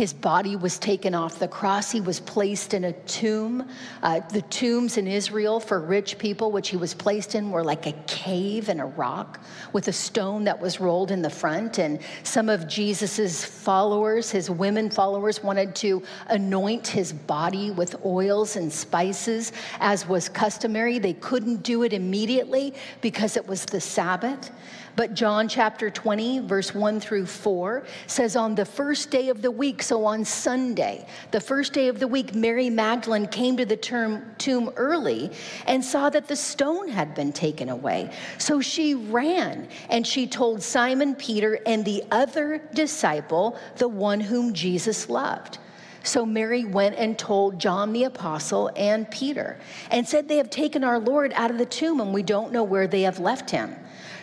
his 0.01 0.15
body 0.15 0.57
was 0.57 0.79
taken 0.79 1.15
off 1.15 1.39
the 1.39 1.47
cross. 1.47 1.91
He 1.91 2.01
was 2.01 2.21
placed 2.21 2.73
in 2.73 2.85
a 2.85 2.93
tomb. 3.05 3.69
Uh, 4.03 4.21
the 4.31 4.41
tombs 4.41 4.97
in 4.97 5.07
Israel 5.07 5.61
for 5.61 5.79
rich 5.79 6.17
people, 6.17 6.51
which 6.51 6.71
he 6.71 6.79
was 6.79 6.95
placed 6.95 7.35
in, 7.35 7.51
were 7.51 7.63
like 7.63 7.87
a 7.87 7.93
cave 8.07 8.71
in 8.71 8.81
a 8.81 8.87
rock 8.87 9.45
with 9.75 9.89
a 9.89 9.93
stone 9.93 10.45
that 10.45 10.59
was 10.59 10.81
rolled 10.81 11.11
in 11.11 11.21
the 11.21 11.29
front. 11.29 11.77
And 11.77 12.01
some 12.23 12.49
of 12.49 12.67
Jesus's 12.67 13.45
followers, 13.45 14.31
his 14.31 14.49
women 14.49 14.89
followers, 14.89 15.43
wanted 15.43 15.75
to 15.85 16.03
anoint 16.29 16.87
his 16.87 17.13
body 17.13 17.71
with 17.71 17.95
oils 18.03 18.57
and 18.57 18.73
spices, 18.73 19.53
as 19.81 20.09
was 20.09 20.31
customary. 20.31 20.99
They 20.99 21.13
couldn't 21.13 21.63
do 21.63 21.83
it 21.83 21.93
immediately 21.93 22.73
because 23.03 23.37
it 23.37 23.47
was 23.47 23.67
the 23.67 23.83
Sabbath. 23.83 24.51
But 24.97 25.14
John 25.14 25.49
chapter 25.49 25.88
20, 25.88 26.41
verse 26.41 26.74
1 26.74 27.01
through 27.01 27.26
4 27.26 27.84
says, 28.07 28.36
On 28.36 28.55
the 28.55 28.64
first 28.64 29.11
day 29.11 29.28
of 29.28 29.43
the 29.43 29.51
week, 29.51 29.82
so 29.82 30.05
on 30.05 30.24
Sunday, 30.24 31.07
the 31.30 31.41
first 31.41 31.72
day 31.72 31.88
of 31.88 32.01
the 32.01 32.09
week, 32.09 32.34
Mary 32.34 32.70
Magdalene 32.70 33.26
came 33.26 33.57
to 33.57 33.64
the 33.64 33.76
term, 33.76 34.34
tomb 34.38 34.70
early 34.76 35.30
and 35.66 35.84
saw 35.84 36.11
that 36.11 36.28
the 36.28 36.36
stone 36.36 36.88
had 36.88 37.14
been 37.14 37.32
taken 37.32 37.68
away. 37.68 38.11
So 38.38 38.61
she 38.61 38.95
ran 38.95 39.68
and 39.88 40.07
she 40.07 40.26
told 40.26 40.62
Simon 40.62 41.14
Peter 41.14 41.61
and 41.66 41.84
the 41.84 42.03
other 42.11 42.61
disciple, 42.74 43.59
the 43.76 43.88
one 43.88 44.20
whom 44.20 44.53
Jesus 44.53 45.09
loved. 45.09 45.59
So 46.03 46.24
Mary 46.24 46.64
went 46.64 46.97
and 46.97 47.18
told 47.18 47.59
John 47.59 47.93
the 47.93 48.05
apostle 48.05 48.70
and 48.74 49.11
Peter 49.11 49.59
and 49.91 50.07
said, 50.09 50.28
They 50.28 50.38
have 50.38 50.51
taken 50.51 50.82
our 50.82 50.99
Lord 50.99 51.32
out 51.34 51.51
of 51.51 51.59
the 51.59 51.66
tomb 51.66 52.01
and 52.01 52.14
we 52.14 52.22
don't 52.22 52.53
know 52.53 52.64
where 52.64 52.86
they 52.86 53.03
have 53.03 53.18
left 53.18 53.51
him. 53.51 53.76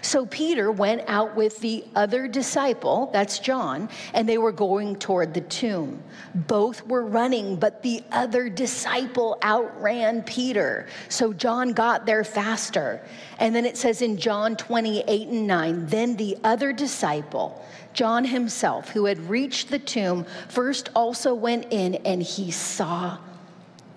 So 0.08 0.26
Peter 0.26 0.72
went 0.72 1.02
out 1.10 1.36
with 1.36 1.60
the 1.60 1.84
other 1.94 2.30
disciple, 2.30 3.10
that's 3.12 3.40
John, 3.40 3.90
and 4.14 4.28
they 4.28 4.38
were 4.38 4.54
going 4.54 4.96
toward 4.96 5.34
the 5.34 5.42
tomb. 5.42 6.02
Both 6.34 6.88
were 6.88 7.04
running, 7.04 7.58
but 7.58 7.84
the 7.84 8.02
other 8.14 8.48
disciple 8.48 9.38
outran 9.44 10.24
Peter. 10.24 10.88
So 11.10 11.34
John 11.34 11.74
got 11.74 12.06
there 12.06 12.24
faster. 12.24 13.02
And 13.38 13.54
then 13.54 13.66
it 13.66 13.76
says 13.76 14.02
in 14.02 14.16
John 14.16 14.56
28 14.56 15.28
and 15.28 15.46
9, 15.46 15.88
then 15.88 16.16
the 16.16 16.38
other 16.42 16.72
disciple, 16.72 17.62
John 17.92 18.24
himself, 18.24 18.88
who 18.92 19.08
had 19.08 19.20
reached 19.30 19.70
the 19.70 19.80
tomb, 19.80 20.26
first 20.48 20.90
also 20.96 21.34
went 21.34 21.68
in 21.70 21.96
and 21.96 22.24
he 22.24 22.50
saw 22.50 23.18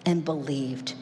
and 0.04 0.24
believed 0.24 0.96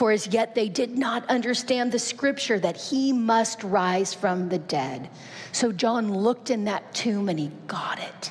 for 0.00 0.12
as 0.12 0.28
yet 0.28 0.54
they 0.54 0.70
did 0.70 0.96
not 0.96 1.28
understand 1.28 1.92
the 1.92 1.98
scripture 1.98 2.58
that 2.58 2.74
he 2.74 3.12
must 3.12 3.62
rise 3.62 4.14
from 4.14 4.48
the 4.48 4.58
dead. 4.58 5.10
So 5.52 5.72
John 5.72 6.10
looked 6.10 6.48
in 6.48 6.64
that 6.64 6.94
tomb 6.94 7.28
and 7.28 7.38
he 7.38 7.52
got 7.66 7.98
it. 7.98 8.30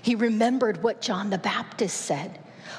He 0.00 0.14
remembered 0.14 0.82
what 0.82 1.02
John 1.02 1.28
the 1.28 1.36
Baptist 1.36 2.00
said 2.00 2.38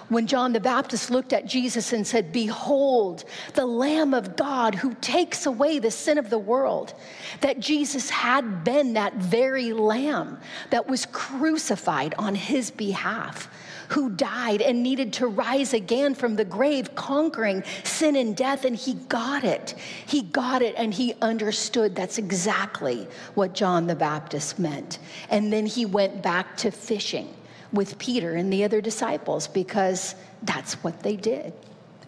when 0.09 0.25
John 0.25 0.51
the 0.51 0.59
Baptist 0.59 1.11
looked 1.11 1.31
at 1.31 1.45
Jesus 1.45 1.93
and 1.93 2.05
said, 2.05 2.31
Behold, 2.31 3.23
the 3.53 3.67
Lamb 3.67 4.15
of 4.15 4.35
God 4.35 4.73
who 4.75 4.95
takes 4.95 5.45
away 5.45 5.77
the 5.77 5.91
sin 5.91 6.17
of 6.17 6.31
the 6.31 6.39
world, 6.39 6.95
that 7.41 7.59
Jesus 7.59 8.09
had 8.09 8.63
been 8.63 8.93
that 8.93 9.13
very 9.15 9.73
Lamb 9.73 10.39
that 10.71 10.87
was 10.87 11.05
crucified 11.05 12.15
on 12.17 12.33
his 12.33 12.71
behalf, 12.71 13.47
who 13.93 14.09
died 14.09 14.59
and 14.59 14.81
needed 14.81 15.13
to 15.13 15.27
rise 15.27 15.71
again 15.71 16.15
from 16.15 16.35
the 16.35 16.43
grave, 16.43 16.95
conquering 16.95 17.63
sin 17.83 18.15
and 18.15 18.35
death, 18.35 18.65
and 18.65 18.75
he 18.75 18.95
got 18.95 19.43
it. 19.43 19.75
He 20.07 20.23
got 20.23 20.63
it 20.63 20.73
and 20.77 20.91
he 20.91 21.13
understood 21.21 21.95
that's 21.95 22.17
exactly 22.17 23.07
what 23.35 23.53
John 23.53 23.85
the 23.85 23.93
Baptist 23.95 24.57
meant. 24.57 24.97
And 25.29 25.53
then 25.53 25.67
he 25.67 25.85
went 25.85 26.23
back 26.23 26.57
to 26.57 26.71
fishing 26.71 27.31
with 27.71 27.99
Peter 27.99 28.33
and 28.33 28.51
the 28.51 28.63
other 28.63 28.81
disciples 28.81 29.47
because 29.47 30.15
that's 30.41 30.73
what 30.83 31.03
they 31.03 31.15
did, 31.15 31.53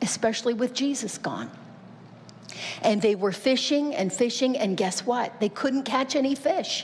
especially 0.01 0.55
with 0.55 0.73
Jesus 0.73 1.19
gone. 1.19 1.51
And 2.81 2.99
they 2.99 3.13
were 3.13 3.31
fishing 3.31 3.93
and 3.93 4.11
fishing, 4.11 4.57
and 4.57 4.75
guess 4.75 5.05
what? 5.05 5.39
They 5.39 5.49
couldn't 5.49 5.83
catch 5.83 6.15
any 6.15 6.33
fish. 6.33 6.83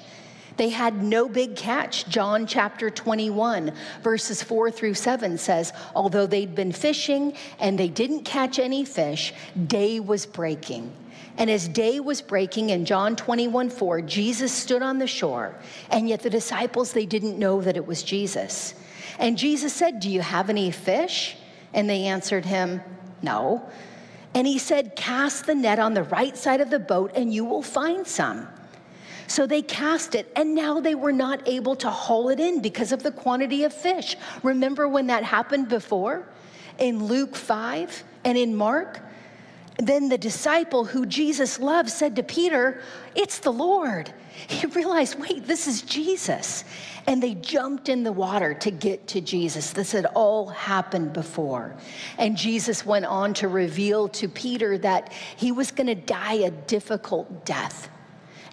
They 0.62 0.70
had 0.70 1.02
no 1.02 1.28
big 1.28 1.56
catch. 1.56 2.08
John 2.08 2.46
chapter 2.46 2.92
21, 2.92 3.74
verses 4.04 4.44
4 4.44 4.70
through 4.70 4.94
7 4.94 5.40
says, 5.40 5.74
Although 5.96 6.28
they'd 6.28 6.54
been 6.54 6.72
fishing 6.72 7.34
and 7.58 7.80
they 7.80 7.88
didn't 7.88 8.26
catch 8.26 8.60
any 8.60 8.86
fish, 8.86 9.34
day 9.66 10.00
was 10.00 10.28
breaking. 10.28 10.94
And 11.40 11.50
as 11.50 11.68
day 11.68 12.00
was 12.00 12.22
breaking 12.22 12.70
in 12.70 12.86
John 12.86 13.16
21 13.16 13.72
4, 13.72 14.02
Jesus 14.04 14.52
stood 14.54 14.84
on 14.84 15.00
the 15.00 15.08
shore, 15.08 15.56
and 15.90 16.08
yet 16.08 16.22
the 16.22 16.30
disciples, 16.30 16.94
they 16.94 17.08
didn't 17.08 17.40
know 17.40 17.60
that 17.62 17.76
it 17.76 17.88
was 17.88 18.04
Jesus. 18.04 18.76
And 19.18 19.40
Jesus 19.40 19.74
said, 19.74 20.00
Do 20.00 20.12
you 20.12 20.22
have 20.22 20.52
any 20.52 20.70
fish? 20.70 21.38
And 21.74 21.90
they 21.90 22.04
answered 22.04 22.46
him, 22.46 22.82
No. 23.24 23.68
And 24.36 24.46
he 24.46 24.60
said, 24.60 24.96
Cast 24.96 25.48
the 25.48 25.56
net 25.56 25.80
on 25.80 25.96
the 25.96 26.04
right 26.04 26.38
side 26.38 26.62
of 26.62 26.70
the 26.70 26.78
boat, 26.78 27.14
and 27.16 27.34
you 27.34 27.46
will 27.46 27.64
find 27.64 28.06
some. 28.06 28.48
So 29.32 29.48
they 29.48 29.62
cast 29.62 30.14
it, 30.14 30.30
and 30.36 30.54
now 30.54 30.82
they 30.82 30.94
were 30.94 31.14
not 31.14 31.48
able 31.48 31.78
to 31.78 31.90
haul 31.90 32.28
it 32.28 32.40
in 32.42 32.62
because 32.62 32.92
of 32.92 33.02
the 33.02 33.14
quantity 33.14 33.64
of 33.64 33.74
fish. 33.74 34.18
Remember 34.44 34.90
when 34.90 35.08
that 35.08 35.24
happened 35.24 35.70
before? 35.70 36.28
In 36.80 37.06
Luke 37.06 37.38
5 37.38 38.04
and 38.26 38.38
in 38.38 38.54
Mark? 38.54 39.00
Then 39.78 40.10
the 40.10 40.18
disciple 40.18 40.84
who 40.84 41.06
Jesus 41.06 41.62
loved 41.62 41.90
said 41.90 42.18
to 42.18 42.24
Peter, 42.24 42.82
It's 43.16 43.40
the 43.40 43.54
Lord. 43.54 44.14
He 44.48 44.66
realized, 44.68 45.20
wait, 45.20 45.46
this 45.46 45.68
is 45.68 45.82
Jesus. 45.84 46.64
And 47.06 47.22
they 47.22 47.36
jumped 47.36 47.90
in 47.90 48.04
the 48.04 48.12
water 48.12 48.54
to 48.56 48.72
get 48.72 49.08
to 49.10 49.22
Jesus. 49.22 49.72
This 49.72 49.92
had 49.92 50.08
all 50.08 50.48
happened 50.48 51.14
before. 51.14 51.76
And 52.18 52.36
Jesus 52.36 52.86
went 52.86 53.06
on 53.06 53.34
to 53.36 53.48
reveal 53.48 54.08
to 54.10 54.28
Peter 54.28 54.78
that 54.80 55.14
he 55.36 55.52
was 55.52 55.72
going 55.72 55.88
to 55.88 55.96
die 55.96 56.36
a 56.36 56.50
difficult 56.50 57.46
death. 57.46 57.90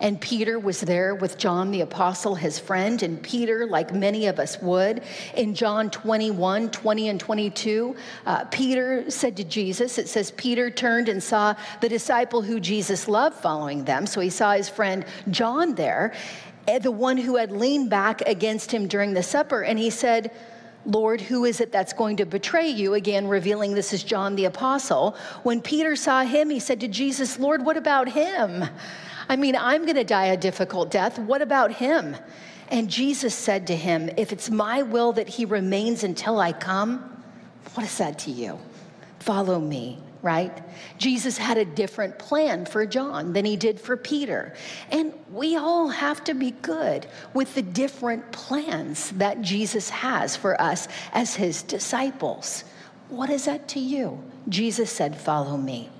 And 0.00 0.20
Peter 0.20 0.60
was 0.60 0.80
there 0.80 1.14
with 1.14 1.38
John 1.38 1.72
the 1.72 1.80
Apostle, 1.80 2.36
his 2.36 2.58
friend. 2.58 3.02
And 3.02 3.20
Peter, 3.20 3.66
like 3.66 3.92
many 3.92 4.26
of 4.26 4.38
us 4.38 4.60
would, 4.62 5.02
in 5.34 5.54
John 5.54 5.90
21 5.90 6.70
20 6.70 7.08
and 7.08 7.18
22, 7.18 7.96
uh, 8.26 8.44
Peter 8.44 9.10
said 9.10 9.36
to 9.38 9.44
Jesus, 9.44 9.98
it 9.98 10.08
says, 10.08 10.30
Peter 10.32 10.70
turned 10.70 11.08
and 11.08 11.20
saw 11.20 11.54
the 11.80 11.88
disciple 11.88 12.42
who 12.42 12.60
Jesus 12.60 13.08
loved 13.08 13.36
following 13.36 13.84
them. 13.84 14.06
So 14.06 14.20
he 14.20 14.30
saw 14.30 14.52
his 14.52 14.68
friend 14.68 15.04
John 15.30 15.74
there, 15.74 16.12
eh, 16.68 16.78
the 16.78 16.92
one 16.92 17.16
who 17.16 17.36
had 17.36 17.50
leaned 17.50 17.90
back 17.90 18.20
against 18.22 18.70
him 18.70 18.86
during 18.86 19.14
the 19.14 19.22
supper. 19.22 19.62
And 19.62 19.78
he 19.78 19.90
said, 19.90 20.30
Lord, 20.86 21.20
who 21.20 21.44
is 21.44 21.60
it 21.60 21.72
that's 21.72 21.92
going 21.92 22.18
to 22.18 22.24
betray 22.24 22.68
you? 22.68 22.94
Again, 22.94 23.26
revealing 23.26 23.74
this 23.74 23.92
is 23.92 24.04
John 24.04 24.36
the 24.36 24.44
Apostle. 24.44 25.16
When 25.42 25.60
Peter 25.60 25.96
saw 25.96 26.22
him, 26.22 26.50
he 26.50 26.60
said 26.60 26.80
to 26.80 26.88
Jesus, 26.88 27.38
Lord, 27.38 27.64
what 27.64 27.76
about 27.76 28.08
him? 28.08 28.64
I 29.28 29.36
mean, 29.36 29.56
I'm 29.56 29.82
going 29.82 29.96
to 29.96 30.04
die 30.04 30.26
a 30.26 30.36
difficult 30.36 30.90
death. 30.90 31.18
What 31.18 31.42
about 31.42 31.72
him? 31.72 32.16
And 32.70 32.88
Jesus 32.88 33.34
said 33.34 33.66
to 33.68 33.76
him, 33.76 34.10
If 34.16 34.32
it's 34.32 34.50
my 34.50 34.82
will 34.82 35.12
that 35.12 35.28
he 35.28 35.44
remains 35.44 36.04
until 36.04 36.38
I 36.38 36.52
come, 36.52 37.22
what 37.74 37.84
is 37.84 37.98
that 37.98 38.18
to 38.20 38.30
you? 38.30 38.58
Follow 39.20 39.58
me, 39.60 39.98
right? 40.22 40.62
Jesus 40.96 41.38
had 41.38 41.58
a 41.58 41.64
different 41.64 42.18
plan 42.18 42.66
for 42.66 42.86
John 42.86 43.32
than 43.32 43.44
he 43.44 43.56
did 43.56 43.80
for 43.80 43.96
Peter. 43.96 44.54
And 44.90 45.12
we 45.32 45.56
all 45.56 45.88
have 45.88 46.24
to 46.24 46.34
be 46.34 46.52
good 46.62 47.06
with 47.34 47.54
the 47.54 47.62
different 47.62 48.32
plans 48.32 49.10
that 49.12 49.42
Jesus 49.42 49.90
has 49.90 50.36
for 50.36 50.60
us 50.60 50.88
as 51.12 51.36
his 51.36 51.62
disciples. 51.62 52.64
What 53.08 53.30
is 53.30 53.46
that 53.46 53.68
to 53.68 53.80
you? 53.80 54.22
Jesus 54.48 54.90
said, 54.90 55.16
Follow 55.16 55.56
me. 55.56 55.90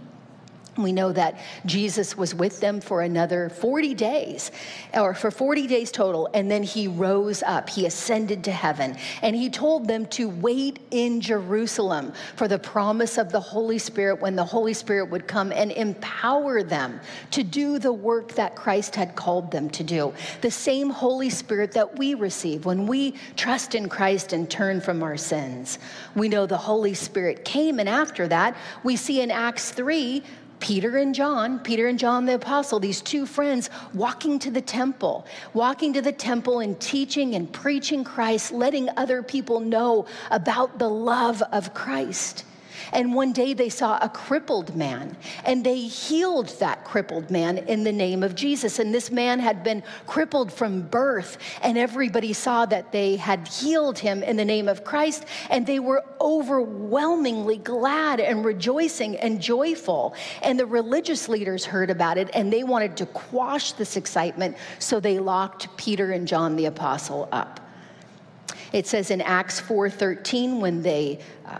We 0.79 0.93
know 0.93 1.13
that 1.13 1.39
Jesus 1.67 2.17
was 2.17 2.35
with 2.35 2.61
them 2.61 2.81
for 2.81 3.03
another 3.03 3.49
40 3.49 3.95
days, 3.95 4.53
or 4.95 5.13
for 5.13 5.31
40 5.31 5.67
days 5.67 5.91
total, 5.91 6.29
and 6.33 6.49
then 6.49 6.63
he 6.63 6.87
rose 6.87 7.43
up. 7.43 7.69
He 7.69 7.85
ascended 7.85 8.45
to 8.45 8.53
heaven, 8.53 8.97
and 9.21 9.35
he 9.35 9.51
told 9.51 9.89
them 9.89 10.07
to 10.07 10.29
wait 10.29 10.79
in 10.93 11.21
Jerusalem 11.21 12.13
for 12.37 12.47
the 12.47 12.59
promise 12.59 13.19
of 13.19 13.33
the 13.33 13.41
Holy 13.41 13.79
Spirit 13.79 14.21
when 14.21 14.37
the 14.37 14.45
Holy 14.45 14.73
Spirit 14.73 15.11
would 15.11 15.27
come 15.27 15.51
and 15.51 15.73
empower 15.73 16.63
them 16.63 17.01
to 17.33 17.43
do 17.43 17.79
the 17.79 17.93
work 17.93 18.33
that 18.35 18.55
Christ 18.55 18.95
had 18.95 19.17
called 19.17 19.51
them 19.51 19.69
to 19.71 19.83
do. 19.83 20.15
The 20.43 20.51
same 20.51 20.91
Holy 20.91 21.31
Spirit 21.31 21.73
that 21.73 21.99
we 21.99 22.15
receive 22.15 22.65
when 22.65 22.87
we 22.87 23.15
trust 23.37 23.75
in 23.75 23.89
Christ 23.89 24.33
and 24.33 24.49
turn 24.49 24.81
from 24.81 25.03
our 25.03 25.17
sins. 25.17 25.79
We 26.15 26.29
know 26.29 26.47
the 26.47 26.57
Holy 26.57 26.95
Spirit 26.95 27.45
came, 27.45 27.81
and 27.81 27.89
after 27.89 28.29
that, 28.29 28.57
we 28.85 28.95
see 28.97 29.21
in 29.21 29.31
Acts 29.31 29.71
3 29.71 30.23
Peter 30.61 30.97
and 30.97 31.15
John, 31.15 31.59
Peter 31.61 31.87
and 31.87 31.99
John 31.99 32.27
the 32.27 32.35
apostle, 32.35 32.81
these 32.81 33.01
two 33.01 33.27
friends 33.27 33.71
walking 33.95 34.39
to 34.41 34.51
the 34.51 34.61
temple, 34.61 35.27
walking 35.55 35.93
to 35.93 36.03
the 36.03 36.13
temple 36.13 36.61
and 36.61 36.79
teaching 36.81 37.35
and 37.35 37.53
preaching 37.53 38.05
Christ, 38.05 38.53
letting 38.53 38.89
other 38.97 39.23
people 39.23 39.61
know 39.61 40.07
about 40.31 40.79
the 40.79 40.89
love 40.89 41.43
of 41.53 41.75
Christ. 41.75 42.45
And 42.93 43.15
one 43.15 43.33
day 43.33 43.55
they 43.55 43.69
saw 43.69 43.99
a 44.01 44.09
crippled 44.09 44.77
man, 44.77 45.17
and 45.45 45.65
they 45.65 45.81
healed 45.81 46.49
that 46.61 46.85
crippled 46.85 47.31
man 47.31 47.59
in 47.59 47.85
the 47.85 47.93
name 47.93 48.23
of 48.23 48.35
Jesus. 48.35 48.79
And 48.79 48.95
this 48.95 49.11
man 49.11 49.41
had 49.41 49.63
been 49.63 49.83
crippled 50.07 50.53
from 50.53 50.83
birth, 50.83 51.39
and 51.63 51.77
everybody 51.77 52.33
saw 52.33 52.67
that 52.67 52.93
they 52.93 53.17
had 53.17 53.47
healed 53.49 53.99
him 53.99 54.23
in 54.23 54.37
the 54.37 54.45
name 54.45 54.69
of 54.69 54.85
Christ, 54.85 55.25
and 55.51 55.67
they 55.67 55.79
were 55.79 56.05
overwhelmingly 56.21 57.59
glad 57.59 58.21
and 58.21 58.45
rejoicing 58.45 59.17
and 59.17 59.41
joyful. 59.41 60.15
And 60.43 60.59
the 60.59 60.67
religious 60.67 61.29
leaders 61.29 61.65
heard 61.65 61.91
about 61.91 62.19
it, 62.19 62.31
and 62.35 62.53
they 62.53 62.65
wanted 62.65 62.97
to 62.99 63.07
quash 63.07 63.73
this 63.73 63.97
excitement, 63.97 64.57
so 64.79 65.01
they 65.01 65.19
locked 65.19 65.77
Peter 65.77 66.13
and 66.13 66.27
John 66.27 66.57
the 66.57 66.67
apostle 66.67 67.29
up. 67.33 67.61
It 68.73 68.87
says 68.87 69.11
in 69.11 69.21
Acts 69.21 69.61
4:13 69.61 70.61
when 70.61 70.83
they 70.83 71.21
uh, 71.47 71.59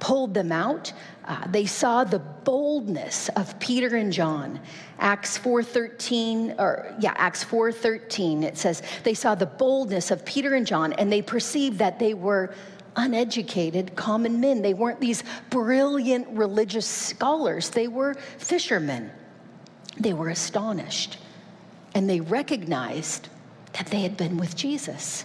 pulled 0.00 0.34
them 0.34 0.50
out. 0.50 0.92
Uh, 1.24 1.46
they 1.48 1.66
saw 1.66 2.02
the 2.02 2.18
boldness 2.18 3.28
of 3.36 3.58
Peter 3.60 3.94
and 3.96 4.12
John. 4.12 4.58
Acts 4.98 5.38
4:13 5.38 6.58
or 6.58 6.94
yeah, 6.98 7.14
Acts 7.16 7.44
4:13 7.44 8.42
it 8.42 8.58
says 8.58 8.82
they 9.04 9.14
saw 9.14 9.34
the 9.34 9.46
boldness 9.46 10.10
of 10.10 10.24
Peter 10.24 10.54
and 10.54 10.66
John 10.66 10.92
and 10.94 11.12
they 11.12 11.22
perceived 11.22 11.78
that 11.78 11.98
they 11.98 12.14
were 12.14 12.52
uneducated 12.96 13.94
common 13.94 14.40
men. 14.40 14.62
They 14.62 14.74
weren't 14.74 15.00
these 15.00 15.22
brilliant 15.50 16.26
religious 16.30 16.86
scholars. 16.86 17.70
They 17.70 17.86
were 17.86 18.14
fishermen. 18.38 19.10
They 19.96 20.12
were 20.12 20.30
astonished 20.30 21.18
and 21.94 22.08
they 22.08 22.20
recognized 22.20 23.28
that 23.74 23.86
they 23.86 24.00
had 24.00 24.16
been 24.16 24.36
with 24.36 24.56
Jesus. 24.56 25.24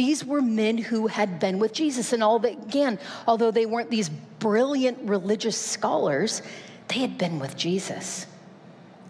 These 0.00 0.24
were 0.24 0.40
men 0.40 0.78
who 0.78 1.08
had 1.08 1.38
been 1.38 1.58
with 1.58 1.74
Jesus. 1.74 2.14
And 2.14 2.22
all 2.22 2.38
that, 2.38 2.52
again, 2.52 2.98
although 3.26 3.50
they 3.50 3.66
weren't 3.66 3.90
these 3.90 4.08
brilliant 4.08 4.96
religious 5.02 5.58
scholars, 5.58 6.40
they 6.88 7.00
had 7.00 7.18
been 7.18 7.38
with 7.38 7.54
Jesus. 7.54 8.24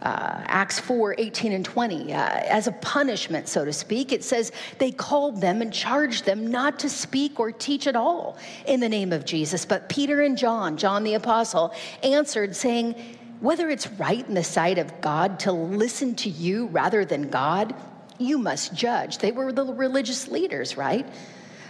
Uh, 0.03 0.43
Acts 0.47 0.81
4 0.81 1.15
18 1.17 1.53
and 1.53 1.65
20, 1.65 2.13
uh, 2.13 2.17
as 2.17 2.67
a 2.67 2.73
punishment, 2.73 3.47
so 3.47 3.65
to 3.65 3.73
speak, 3.73 4.11
it 4.11 4.25
says 4.25 4.51
they 4.81 4.91
called 4.91 5.41
them 5.41 5.63
and 5.63 5.73
charged 5.73 6.25
them 6.25 6.49
not 6.49 6.81
to 6.81 6.89
speak 6.89 7.39
or 7.39 7.53
teach 7.53 7.87
at 7.87 7.95
all 7.95 8.37
in 8.67 8.81
the 8.81 8.89
name 8.89 9.13
of 9.13 9.25
Jesus. 9.25 9.65
But 9.65 9.89
Peter 9.89 10.23
and 10.23 10.37
John, 10.37 10.77
John 10.77 11.05
the 11.05 11.15
apostle, 11.15 11.73
answered, 12.03 12.57
saying, 12.57 12.97
Whether 13.39 13.71
it's 13.71 13.87
right 13.93 14.27
in 14.27 14.35
the 14.35 14.43
sight 14.43 14.79
of 14.79 15.01
God 15.01 15.39
to 15.41 15.53
listen 15.53 16.17
to 16.17 16.29
you 16.29 16.67
rather 16.67 17.05
than 17.05 17.31
God, 17.31 17.77
you 18.21 18.39
must 18.39 18.75
judge. 18.75 19.19
They 19.19 19.33
were 19.33 19.53
the 19.53 19.65
religious 19.65 20.29
leaders, 20.29 20.77
right? 20.77 21.07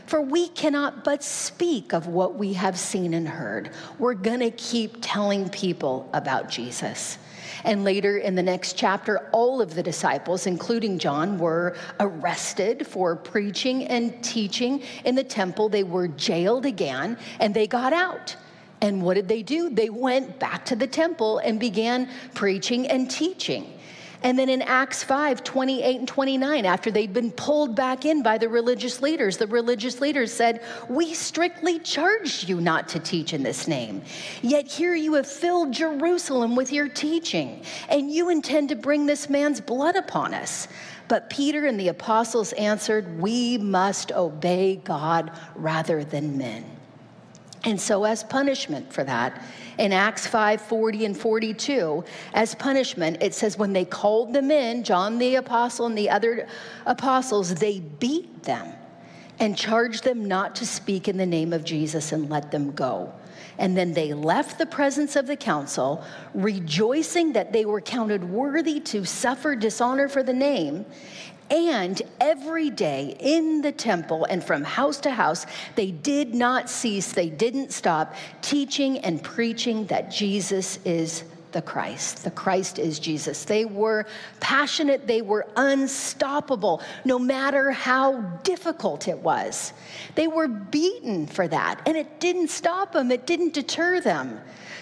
For 0.06 0.20
we 0.20 0.48
cannot 0.48 1.04
but 1.04 1.22
speak 1.22 1.92
of 1.92 2.08
what 2.08 2.34
we 2.34 2.54
have 2.54 2.76
seen 2.78 3.14
and 3.14 3.28
heard. 3.28 3.70
We're 3.98 4.14
going 4.14 4.40
to 4.40 4.50
keep 4.50 4.96
telling 5.00 5.48
people 5.48 6.10
about 6.12 6.48
Jesus. 6.48 7.16
And 7.62 7.84
later 7.84 8.18
in 8.18 8.34
the 8.34 8.42
next 8.42 8.76
chapter, 8.76 9.28
all 9.32 9.60
of 9.60 9.74
the 9.74 9.82
disciples, 9.82 10.46
including 10.46 10.98
John, 10.98 11.38
were 11.38 11.76
arrested 12.00 12.86
for 12.86 13.14
preaching 13.14 13.84
and 13.86 14.22
teaching 14.24 14.82
in 15.04 15.14
the 15.14 15.24
temple. 15.24 15.68
They 15.68 15.84
were 15.84 16.08
jailed 16.08 16.66
again 16.66 17.18
and 17.38 17.54
they 17.54 17.66
got 17.66 17.92
out. 17.92 18.34
And 18.80 19.02
what 19.02 19.14
did 19.14 19.28
they 19.28 19.42
do? 19.42 19.68
They 19.68 19.90
went 19.90 20.38
back 20.38 20.64
to 20.66 20.76
the 20.76 20.86
temple 20.86 21.38
and 21.38 21.60
began 21.60 22.08
preaching 22.34 22.88
and 22.88 23.10
teaching. 23.10 23.78
And 24.22 24.38
then 24.38 24.50
in 24.50 24.60
Acts 24.62 25.02
5 25.02 25.42
28 25.42 25.98
and 25.98 26.08
29, 26.08 26.66
after 26.66 26.90
they'd 26.90 27.12
been 27.12 27.30
pulled 27.30 27.74
back 27.74 28.04
in 28.04 28.22
by 28.22 28.36
the 28.36 28.48
religious 28.48 29.00
leaders, 29.00 29.38
the 29.38 29.46
religious 29.46 30.00
leaders 30.00 30.32
said, 30.32 30.62
We 30.88 31.14
strictly 31.14 31.78
charged 31.78 32.48
you 32.48 32.60
not 32.60 32.88
to 32.90 32.98
teach 32.98 33.32
in 33.32 33.42
this 33.42 33.66
name. 33.66 34.02
Yet 34.42 34.66
here 34.66 34.94
you 34.94 35.14
have 35.14 35.26
filled 35.26 35.72
Jerusalem 35.72 36.54
with 36.54 36.70
your 36.72 36.88
teaching, 36.88 37.62
and 37.88 38.10
you 38.10 38.28
intend 38.28 38.68
to 38.70 38.76
bring 38.76 39.06
this 39.06 39.30
man's 39.30 39.60
blood 39.60 39.96
upon 39.96 40.34
us. 40.34 40.68
But 41.08 41.30
Peter 41.30 41.66
and 41.66 41.80
the 41.80 41.88
apostles 41.88 42.52
answered, 42.52 43.18
We 43.18 43.56
must 43.56 44.12
obey 44.12 44.76
God 44.76 45.32
rather 45.56 46.04
than 46.04 46.36
men. 46.36 46.64
And 47.64 47.80
so, 47.80 48.04
as 48.04 48.24
punishment 48.24 48.92
for 48.92 49.04
that, 49.04 49.42
in 49.80 49.94
Acts 49.94 50.26
5 50.26 50.60
40 50.60 51.06
and 51.06 51.16
42, 51.16 52.04
as 52.34 52.54
punishment, 52.54 53.16
it 53.22 53.34
says, 53.34 53.56
when 53.56 53.72
they 53.72 53.86
called 53.86 54.34
them 54.34 54.50
in, 54.50 54.84
John 54.84 55.18
the 55.18 55.36
apostle 55.36 55.86
and 55.86 55.96
the 55.96 56.10
other 56.10 56.46
apostles, 56.84 57.54
they 57.54 57.80
beat 57.80 58.42
them 58.42 58.74
and 59.38 59.56
charged 59.56 60.04
them 60.04 60.26
not 60.26 60.54
to 60.56 60.66
speak 60.66 61.08
in 61.08 61.16
the 61.16 61.24
name 61.24 61.54
of 61.54 61.64
Jesus 61.64 62.12
and 62.12 62.28
let 62.28 62.50
them 62.50 62.72
go. 62.72 63.10
And 63.56 63.74
then 63.76 63.94
they 63.94 64.12
left 64.12 64.58
the 64.58 64.66
presence 64.66 65.16
of 65.16 65.26
the 65.26 65.36
council, 65.36 66.04
rejoicing 66.34 67.32
that 67.32 67.52
they 67.52 67.64
were 67.64 67.80
counted 67.80 68.22
worthy 68.22 68.80
to 68.80 69.06
suffer 69.06 69.56
dishonor 69.56 70.08
for 70.08 70.22
the 70.22 70.32
name. 70.32 70.84
And 71.50 72.00
every 72.20 72.70
day 72.70 73.16
in 73.18 73.60
the 73.60 73.72
temple 73.72 74.24
and 74.24 74.42
from 74.42 74.62
house 74.62 75.00
to 75.00 75.10
house, 75.10 75.46
they 75.74 75.90
did 75.90 76.34
not 76.34 76.70
cease, 76.70 77.12
they 77.12 77.28
didn't 77.28 77.72
stop 77.72 78.14
teaching 78.40 78.98
and 78.98 79.22
preaching 79.22 79.86
that 79.86 80.10
Jesus 80.10 80.78
is 80.84 81.24
the 81.52 81.62
Christ. 81.62 82.22
The 82.22 82.30
Christ 82.30 82.78
is 82.78 83.00
Jesus. 83.00 83.44
They 83.44 83.64
were 83.64 84.06
passionate, 84.38 85.06
they 85.06 85.22
were 85.22 85.46
unstoppable, 85.56 86.82
no 87.04 87.18
matter 87.18 87.72
how 87.72 88.20
difficult 88.44 89.08
it 89.08 89.18
was. 89.18 89.72
They 90.14 90.28
were 90.28 90.48
beaten 90.48 91.26
for 91.26 91.48
that, 91.48 91.80
and 91.86 91.96
it 91.96 92.20
didn't 92.20 92.48
stop 92.48 92.92
them, 92.92 93.10
it 93.10 93.26
didn't 93.26 93.54
deter 93.54 94.00
them. 94.00 94.40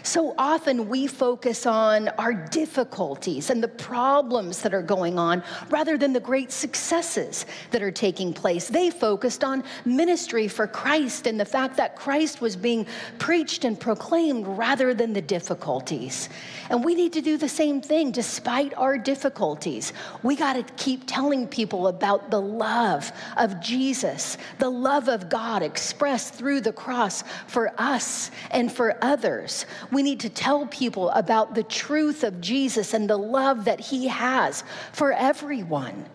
So 0.09 0.34
often 0.38 0.88
we 0.88 1.06
focus 1.06 1.66
on 1.66 2.09
our 2.16 2.32
difficulties 2.32 3.50
and 3.50 3.62
the 3.62 3.68
problems 3.68 4.62
that 4.62 4.72
are 4.72 4.80
going 4.80 5.18
on 5.18 5.42
rather 5.68 5.98
than 5.98 6.14
the 6.14 6.18
great 6.20 6.50
successes 6.50 7.44
that 7.72 7.82
are 7.82 7.90
taking 7.90 8.32
place. 8.32 8.68
They 8.68 8.88
focused 8.88 9.44
on 9.44 9.62
ministry 9.84 10.48
for 10.48 10.66
Christ 10.66 11.26
and 11.26 11.38
the 11.38 11.44
fact 11.44 11.76
that 11.76 11.94
Christ 11.94 12.40
was 12.40 12.56
being 12.56 12.86
preached 13.18 13.66
and 13.66 13.78
proclaimed 13.78 14.46
rather 14.46 14.94
than 14.94 15.12
the 15.12 15.20
difficulties. 15.20 16.30
And 16.70 16.82
we 16.82 16.94
need 16.94 17.12
to 17.12 17.20
do 17.20 17.36
the 17.36 17.48
same 17.48 17.82
thing 17.82 18.11
despite 18.11 18.72
our 18.78 18.96
difficulties. 18.96 19.92
We 20.22 20.36
got 20.36 20.54
to 20.54 20.62
keep 20.82 21.02
telling 21.06 21.46
people 21.46 21.88
about 21.88 22.30
the 22.30 22.40
love 22.40 23.12
of 23.36 23.61
Jesus, 23.61 24.38
the 24.59 24.70
love 24.70 25.09
of 25.09 25.28
God 25.28 25.62
expressed 25.62 26.32
through 26.32 26.62
the 26.62 26.72
cross 26.72 27.24
for 27.46 27.74
us 27.76 28.30
and 28.50 28.72
for 28.72 28.96
others. 29.02 29.66
We 29.92 29.97
need 30.03 30.20
to 30.20 30.28
tell 30.28 30.66
people 30.66 31.11
about 31.11 31.55
the 31.55 31.62
truth 31.62 32.24
of 32.24 32.40
Jesus 32.40 32.94
and 32.94 33.09
the 33.09 33.16
love 33.16 33.64
that 33.64 33.80
he 33.80 34.09
has 34.09 34.64
for 34.92 35.12
everyone. 35.12 36.07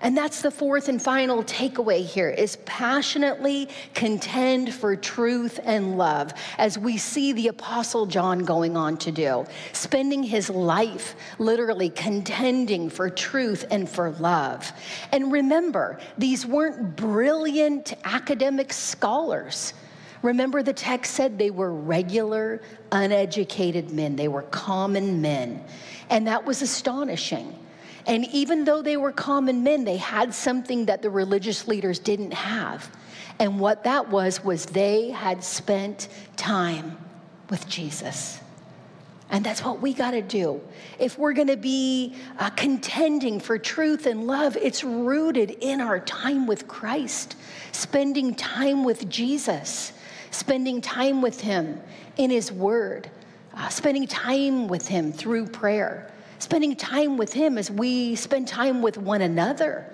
And 0.00 0.16
that's 0.16 0.42
the 0.42 0.50
fourth 0.50 0.88
and 0.88 1.00
final 1.00 1.42
takeaway 1.42 2.04
here 2.04 2.28
is 2.28 2.56
passionately 2.66 3.68
contend 3.94 4.74
for 4.74 4.94
truth 4.94 5.58
and 5.64 5.96
love 5.96 6.32
as 6.58 6.78
we 6.78 6.98
see 6.98 7.32
the 7.32 7.48
apostle 7.48 8.06
John 8.06 8.40
going 8.40 8.76
on 8.76 8.98
to 8.98 9.10
do, 9.10 9.46
spending 9.72 10.22
his 10.22 10.50
life 10.50 11.14
literally 11.38 11.90
contending 11.90 12.90
for 12.90 13.08
truth 13.08 13.64
and 13.70 13.88
for 13.88 14.10
love. 14.12 14.70
And 15.12 15.32
remember, 15.32 15.98
these 16.18 16.44
weren't 16.44 16.96
brilliant 16.96 17.94
academic 18.04 18.72
scholars. 18.72 19.72
Remember, 20.26 20.60
the 20.60 20.72
text 20.72 21.14
said 21.14 21.38
they 21.38 21.52
were 21.52 21.72
regular, 21.72 22.60
uneducated 22.90 23.92
men. 23.92 24.16
They 24.16 24.26
were 24.26 24.42
common 24.42 25.22
men. 25.22 25.64
And 26.10 26.26
that 26.26 26.44
was 26.44 26.62
astonishing. 26.62 27.56
And 28.08 28.24
even 28.32 28.64
though 28.64 28.82
they 28.82 28.96
were 28.96 29.12
common 29.12 29.62
men, 29.62 29.84
they 29.84 29.98
had 29.98 30.34
something 30.34 30.86
that 30.86 31.00
the 31.00 31.10
religious 31.10 31.68
leaders 31.68 32.00
didn't 32.00 32.32
have. 32.32 32.90
And 33.38 33.60
what 33.60 33.84
that 33.84 34.08
was, 34.08 34.42
was 34.42 34.66
they 34.66 35.10
had 35.10 35.44
spent 35.44 36.08
time 36.36 36.98
with 37.48 37.68
Jesus. 37.68 38.40
And 39.30 39.46
that's 39.46 39.64
what 39.64 39.80
we 39.80 39.94
got 39.94 40.10
to 40.10 40.22
do. 40.22 40.60
If 40.98 41.20
we're 41.20 41.34
going 41.34 41.46
to 41.46 41.56
be 41.56 42.16
uh, 42.40 42.50
contending 42.50 43.38
for 43.38 43.58
truth 43.58 44.06
and 44.06 44.26
love, 44.26 44.56
it's 44.56 44.82
rooted 44.82 45.50
in 45.60 45.80
our 45.80 46.00
time 46.00 46.48
with 46.48 46.66
Christ, 46.66 47.36
spending 47.70 48.34
time 48.34 48.82
with 48.82 49.08
Jesus 49.08 49.92
spending 50.36 50.80
time 50.80 51.22
with 51.22 51.40
Him 51.40 51.80
in 52.16 52.30
His 52.30 52.52
Word, 52.52 53.10
uh, 53.54 53.68
spending 53.68 54.06
time 54.06 54.68
with 54.68 54.86
Him 54.86 55.12
through 55.12 55.46
prayer, 55.46 56.10
spending 56.38 56.76
time 56.76 57.16
with 57.16 57.32
Him 57.32 57.58
as 57.58 57.70
we 57.70 58.14
spend 58.14 58.46
time 58.46 58.82
with 58.82 58.98
one 58.98 59.22
another. 59.22 59.86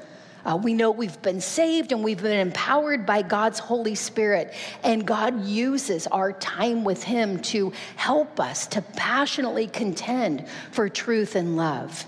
Uh, 0.44 0.58
we 0.60 0.74
know 0.74 0.90
we've 0.90 1.22
been 1.22 1.40
saved 1.40 1.92
and 1.92 2.02
we've 2.02 2.20
been 2.20 2.40
empowered 2.40 3.06
by 3.06 3.22
God's 3.22 3.60
Holy 3.60 3.94
Spirit, 3.94 4.52
and 4.82 5.06
God 5.06 5.44
uses 5.44 6.08
our 6.08 6.32
time 6.32 6.82
with 6.82 7.04
Him 7.04 7.38
to 7.42 7.72
help 7.96 8.40
us 8.40 8.66
to 8.68 8.82
passionately 8.82 9.68
contend 9.68 10.48
for 10.72 10.88
truth 10.88 11.36
and 11.36 11.56
love. 11.56 12.04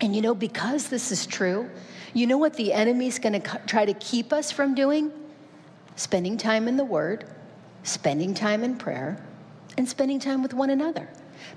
And 0.00 0.14
you 0.14 0.20
know, 0.20 0.34
because 0.34 0.88
this 0.88 1.10
is 1.10 1.26
true, 1.26 1.70
you 2.12 2.26
know 2.26 2.38
what 2.38 2.54
the 2.54 2.72
enemy's 2.72 3.18
gonna 3.18 3.40
try 3.66 3.84
to 3.84 3.94
keep 3.94 4.32
us 4.32 4.52
from 4.52 4.74
doing? 4.74 5.10
Spending 5.96 6.36
time 6.36 6.68
in 6.68 6.76
the 6.76 6.84
Word, 6.84 7.24
spending 7.82 8.34
time 8.34 8.64
in 8.64 8.76
prayer, 8.76 9.22
and 9.76 9.88
spending 9.88 10.18
time 10.18 10.42
with 10.42 10.54
one 10.54 10.70
another. 10.70 11.08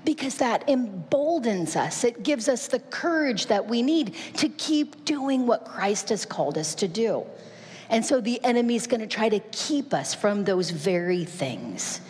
Because 0.04 0.36
that 0.36 0.68
emboldens 0.68 1.76
us. 1.76 2.04
It 2.04 2.22
gives 2.22 2.48
us 2.48 2.68
the 2.68 2.78
courage 2.78 3.46
that 3.46 3.68
we 3.68 3.82
need 3.82 4.14
to 4.36 4.48
keep 4.48 5.04
doing 5.04 5.46
what 5.46 5.64
Christ 5.64 6.08
has 6.08 6.24
called 6.24 6.56
us 6.56 6.74
to 6.76 6.88
do. 6.88 7.24
And 7.92 8.02
so 8.02 8.22
the 8.22 8.42
enemy 8.42 8.74
is 8.74 8.86
going 8.86 9.02
to 9.02 9.06
try 9.06 9.28
to 9.28 9.38
keep 9.52 9.92
us 9.92 10.14
from 10.14 10.44
those 10.44 10.70
very 10.70 11.26
things. 11.26 12.00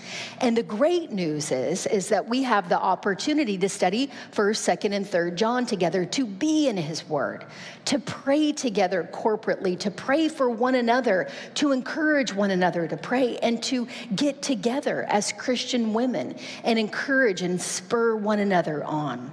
And 0.40 0.56
the 0.56 0.62
great 0.62 1.10
news 1.10 1.50
is, 1.50 1.86
is 1.86 2.08
that 2.10 2.28
we 2.28 2.44
have 2.44 2.68
the 2.68 2.78
opportunity 2.78 3.58
to 3.58 3.68
study 3.68 4.08
1st, 4.30 4.78
2nd, 4.78 4.94
and 4.94 5.04
3rd 5.04 5.34
John 5.34 5.66
together, 5.66 6.04
to 6.04 6.24
be 6.24 6.68
in 6.68 6.76
his 6.76 7.08
word, 7.08 7.46
to 7.86 7.98
pray 7.98 8.52
together 8.52 9.08
corporately, 9.12 9.76
to 9.80 9.90
pray 9.90 10.28
for 10.28 10.48
one 10.48 10.76
another, 10.76 11.28
to 11.54 11.72
encourage 11.72 12.32
one 12.32 12.52
another 12.52 12.86
to 12.86 12.96
pray, 12.96 13.38
and 13.38 13.60
to 13.64 13.88
get 14.14 14.40
together 14.40 15.04
as 15.08 15.32
Christian 15.32 15.92
women 15.92 16.36
and 16.62 16.78
encourage 16.78 17.42
and 17.42 17.60
spur 17.60 18.14
one 18.14 18.38
another 18.38 18.84
on. 18.84 19.32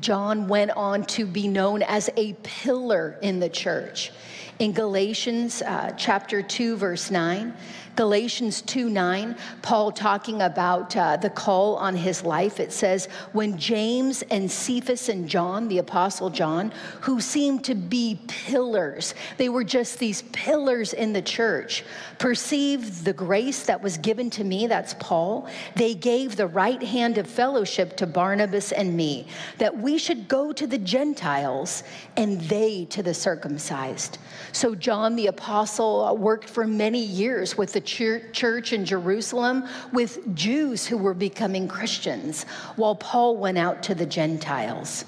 John 0.00 0.48
went 0.48 0.72
on 0.72 1.04
to 1.04 1.24
be 1.24 1.46
known 1.46 1.82
as 1.82 2.10
a 2.16 2.32
pillar 2.42 3.16
in 3.22 3.38
the 3.38 3.48
church. 3.48 4.10
In 4.58 4.72
Galatians 4.72 5.62
uh, 5.62 5.92
chapter 5.96 6.42
2, 6.42 6.76
verse 6.76 7.12
9, 7.12 7.54
Galatians 7.98 8.62
2 8.62 8.88
9, 8.88 9.34
Paul 9.60 9.90
talking 9.90 10.42
about 10.42 10.96
uh, 10.96 11.16
the 11.16 11.30
call 11.30 11.74
on 11.74 11.96
his 11.96 12.22
life. 12.22 12.60
It 12.60 12.70
says, 12.70 13.06
When 13.32 13.58
James 13.58 14.22
and 14.30 14.48
Cephas 14.48 15.08
and 15.08 15.28
John, 15.28 15.66
the 15.66 15.78
Apostle 15.78 16.30
John, 16.30 16.72
who 17.00 17.20
seemed 17.20 17.64
to 17.64 17.74
be 17.74 18.20
pillars, 18.28 19.16
they 19.36 19.48
were 19.48 19.64
just 19.64 19.98
these 19.98 20.22
pillars 20.30 20.92
in 20.92 21.12
the 21.12 21.20
church, 21.20 21.84
perceived 22.20 23.04
the 23.04 23.12
grace 23.12 23.64
that 23.64 23.82
was 23.82 23.98
given 23.98 24.30
to 24.30 24.44
me, 24.44 24.68
that's 24.68 24.94
Paul, 25.00 25.48
they 25.74 25.96
gave 25.96 26.36
the 26.36 26.46
right 26.46 26.80
hand 26.80 27.18
of 27.18 27.26
fellowship 27.26 27.96
to 27.96 28.06
Barnabas 28.06 28.70
and 28.70 28.96
me, 28.96 29.26
that 29.58 29.76
we 29.76 29.98
should 29.98 30.28
go 30.28 30.52
to 30.52 30.68
the 30.68 30.78
Gentiles 30.78 31.82
and 32.16 32.40
they 32.42 32.84
to 32.90 33.02
the 33.02 33.12
circumcised. 33.12 34.18
So 34.52 34.76
John 34.76 35.16
the 35.16 35.26
Apostle 35.26 36.16
worked 36.16 36.48
for 36.48 36.64
many 36.64 37.02
years 37.02 37.58
with 37.58 37.72
the 37.72 37.87
church 37.88 38.72
in 38.72 38.84
Jerusalem 38.84 39.66
with 39.92 40.34
Jews 40.34 40.86
who 40.86 40.98
were 40.98 41.14
becoming 41.14 41.68
Christians, 41.68 42.44
while 42.76 42.94
Paul 42.94 43.36
went 43.36 43.58
out 43.58 43.82
to 43.84 43.94
the 43.94 44.06
Gentiles. 44.06 45.04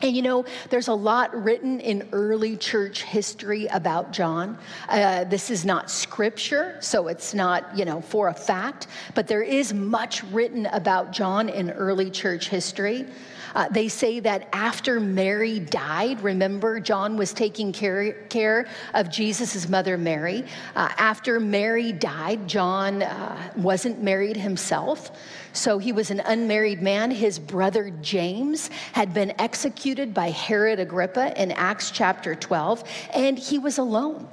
And 0.00 0.14
you 0.14 0.22
know, 0.22 0.44
there's 0.70 0.88
a 0.88 0.94
lot 0.94 1.34
written 1.34 1.80
in 1.80 2.08
early 2.12 2.56
church 2.56 3.02
history 3.02 3.66
about 3.66 4.12
John. 4.12 4.56
Uh, 4.88 5.24
this 5.24 5.50
is 5.50 5.64
not 5.64 5.90
scripture, 5.90 6.76
so 6.80 7.08
it's 7.08 7.34
not, 7.34 7.76
you 7.76 7.84
know, 7.84 8.00
for 8.00 8.28
a 8.28 8.34
fact, 8.34 8.86
but 9.14 9.26
there 9.26 9.42
is 9.42 9.74
much 9.74 10.22
written 10.24 10.66
about 10.66 11.10
John 11.10 11.48
in 11.48 11.70
early 11.72 12.10
church 12.10 12.48
history. 12.48 13.06
Uh, 13.54 13.68
they 13.68 13.88
say 13.88 14.20
that 14.20 14.48
after 14.52 15.00
Mary 15.00 15.58
died, 15.58 16.20
remember, 16.22 16.80
John 16.80 17.16
was 17.16 17.32
taking 17.32 17.72
care, 17.72 18.12
care 18.24 18.66
of 18.94 19.10
Jesus' 19.10 19.68
mother, 19.68 19.96
Mary. 19.96 20.44
Uh, 20.74 20.90
after 20.98 21.40
Mary 21.40 21.92
died, 21.92 22.46
John 22.48 23.02
uh, 23.02 23.52
wasn't 23.56 24.02
married 24.02 24.36
himself. 24.36 25.10
So 25.52 25.78
he 25.78 25.92
was 25.92 26.10
an 26.10 26.20
unmarried 26.20 26.82
man. 26.82 27.10
His 27.10 27.38
brother 27.38 27.90
James 28.02 28.70
had 28.92 29.12
been 29.14 29.32
executed 29.40 30.14
by 30.14 30.30
Herod 30.30 30.78
Agrippa 30.78 31.40
in 31.40 31.52
Acts 31.52 31.90
chapter 31.90 32.34
12, 32.34 32.84
and 33.14 33.38
he 33.38 33.58
was 33.58 33.78
alone 33.78 34.28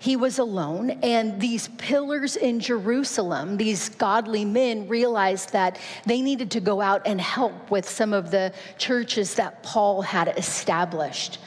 he 0.00 0.16
was 0.16 0.38
alone. 0.38 0.90
And 1.02 1.40
these 1.40 1.68
pillars 1.78 2.34
in 2.34 2.58
Jerusalem, 2.58 3.56
these 3.56 3.90
godly 3.90 4.44
men, 4.44 4.88
realized 4.88 5.52
that 5.52 5.78
they 6.06 6.22
needed 6.22 6.50
to 6.52 6.60
go 6.60 6.80
out 6.80 7.06
and 7.06 7.20
help 7.20 7.70
with 7.70 7.88
some 7.88 8.12
of 8.12 8.30
the 8.32 8.52
churches 8.78 9.34
that 9.34 9.62
Paul 9.62 10.02
had 10.02 10.36
established. 10.36 11.38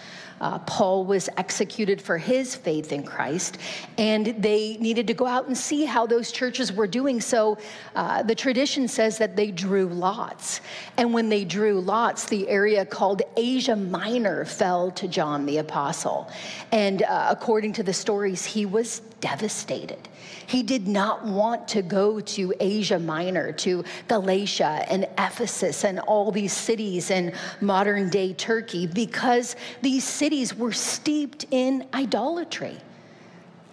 Uh, 0.42 0.60
Paul 0.60 1.06
was 1.06 1.30
executed 1.38 2.02
for 2.02 2.18
his 2.18 2.56
faith 2.56 2.92
in 2.92 3.04
Christ, 3.04 3.58
and 3.98 4.36
they 4.40 4.78
needed 4.78 5.08
to 5.08 5.14
go 5.14 5.26
out 5.26 5.48
and 5.48 5.58
see 5.58 5.86
how 5.86 6.06
those 6.06 6.32
churches 6.32 6.72
were 6.74 6.88
doing. 6.88 7.22
So 7.22 7.58
uh, 7.96 8.24
the 8.24 8.36
tradition 8.36 8.88
says 8.88 9.18
that 9.18 9.36
they 9.36 9.52
drew 9.52 9.88
lots. 9.88 10.62
And 10.98 11.14
when 11.14 11.30
they 11.30 11.46
drew 11.46 11.80
lots, 11.82 12.26
the 12.26 12.48
area 12.50 12.86
called 12.86 13.22
Asia 13.38 13.76
Minor 13.76 14.46
fell 14.46 14.92
to 14.92 15.08
John 15.08 15.46
the 15.46 15.58
Apostle. 15.60 16.30
And 16.72 17.04
uh, 17.04 17.28
according 17.30 17.74
to 17.74 17.84
the 17.84 17.94
stories, 17.94 18.46
he 18.46 18.66
was 18.66 19.00
devastated. 19.22 20.10
He 20.48 20.64
did 20.64 20.88
not 20.88 21.26
want 21.26 21.68
to 21.70 21.82
go 21.82 22.20
to 22.20 22.54
Asia 22.60 23.00
Minor, 23.00 23.52
to 23.54 23.84
Galatia 24.08 24.86
and 24.90 25.06
Ephesus 25.18 25.84
and 25.84 26.00
all 26.00 26.32
these 26.32 26.54
cities 26.54 27.12
in 27.12 27.34
modern 27.62 28.10
day 28.10 28.34
Turkey 28.34 28.88
because 28.88 29.56
these 29.82 30.04
cities 30.04 30.56
were 30.56 30.72
steeped 30.72 31.46
in 31.52 31.88
idolatry. 31.94 32.78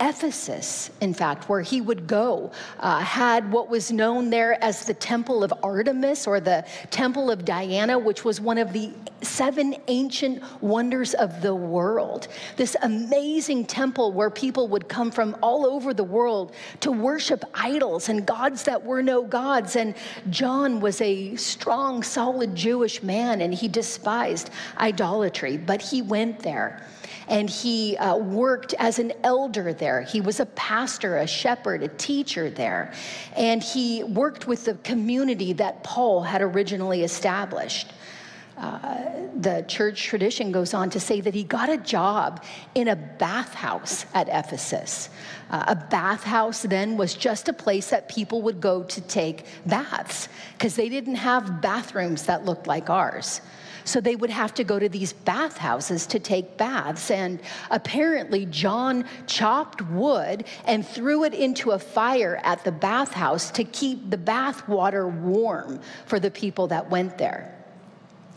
Ephesus, 0.00 0.90
in 1.02 1.12
fact, 1.12 1.48
where 1.48 1.60
he 1.60 1.82
would 1.82 2.06
go, 2.06 2.50
uh, 2.78 3.00
had 3.00 3.52
what 3.52 3.68
was 3.68 3.92
known 3.92 4.30
there 4.30 4.62
as 4.64 4.86
the 4.86 4.94
Temple 4.94 5.44
of 5.44 5.52
Artemis 5.62 6.26
or 6.26 6.40
the 6.40 6.64
Temple 6.90 7.30
of 7.30 7.44
Diana, 7.44 7.98
which 7.98 8.24
was 8.24 8.40
one 8.40 8.56
of 8.56 8.72
the 8.72 8.92
seven 9.20 9.76
ancient 9.88 10.42
wonders 10.62 11.12
of 11.14 11.42
the 11.42 11.54
world. 11.54 12.28
This 12.56 12.76
amazing 12.82 13.66
temple 13.66 14.12
where 14.12 14.30
people 14.30 14.68
would 14.68 14.88
come 14.88 15.10
from 15.10 15.36
all 15.42 15.66
over 15.66 15.92
the 15.92 16.04
world 16.04 16.54
to 16.80 16.90
worship 16.90 17.44
idols 17.52 18.08
and 18.08 18.24
gods 18.24 18.62
that 18.62 18.82
were 18.82 19.02
no 19.02 19.22
gods. 19.22 19.76
And 19.76 19.94
John 20.30 20.80
was 20.80 21.00
a 21.02 21.36
strong, 21.36 22.02
solid 22.02 22.54
Jewish 22.54 23.02
man, 23.02 23.42
and 23.42 23.52
he 23.52 23.68
despised 23.68 24.48
idolatry, 24.78 25.58
but 25.58 25.82
he 25.82 26.00
went 26.00 26.38
there 26.38 26.82
and 27.28 27.48
he 27.48 27.96
uh, 27.96 28.16
worked 28.16 28.74
as 28.78 28.98
an 28.98 29.12
elder 29.22 29.72
there. 29.72 30.02
He 30.02 30.20
was 30.20 30.40
a 30.40 30.46
pastor, 30.46 31.18
a 31.18 31.26
shepherd, 31.26 31.82
a 31.82 31.88
teacher 31.88 32.50
there, 32.50 32.92
and 33.36 33.62
he 33.62 34.02
worked 34.04 34.46
with 34.46 34.64
the 34.64 34.74
community 34.74 35.52
that 35.54 35.82
Paul 35.82 36.22
had 36.22 36.42
originally 36.42 37.02
established. 37.02 37.92
Uh, 38.60 39.10
the 39.36 39.64
church 39.68 40.02
tradition 40.02 40.52
goes 40.52 40.74
on 40.74 40.90
to 40.90 41.00
say 41.00 41.22
that 41.22 41.32
he 41.32 41.44
got 41.44 41.70
a 41.70 41.78
job 41.78 42.44
in 42.74 42.88
a 42.88 42.96
bathhouse 42.96 44.04
at 44.12 44.28
Ephesus. 44.28 45.08
Uh, 45.50 45.64
a 45.68 45.74
bathhouse 45.74 46.62
then 46.62 46.98
was 46.98 47.14
just 47.14 47.48
a 47.48 47.54
place 47.54 47.88
that 47.88 48.06
people 48.06 48.42
would 48.42 48.60
go 48.60 48.82
to 48.82 49.00
take 49.00 49.46
baths 49.64 50.28
because 50.52 50.76
they 50.76 50.90
didn't 50.90 51.14
have 51.14 51.62
bathrooms 51.62 52.24
that 52.26 52.44
looked 52.44 52.66
like 52.66 52.90
ours. 52.90 53.40
So 53.84 54.00
they 54.00 54.16
would 54.16 54.30
have 54.30 54.54
to 54.54 54.64
go 54.64 54.78
to 54.78 54.88
these 54.88 55.12
bathhouses 55.12 56.06
to 56.08 56.18
take 56.18 56.56
baths. 56.56 57.10
And 57.10 57.40
apparently, 57.70 58.46
John 58.46 59.04
chopped 59.26 59.82
wood 59.82 60.44
and 60.64 60.86
threw 60.86 61.24
it 61.24 61.34
into 61.34 61.72
a 61.72 61.78
fire 61.78 62.40
at 62.42 62.64
the 62.64 62.72
bathhouse 62.72 63.50
to 63.52 63.64
keep 63.64 64.10
the 64.10 64.18
bath 64.18 64.68
water 64.68 65.08
warm 65.08 65.80
for 66.06 66.20
the 66.20 66.30
people 66.30 66.66
that 66.68 66.90
went 66.90 67.18
there. 67.18 67.56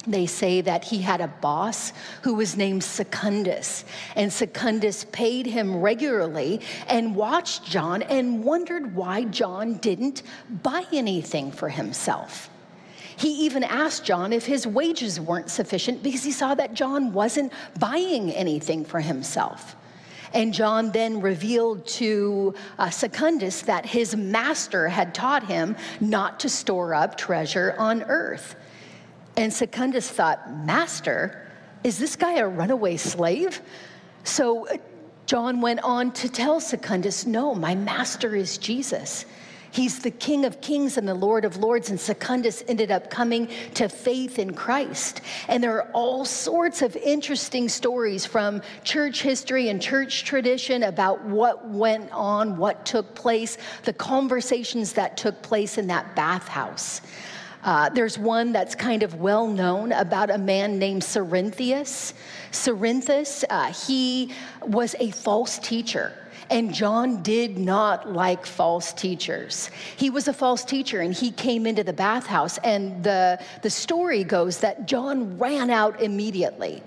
They 0.05 0.25
say 0.25 0.59
that 0.61 0.83
he 0.83 0.97
had 0.97 1.21
a 1.21 1.29
boss 1.29 1.93
who 2.23 2.33
was 2.33 2.57
named 2.57 2.83
Secundus, 2.83 3.85
and 4.17 4.33
Secundus 4.33 5.05
paid 5.05 5.45
him 5.45 5.79
regularly 5.79 6.59
and 6.87 7.15
watched 7.15 7.63
John 7.63 8.01
and 8.01 8.43
wondered 8.43 8.95
why 8.95 9.23
John 9.23 9.75
didn't 9.75 10.23
buy 10.61 10.85
anything 10.91 11.53
for 11.53 11.69
himself. 11.69 12.49
He 13.15 13.45
even 13.45 13.63
asked 13.63 14.05
John 14.05 14.33
if 14.33 14.45
his 14.45 14.65
wages 14.65 15.19
weren't 15.19 15.49
sufficient 15.49 16.03
because 16.03 16.23
he 16.23 16.31
saw 16.31 16.55
that 16.55 16.73
John 16.73 17.13
wasn't 17.13 17.53
buying 17.79 18.31
anything 18.31 18.85
for 18.85 18.99
himself. 18.99 19.75
And 20.33 20.53
John 20.53 20.91
then 20.91 21.21
revealed 21.21 21.85
to 21.87 22.55
uh, 22.79 22.89
Secundus 22.89 23.61
that 23.63 23.85
his 23.85 24.15
master 24.15 24.87
had 24.87 25.13
taught 25.13 25.45
him 25.45 25.75
not 26.01 26.39
to 26.39 26.49
store 26.49 26.95
up 26.95 27.17
treasure 27.17 27.75
on 27.77 28.01
earth. 28.03 28.55
And 29.37 29.53
Secundus 29.53 30.09
thought, 30.09 30.51
Master, 30.65 31.47
is 31.83 31.99
this 31.99 32.15
guy 32.15 32.35
a 32.37 32.47
runaway 32.47 32.97
slave? 32.97 33.61
So 34.23 34.67
uh, 34.67 34.77
John 35.25 35.61
went 35.61 35.81
on 35.83 36.11
to 36.13 36.29
tell 36.29 36.59
Secundus, 36.59 37.25
No, 37.25 37.53
my 37.53 37.75
master 37.75 38.35
is 38.35 38.57
Jesus. 38.57 39.25
He's 39.73 39.97
the 39.97 40.11
King 40.11 40.45
of 40.45 40.61
Kings 40.61 40.99
and 40.99 41.07
the 41.07 41.15
Lord 41.15 41.45
of 41.45 41.57
Lords, 41.57 41.89
and 41.89 41.99
Secundus 41.99 42.63
ended 42.67 42.91
up 42.91 43.09
coming 43.09 43.49
to 43.73 43.89
faith 43.89 44.37
in 44.37 44.53
Christ. 44.53 45.21
And 45.47 45.63
there 45.63 45.75
are 45.81 45.89
all 45.93 46.25
sorts 46.25 46.83
of 46.83 46.95
interesting 46.95 47.67
stories 47.67 48.23
from 48.23 48.61
church 48.83 49.23
history 49.23 49.69
and 49.69 49.81
church 49.81 50.25
tradition 50.25 50.83
about 50.83 51.25
what 51.25 51.67
went 51.67 52.11
on, 52.11 52.55
what 52.55 52.85
took 52.85 53.15
place, 53.15 53.57
the 53.81 53.93
conversations 53.93 54.93
that 54.93 55.17
took 55.17 55.41
place 55.41 55.79
in 55.79 55.87
that 55.87 56.15
bathhouse. 56.15 57.01
Uh, 57.63 57.89
there's 57.89 58.19
one 58.19 58.51
that's 58.51 58.75
kind 58.75 59.01
of 59.01 59.15
well 59.15 59.47
known 59.47 59.91
about 59.93 60.29
a 60.29 60.37
man 60.37 60.77
named 60.77 61.01
Cerinthus. 61.01 62.13
Cerinthus, 62.51 63.43
uh, 63.49 63.73
he 63.73 64.31
was 64.61 64.95
a 64.99 65.09
false 65.09 65.57
teacher. 65.57 66.13
And 66.49 66.73
John 66.73 67.21
did 67.21 67.57
not 67.57 68.11
like 68.11 68.45
false 68.45 68.93
teachers. 68.93 69.69
He 69.97 70.09
was 70.09 70.27
a 70.27 70.33
false 70.33 70.63
teacher 70.63 71.01
and 71.01 71.13
he 71.13 71.31
came 71.31 71.65
into 71.65 71.83
the 71.83 71.93
bathhouse. 71.93 72.57
And 72.59 73.03
the, 73.03 73.41
the 73.61 73.69
story 73.69 74.23
goes 74.23 74.59
that 74.59 74.87
John 74.87 75.37
ran 75.37 75.69
out 75.69 76.01
immediately. 76.01 76.83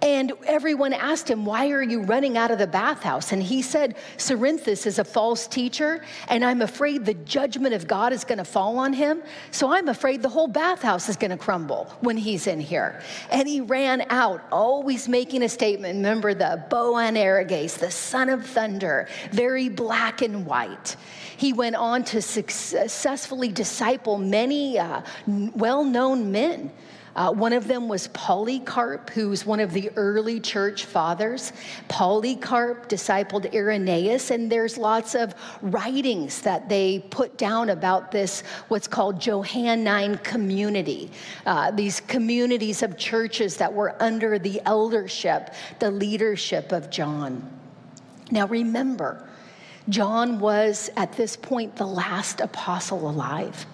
And 0.00 0.32
everyone 0.46 0.92
asked 0.92 1.28
him, 1.28 1.44
Why 1.44 1.70
are 1.70 1.82
you 1.82 2.02
running 2.02 2.38
out 2.38 2.52
of 2.52 2.58
the 2.58 2.66
bathhouse? 2.66 3.32
And 3.32 3.42
he 3.42 3.62
said, 3.62 3.96
Cerinthus 4.16 4.86
is 4.86 5.00
a 5.00 5.04
false 5.04 5.48
teacher, 5.48 6.04
and 6.28 6.44
I'm 6.44 6.62
afraid 6.62 7.04
the 7.04 7.14
judgment 7.14 7.74
of 7.74 7.88
God 7.88 8.12
is 8.12 8.22
going 8.24 8.38
to 8.38 8.44
fall 8.44 8.78
on 8.78 8.92
him. 8.92 9.22
So 9.50 9.72
I'm 9.72 9.88
afraid 9.88 10.22
the 10.22 10.28
whole 10.28 10.46
bathhouse 10.46 11.08
is 11.08 11.16
going 11.16 11.32
to 11.32 11.36
crumble 11.36 11.86
when 12.00 12.16
he's 12.16 12.46
in 12.46 12.60
here. 12.60 13.02
And 13.32 13.48
he 13.48 13.60
ran 13.60 14.06
out, 14.10 14.42
always 14.52 15.08
making 15.08 15.42
a 15.42 15.48
statement. 15.48 15.96
Remember 15.96 16.32
the 16.32 16.64
Boanerges, 16.70 17.78
the 17.78 17.90
son 17.90 18.28
of 18.28 18.46
thunder, 18.46 19.08
very 19.32 19.68
black 19.68 20.22
and 20.22 20.46
white. 20.46 20.96
He 21.36 21.52
went 21.52 21.76
on 21.76 22.04
to 22.04 22.22
successfully 22.22 23.48
disciple 23.48 24.18
many 24.18 24.78
uh, 24.78 25.02
well 25.26 25.82
known 25.82 26.30
men. 26.30 26.72
Uh, 27.18 27.32
one 27.32 27.52
of 27.52 27.66
them 27.66 27.88
was 27.88 28.06
Polycarp, 28.08 29.10
who's 29.10 29.44
one 29.44 29.58
of 29.58 29.72
the 29.72 29.90
early 29.96 30.38
church 30.38 30.84
fathers. 30.84 31.52
Polycarp 31.88 32.88
discipled 32.88 33.52
Irenaeus, 33.52 34.30
and 34.30 34.48
there's 34.48 34.78
lots 34.78 35.16
of 35.16 35.34
writings 35.60 36.42
that 36.42 36.68
they 36.68 37.00
put 37.10 37.36
down 37.36 37.70
about 37.70 38.12
this, 38.12 38.42
what's 38.68 38.86
called 38.86 39.20
Johannine 39.20 40.18
community. 40.18 41.10
Uh, 41.44 41.72
these 41.72 41.98
communities 41.98 42.84
of 42.84 42.96
churches 42.96 43.56
that 43.56 43.72
were 43.72 44.00
under 44.00 44.38
the 44.38 44.62
eldership, 44.64 45.52
the 45.80 45.90
leadership 45.90 46.70
of 46.70 46.88
John. 46.88 47.42
Now 48.30 48.46
remember, 48.46 49.28
John 49.88 50.38
was 50.38 50.88
at 50.96 51.14
this 51.14 51.34
point 51.34 51.74
the 51.74 51.86
last 51.86 52.40
apostle 52.40 53.10
alive. 53.10 53.66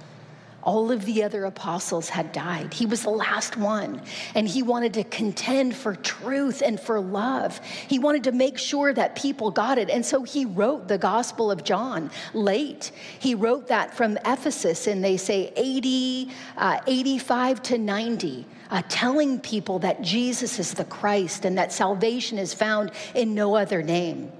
All 0.64 0.90
of 0.90 1.04
the 1.04 1.22
other 1.22 1.44
apostles 1.44 2.08
had 2.08 2.32
died. 2.32 2.72
He 2.72 2.86
was 2.86 3.02
the 3.02 3.10
last 3.10 3.56
one, 3.56 4.00
and 4.34 4.48
he 4.48 4.62
wanted 4.62 4.94
to 4.94 5.04
contend 5.04 5.76
for 5.76 5.94
truth 5.94 6.62
and 6.64 6.80
for 6.80 7.00
love. 7.00 7.60
He 7.86 7.98
wanted 7.98 8.24
to 8.24 8.32
make 8.32 8.56
sure 8.58 8.92
that 8.94 9.14
people 9.14 9.50
got 9.50 9.76
it. 9.76 9.90
And 9.90 10.04
so 10.04 10.22
he 10.22 10.46
wrote 10.46 10.88
the 10.88 10.96
Gospel 10.96 11.50
of 11.50 11.64
John 11.64 12.10
late. 12.32 12.92
He 13.18 13.34
wrote 13.34 13.68
that 13.68 13.94
from 13.94 14.16
Ephesus 14.24 14.86
in, 14.86 15.02
they 15.02 15.18
say, 15.18 15.52
80, 15.54 16.30
uh, 16.56 16.80
85 16.86 17.62
to 17.64 17.78
90. 17.78 18.46
Uh, 18.70 18.82
telling 18.88 19.38
people 19.38 19.78
that 19.78 20.00
Jesus 20.00 20.58
is 20.58 20.72
the 20.72 20.86
Christ 20.86 21.44
and 21.44 21.56
that 21.58 21.70
salvation 21.70 22.38
is 22.38 22.54
found 22.54 22.90
in 23.14 23.34
no 23.34 23.54
other 23.54 23.82
name. 23.82 24.32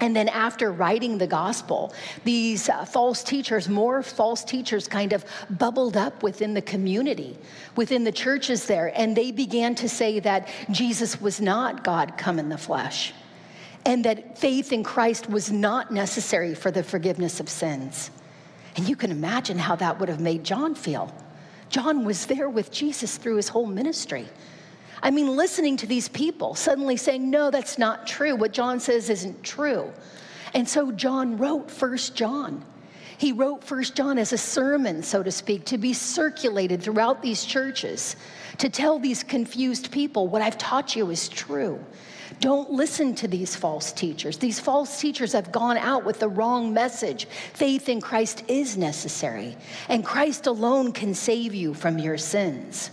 And 0.00 0.16
then, 0.16 0.28
after 0.28 0.72
writing 0.72 1.18
the 1.18 1.26
gospel, 1.26 1.92
these 2.24 2.70
uh, 2.70 2.86
false 2.86 3.22
teachers, 3.22 3.68
more 3.68 4.02
false 4.02 4.42
teachers, 4.44 4.88
kind 4.88 5.12
of 5.12 5.24
bubbled 5.50 5.96
up 5.96 6.22
within 6.22 6.54
the 6.54 6.62
community, 6.62 7.36
within 7.76 8.04
the 8.04 8.12
churches 8.12 8.64
there, 8.64 8.92
and 8.98 9.14
they 9.14 9.30
began 9.30 9.74
to 9.74 9.88
say 9.88 10.18
that 10.20 10.48
Jesus 10.70 11.20
was 11.20 11.40
not 11.40 11.84
God 11.84 12.16
come 12.16 12.38
in 12.38 12.48
the 12.48 12.56
flesh, 12.56 13.12
and 13.84 14.04
that 14.06 14.38
faith 14.38 14.72
in 14.72 14.82
Christ 14.82 15.28
was 15.28 15.52
not 15.52 15.92
necessary 15.92 16.54
for 16.54 16.70
the 16.70 16.82
forgiveness 16.82 17.38
of 17.38 17.48
sins. 17.50 18.10
And 18.76 18.88
you 18.88 18.96
can 18.96 19.10
imagine 19.10 19.58
how 19.58 19.76
that 19.76 20.00
would 20.00 20.08
have 20.08 20.20
made 20.20 20.44
John 20.44 20.74
feel. 20.74 21.14
John 21.68 22.04
was 22.04 22.26
there 22.26 22.48
with 22.48 22.72
Jesus 22.72 23.18
through 23.18 23.36
his 23.36 23.48
whole 23.48 23.66
ministry. 23.66 24.28
I 25.02 25.10
mean, 25.10 25.36
listening 25.36 25.76
to 25.78 25.86
these 25.86 26.08
people 26.08 26.54
suddenly 26.54 26.96
saying, 26.96 27.30
no, 27.30 27.50
that's 27.50 27.78
not 27.78 28.06
true. 28.06 28.36
What 28.36 28.52
John 28.52 28.80
says 28.80 29.08
isn't 29.08 29.42
true. 29.42 29.90
And 30.54 30.68
so 30.68 30.92
John 30.92 31.36
wrote 31.36 31.70
First 31.70 32.14
John. 32.14 32.64
He 33.16 33.32
wrote 33.32 33.62
First 33.62 33.94
John 33.94 34.18
as 34.18 34.32
a 34.32 34.38
sermon, 34.38 35.02
so 35.02 35.22
to 35.22 35.30
speak, 35.30 35.66
to 35.66 35.78
be 35.78 35.92
circulated 35.92 36.82
throughout 36.82 37.22
these 37.22 37.44
churches, 37.44 38.16
to 38.58 38.70
tell 38.70 38.98
these 38.98 39.22
confused 39.22 39.90
people 39.90 40.26
what 40.26 40.42
I've 40.42 40.56
taught 40.56 40.96
you 40.96 41.10
is 41.10 41.28
true. 41.28 41.78
Don't 42.40 42.70
listen 42.70 43.14
to 43.16 43.28
these 43.28 43.54
false 43.54 43.92
teachers. 43.92 44.38
These 44.38 44.58
false 44.58 44.98
teachers 44.98 45.34
have 45.34 45.52
gone 45.52 45.76
out 45.76 46.06
with 46.06 46.18
the 46.18 46.28
wrong 46.28 46.72
message. 46.72 47.26
Faith 47.52 47.90
in 47.90 48.00
Christ 48.00 48.44
is 48.48 48.78
necessary, 48.78 49.56
and 49.90 50.02
Christ 50.02 50.46
alone 50.46 50.92
can 50.92 51.12
save 51.12 51.54
you 51.54 51.74
from 51.74 51.98
your 51.98 52.16
sins. 52.16 52.90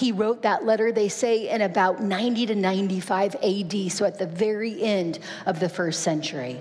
He 0.00 0.12
wrote 0.12 0.40
that 0.42 0.64
letter, 0.64 0.92
they 0.92 1.10
say, 1.10 1.50
in 1.50 1.60
about 1.60 2.02
90 2.02 2.46
to 2.46 2.54
95 2.54 3.34
AD, 3.34 3.92
so 3.92 4.06
at 4.06 4.18
the 4.18 4.24
very 4.24 4.80
end 4.82 5.18
of 5.44 5.60
the 5.60 5.68
first 5.68 6.00
century. 6.00 6.58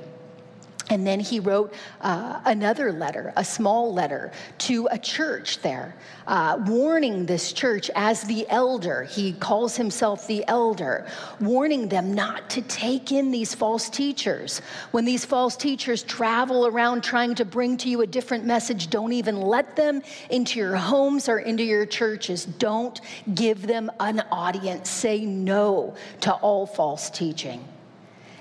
And 0.90 1.06
then 1.06 1.20
he 1.20 1.40
wrote 1.40 1.74
uh, 2.02 2.42
another 2.46 2.92
letter, 2.92 3.32
a 3.38 3.44
small 3.44 3.94
letter 3.94 4.32
to 4.60 4.88
a 4.90 4.98
church 4.98 5.62
there, 5.62 5.96
uh, 6.26 6.58
warning 6.66 7.28
this 7.28 7.54
church 7.54 7.92
as 7.96 8.24
the 8.24 8.48
elder. 8.50 9.04
He 9.04 9.34
calls 9.34 9.76
himself 9.76 10.26
the 10.26 10.44
elder, 10.48 11.06
warning 11.40 11.90
them 11.90 12.16
not 12.16 12.50
to 12.52 12.64
take 12.64 13.12
in 13.12 13.30
these 13.30 13.54
false 13.54 13.88
teachers. 13.88 14.62
When 14.90 15.06
these 15.06 15.26
false 15.26 15.56
teachers 15.56 16.02
travel 16.02 16.66
around 16.66 17.04
trying 17.04 17.36
to 17.36 17.46
bring 17.46 17.78
to 17.78 17.90
you 17.90 18.02
a 18.02 18.08
different 18.08 18.46
message, 18.46 18.90
don't 18.90 19.14
even 19.14 19.40
let 19.40 19.76
them 19.76 20.02
into 20.32 20.60
your 20.60 20.76
homes 20.76 21.30
or 21.30 21.40
into 21.40 21.64
your 21.64 21.86
churches. 21.86 22.46
Don't 22.46 23.00
give 23.36 23.68
them 23.68 23.92
an 24.00 24.24
audience. 24.32 24.90
Say 24.90 25.24
no 25.24 25.96
to 26.22 26.34
all 26.34 26.66
false 26.66 27.12
teaching. 27.12 27.64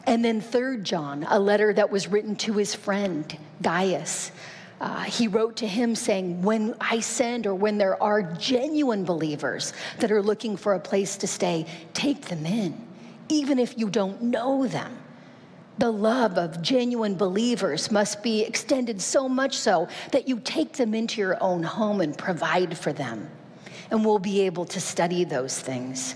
And 0.08 0.24
then, 0.24 0.40
third 0.40 0.84
John, 0.84 1.26
a 1.28 1.38
letter 1.38 1.70
that 1.74 1.90
was 1.90 2.08
written 2.08 2.34
to 2.36 2.54
his 2.54 2.74
friend 2.74 3.36
Gaius. 3.60 4.32
Uh, 4.80 5.02
he 5.02 5.28
wrote 5.28 5.56
to 5.56 5.66
him 5.66 5.94
saying, 5.94 6.40
When 6.40 6.74
I 6.80 7.00
send 7.00 7.46
or 7.46 7.54
when 7.54 7.76
there 7.76 8.02
are 8.02 8.22
genuine 8.22 9.04
believers 9.04 9.74
that 9.98 10.10
are 10.10 10.22
looking 10.22 10.56
for 10.56 10.72
a 10.72 10.80
place 10.80 11.18
to 11.18 11.26
stay, 11.26 11.66
take 11.92 12.22
them 12.22 12.46
in, 12.46 12.74
even 13.28 13.58
if 13.58 13.76
you 13.76 13.90
don't 13.90 14.22
know 14.22 14.66
them. 14.66 14.96
The 15.76 15.90
love 15.90 16.38
of 16.38 16.62
genuine 16.62 17.14
believers 17.14 17.90
must 17.90 18.22
be 18.22 18.40
extended 18.40 19.02
so 19.02 19.28
much 19.28 19.58
so 19.58 19.88
that 20.12 20.26
you 20.26 20.40
take 20.40 20.72
them 20.72 20.94
into 20.94 21.20
your 21.20 21.36
own 21.42 21.62
home 21.62 22.00
and 22.00 22.16
provide 22.16 22.78
for 22.78 22.94
them. 22.94 23.28
And 23.90 24.06
we'll 24.06 24.20
be 24.20 24.40
able 24.40 24.64
to 24.64 24.80
study 24.80 25.24
those 25.24 25.60
things. 25.60 26.14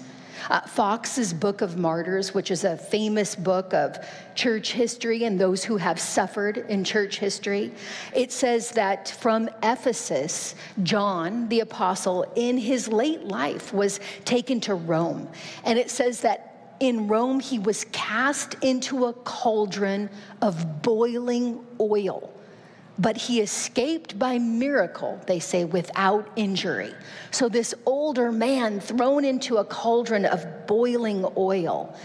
Uh, 0.50 0.60
Fox's 0.62 1.32
Book 1.32 1.60
of 1.60 1.76
Martyrs, 1.76 2.34
which 2.34 2.50
is 2.50 2.64
a 2.64 2.76
famous 2.76 3.34
book 3.34 3.72
of 3.74 3.98
church 4.34 4.72
history 4.72 5.24
and 5.24 5.40
those 5.40 5.64
who 5.64 5.76
have 5.76 6.00
suffered 6.00 6.58
in 6.68 6.84
church 6.84 7.18
history, 7.18 7.72
it 8.14 8.32
says 8.32 8.70
that 8.72 9.08
from 9.08 9.48
Ephesus, 9.62 10.54
John 10.82 11.48
the 11.48 11.60
apostle, 11.60 12.24
in 12.34 12.58
his 12.58 12.88
late 12.88 13.24
life, 13.24 13.72
was 13.72 14.00
taken 14.24 14.60
to 14.62 14.74
Rome. 14.74 15.28
And 15.64 15.78
it 15.78 15.90
says 15.90 16.20
that 16.22 16.76
in 16.80 17.06
Rome, 17.06 17.38
he 17.38 17.58
was 17.58 17.84
cast 17.92 18.54
into 18.62 19.04
a 19.06 19.12
cauldron 19.12 20.10
of 20.40 20.82
boiling 20.82 21.64
oil 21.78 22.31
but 22.98 23.16
he 23.16 23.40
escaped 23.40 24.18
by 24.18 24.38
miracle, 24.38 25.20
they 25.26 25.38
say, 25.38 25.64
without 25.64 26.28
injury. 26.36 26.92
So, 27.30 27.48
this 27.48 27.74
older 27.86 28.30
man 28.30 28.80
thrown 28.80 29.24
into 29.24 29.56
a 29.56 29.64
cauldron 29.64 30.24
of 30.24 30.66
boiling 30.66 31.26
oil. 31.36 31.96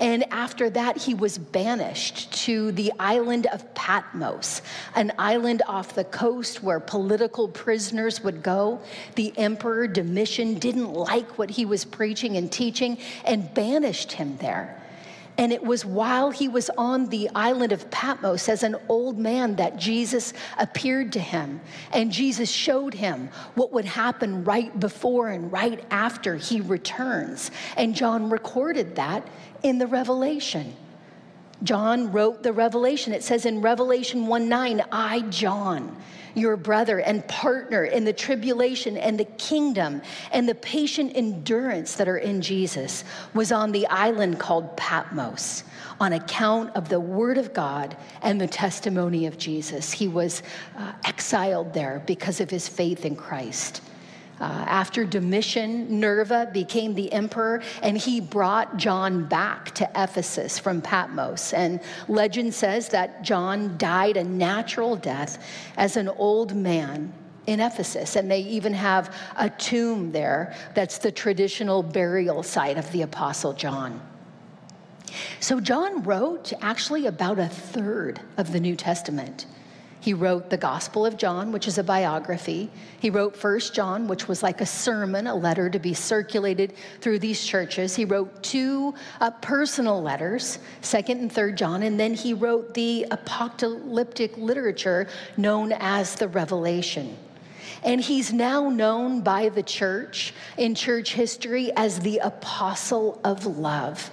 And 0.00 0.24
after 0.32 0.68
that, 0.70 0.96
he 0.96 1.14
was 1.14 1.38
banished 1.38 2.32
to 2.44 2.72
the 2.72 2.92
island 2.98 3.46
of 3.46 3.74
Patmos, 3.74 4.60
an 4.96 5.12
island 5.18 5.62
off 5.68 5.94
the 5.94 6.04
coast 6.04 6.62
where 6.64 6.80
political 6.80 7.48
prisoners 7.48 8.22
would 8.24 8.42
go. 8.42 8.80
The 9.14 9.32
emperor 9.36 9.86
Domitian 9.86 10.58
didn't 10.58 10.92
like 10.92 11.38
what 11.38 11.50
he 11.50 11.64
was 11.64 11.84
preaching 11.84 12.36
and 12.36 12.50
teaching 12.50 12.98
and 13.24 13.52
banished 13.54 14.12
him 14.12 14.36
there. 14.38 14.83
And 15.36 15.52
it 15.52 15.62
was 15.62 15.84
while 15.84 16.30
he 16.30 16.46
was 16.46 16.70
on 16.78 17.08
the 17.08 17.28
island 17.34 17.72
of 17.72 17.90
Patmos 17.90 18.48
as 18.48 18.62
an 18.62 18.76
old 18.88 19.18
man 19.18 19.56
that 19.56 19.76
Jesus 19.76 20.32
appeared 20.58 21.12
to 21.12 21.20
him. 21.20 21.60
And 21.92 22.12
Jesus 22.12 22.50
showed 22.50 22.94
him 22.94 23.30
what 23.56 23.72
would 23.72 23.84
happen 23.84 24.44
right 24.44 24.78
before 24.78 25.30
and 25.30 25.50
right 25.50 25.84
after 25.90 26.36
he 26.36 26.60
returns. 26.60 27.50
And 27.76 27.96
John 27.96 28.30
recorded 28.30 28.94
that 28.96 29.26
in 29.64 29.78
the 29.78 29.88
Revelation. 29.88 30.76
John 31.64 32.12
wrote 32.12 32.42
the 32.42 32.52
Revelation. 32.52 33.12
It 33.12 33.24
says 33.24 33.46
in 33.46 33.60
Revelation 33.60 34.26
1 34.26 34.48
9, 34.48 34.82
I, 34.92 35.20
John, 35.22 35.96
your 36.34 36.56
brother 36.56 37.00
and 37.00 37.26
partner 37.28 37.84
in 37.84 38.04
the 38.04 38.12
tribulation 38.12 38.96
and 38.96 39.18
the 39.18 39.24
kingdom 39.24 40.02
and 40.32 40.48
the 40.48 40.54
patient 40.54 41.12
endurance 41.14 41.94
that 41.96 42.08
are 42.08 42.18
in 42.18 42.40
Jesus, 42.40 43.04
was 43.34 43.52
on 43.52 43.72
the 43.72 43.86
island 43.86 44.38
called 44.38 44.76
Patmos 44.76 45.64
on 46.00 46.12
account 46.12 46.74
of 46.74 46.88
the 46.88 47.00
word 47.00 47.38
of 47.38 47.52
God 47.52 47.96
and 48.22 48.40
the 48.40 48.46
testimony 48.46 49.26
of 49.26 49.38
Jesus. 49.38 49.92
He 49.92 50.08
was 50.08 50.42
uh, 50.76 50.92
exiled 51.04 51.72
there 51.72 52.02
because 52.06 52.40
of 52.40 52.50
his 52.50 52.68
faith 52.68 53.04
in 53.04 53.16
Christ. 53.16 53.80
Uh, 54.44 54.62
after 54.66 55.06
Domitian, 55.06 55.98
Nerva 55.98 56.50
became 56.52 56.94
the 56.94 57.10
emperor, 57.14 57.62
and 57.80 57.96
he 57.96 58.20
brought 58.20 58.76
John 58.76 59.24
back 59.24 59.74
to 59.76 59.90
Ephesus 59.96 60.58
from 60.58 60.82
Patmos. 60.82 61.54
And 61.54 61.80
legend 62.08 62.52
says 62.52 62.90
that 62.90 63.22
John 63.22 63.78
died 63.78 64.18
a 64.18 64.24
natural 64.24 64.96
death 64.96 65.42
as 65.78 65.96
an 65.96 66.10
old 66.10 66.54
man 66.54 67.10
in 67.46 67.58
Ephesus. 67.58 68.16
And 68.16 68.30
they 68.30 68.40
even 68.40 68.74
have 68.74 69.16
a 69.36 69.48
tomb 69.48 70.12
there 70.12 70.54
that's 70.74 70.98
the 70.98 71.10
traditional 71.10 71.82
burial 71.82 72.42
site 72.42 72.76
of 72.76 72.92
the 72.92 73.00
Apostle 73.00 73.54
John. 73.54 73.98
So, 75.40 75.58
John 75.58 76.02
wrote 76.02 76.52
actually 76.60 77.06
about 77.06 77.38
a 77.38 77.48
third 77.48 78.20
of 78.36 78.52
the 78.52 78.60
New 78.60 78.76
Testament. 78.76 79.46
He 80.04 80.12
wrote 80.12 80.50
the 80.50 80.58
Gospel 80.58 81.06
of 81.06 81.16
John, 81.16 81.50
which 81.50 81.66
is 81.66 81.78
a 81.78 81.82
biography. 81.82 82.68
He 83.00 83.08
wrote 83.08 83.34
First 83.34 83.72
John, 83.72 84.06
which 84.06 84.28
was 84.28 84.42
like 84.42 84.60
a 84.60 84.66
sermon, 84.66 85.26
a 85.26 85.34
letter 85.34 85.70
to 85.70 85.78
be 85.78 85.94
circulated 85.94 86.74
through 87.00 87.20
these 87.20 87.42
churches. 87.42 87.96
He 87.96 88.04
wrote 88.04 88.42
two 88.42 88.94
uh, 89.22 89.30
personal 89.30 90.02
letters, 90.02 90.58
Second 90.82 91.20
and 91.20 91.32
Third 91.32 91.56
John, 91.56 91.84
and 91.84 91.98
then 91.98 92.12
he 92.12 92.34
wrote 92.34 92.74
the 92.74 93.06
apocalyptic 93.10 94.36
literature 94.36 95.08
known 95.38 95.72
as 95.72 96.16
the 96.16 96.28
Revelation. 96.28 97.16
And 97.82 97.98
he's 97.98 98.30
now 98.30 98.68
known 98.68 99.22
by 99.22 99.48
the 99.48 99.62
church 99.62 100.34
in 100.58 100.74
church 100.74 101.14
history 101.14 101.72
as 101.76 102.00
the 102.00 102.18
apostle 102.18 103.22
of 103.24 103.46
love 103.46 104.10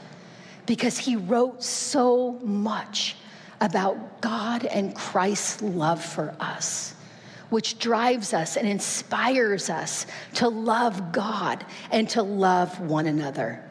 because 0.65 0.97
he 0.97 1.17
wrote 1.17 1.61
so 1.61 2.39
much 2.43 3.17
about 3.61 4.21
God 4.21 4.65
and 4.65 4.95
Christ's 4.95 5.61
love 5.61 6.03
for 6.03 6.35
us, 6.39 6.95
which 7.51 7.77
drives 7.77 8.33
us 8.33 8.57
and 8.57 8.67
inspires 8.67 9.69
us 9.69 10.07
to 10.33 10.49
love 10.49 11.11
God 11.11 11.63
and 11.91 12.09
to 12.09 12.23
love 12.23 12.79
one 12.79 13.05
another. 13.05 13.63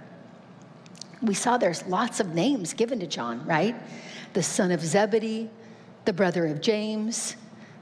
We 1.23 1.35
saw 1.35 1.59
there's 1.59 1.85
lots 1.87 2.21
of 2.21 2.35
names 2.35 2.73
given 2.73 3.01
to 3.01 3.07
John, 3.07 3.45
right? 3.45 3.75
The 4.33 4.43
son 4.43 4.71
of 4.71 4.81
Zebedee, 4.81 5.51
the 6.05 6.13
brother 6.13 6.47
of 6.47 6.61
James, 6.61 7.37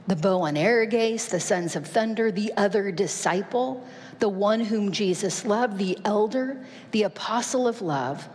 the 0.09 0.17
Boanerges, 0.17 1.29
the 1.29 1.39
sons 1.39 1.77
of 1.77 1.87
thunder, 1.87 2.33
the 2.33 2.53
other 2.57 2.91
disciple, 2.91 3.87
the 4.19 4.29
one 4.29 4.61
whom 4.61 4.91
Jesus 4.91 5.45
loved, 5.45 5.77
the 5.77 5.99
elder, 6.05 6.59
the 6.93 7.03
apostle 7.03 7.69
of 7.69 7.83
love, 7.83 8.27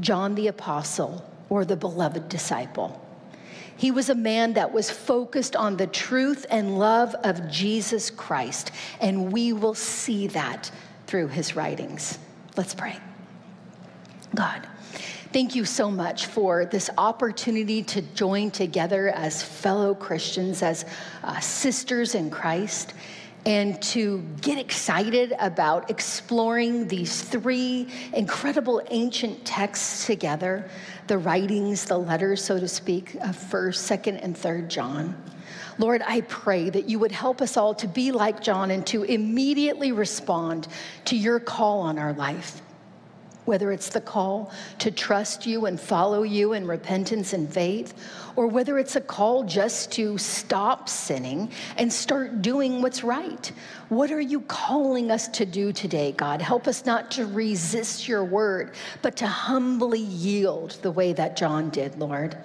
John 0.00 0.34
the 0.34 0.48
apostle, 0.48 1.24
or 1.48 1.64
the 1.64 1.76
beloved 1.76 2.28
disciple. 2.28 3.01
He 3.82 3.90
was 3.90 4.10
a 4.10 4.14
man 4.14 4.52
that 4.52 4.72
was 4.72 4.92
focused 4.92 5.56
on 5.56 5.76
the 5.76 5.88
truth 5.88 6.46
and 6.48 6.78
love 6.78 7.16
of 7.24 7.50
Jesus 7.50 8.10
Christ, 8.10 8.70
and 9.00 9.32
we 9.32 9.52
will 9.52 9.74
see 9.74 10.28
that 10.28 10.70
through 11.08 11.26
his 11.26 11.56
writings. 11.56 12.16
Let's 12.56 12.76
pray. 12.76 12.96
God, 14.36 14.68
thank 15.32 15.56
you 15.56 15.64
so 15.64 15.90
much 15.90 16.26
for 16.26 16.64
this 16.64 16.90
opportunity 16.96 17.82
to 17.82 18.02
join 18.02 18.52
together 18.52 19.08
as 19.08 19.42
fellow 19.42 19.96
Christians, 19.96 20.62
as 20.62 20.84
uh, 21.24 21.40
sisters 21.40 22.14
in 22.14 22.30
Christ 22.30 22.94
and 23.44 23.80
to 23.82 24.20
get 24.40 24.58
excited 24.58 25.34
about 25.38 25.90
exploring 25.90 26.86
these 26.86 27.22
three 27.22 27.88
incredible 28.12 28.80
ancient 28.90 29.44
texts 29.44 30.06
together 30.06 30.68
the 31.08 31.18
writings, 31.18 31.84
the 31.84 31.98
letters, 31.98 32.42
so 32.42 32.58
to 32.60 32.68
speak, 32.68 33.14
of 33.16 33.36
1st, 33.36 34.14
2nd, 34.14 34.24
and 34.24 34.36
3rd 34.36 34.68
John. 34.68 35.22
Lord, 35.78 36.02
I 36.06 36.20
pray 36.22 36.70
that 36.70 36.88
you 36.88 36.98
would 37.00 37.10
help 37.10 37.42
us 37.42 37.56
all 37.56 37.74
to 37.74 37.88
be 37.88 38.12
like 38.12 38.40
John 38.40 38.70
and 38.70 38.86
to 38.86 39.02
immediately 39.02 39.90
respond 39.90 40.68
to 41.06 41.16
your 41.16 41.40
call 41.40 41.80
on 41.80 41.98
our 41.98 42.12
life 42.12 42.62
whether 43.44 43.72
it's 43.72 43.88
the 43.88 44.00
call 44.00 44.52
to 44.78 44.90
trust 44.90 45.46
you 45.46 45.66
and 45.66 45.80
follow 45.80 46.22
you 46.22 46.52
in 46.52 46.66
repentance 46.66 47.32
and 47.32 47.52
faith, 47.52 47.94
or 48.36 48.46
whether 48.46 48.78
it's 48.78 48.96
a 48.96 49.00
call 49.00 49.42
just 49.44 49.92
to 49.92 50.16
stop 50.18 50.88
sinning 50.88 51.50
and 51.76 51.92
start 51.92 52.42
doing 52.42 52.82
what's 52.82 53.04
right. 53.04 53.52
What 53.88 54.10
are 54.10 54.20
you 54.20 54.40
calling 54.42 55.10
us 55.10 55.28
to 55.28 55.44
do 55.44 55.72
today, 55.72 56.12
God? 56.12 56.40
Help 56.40 56.66
us 56.66 56.86
not 56.86 57.10
to 57.12 57.26
resist 57.26 58.08
your 58.08 58.24
word, 58.24 58.74
but 59.02 59.16
to 59.16 59.26
humbly 59.26 60.00
yield 60.00 60.78
the 60.82 60.90
way 60.90 61.12
that 61.12 61.36
John 61.36 61.70
did, 61.70 61.98
Lord. 61.98 62.36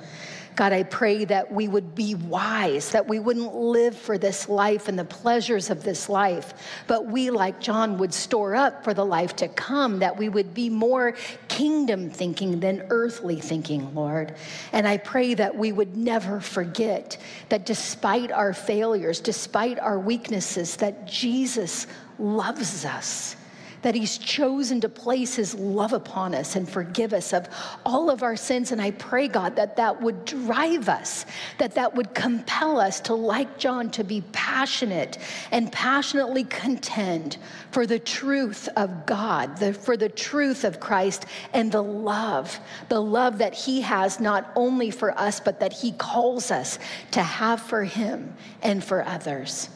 God, 0.57 0.73
I 0.73 0.81
pray 0.81 1.23
that 1.25 1.51
we 1.51 1.67
would 1.67 1.93
be 1.93 2.15
wise, 2.15 2.89
that 2.89 3.07
we 3.07 3.19
wouldn't 3.19 3.53
live 3.53 3.95
for 3.95 4.17
this 4.17 4.49
life 4.49 4.87
and 4.87 4.97
the 4.97 5.05
pleasures 5.05 5.69
of 5.69 5.83
this 5.83 6.09
life, 6.09 6.55
but 6.87 7.05
we, 7.05 7.29
like 7.29 7.61
John, 7.61 7.99
would 7.99 8.11
store 8.11 8.55
up 8.55 8.83
for 8.83 8.95
the 8.95 9.05
life 9.05 9.35
to 9.35 9.49
come, 9.49 9.99
that 9.99 10.17
we 10.17 10.29
would 10.29 10.55
be 10.55 10.71
more 10.71 11.13
kingdom 11.47 12.09
thinking 12.09 12.59
than 12.59 12.87
earthly 12.89 13.39
thinking, 13.39 13.93
Lord. 13.93 14.33
And 14.73 14.87
I 14.87 14.97
pray 14.97 15.35
that 15.35 15.55
we 15.55 15.71
would 15.71 15.95
never 15.95 16.39
forget 16.39 17.19
that 17.49 17.67
despite 17.67 18.31
our 18.31 18.51
failures, 18.51 19.19
despite 19.19 19.77
our 19.77 19.99
weaknesses, 19.99 20.77
that 20.77 21.05
Jesus 21.05 21.85
loves 22.17 22.83
us 22.83 23.35
that 23.87 23.95
He's 23.95 24.17
chosen 24.17 24.81
to 24.81 24.89
place 24.89 25.35
His 25.35 25.55
love 25.55 25.93
upon 25.93 26.35
us 26.35 26.57
and 26.57 26.67
forgive 26.67 27.13
us 27.13 27.31
of 27.31 27.47
all 27.85 28.09
of 28.09 28.21
our 28.21 28.35
sins. 28.35 28.73
And 28.73 28.81
I 28.81 28.91
pray, 28.91 29.29
God, 29.29 29.55
that 29.55 29.77
that 29.77 30.01
would 30.01 30.25
drive 30.25 30.89
us, 30.89 31.25
that 31.57 31.75
that 31.75 31.95
would 31.95 32.13
compel 32.13 32.81
us 32.81 32.99
to, 32.99 33.13
like 33.13 33.57
John, 33.57 33.89
to 33.91 34.03
be 34.03 34.25
passionate 34.33 35.19
and 35.53 35.71
passionately 35.71 36.43
contend 36.43 37.37
for 37.71 37.87
the 37.87 37.97
truth 37.97 38.67
of 38.75 39.05
God, 39.05 39.55
the, 39.55 39.73
for 39.73 39.95
the 39.95 40.09
truth 40.09 40.65
of 40.65 40.81
Christ, 40.81 41.25
and 41.53 41.71
the 41.71 41.81
love, 41.81 42.59
the 42.89 43.01
love 43.01 43.37
that 43.37 43.53
He 43.53 43.79
has 43.79 44.19
not 44.19 44.51
only 44.57 44.91
for 44.91 45.17
us, 45.17 45.39
but 45.39 45.61
that 45.61 45.71
He 45.71 45.93
calls 45.93 46.51
us 46.51 46.77
to 47.11 47.23
have 47.23 47.61
for 47.61 47.85
Him 47.85 48.35
and 48.61 48.83
for 48.83 49.05
others. 49.05 49.69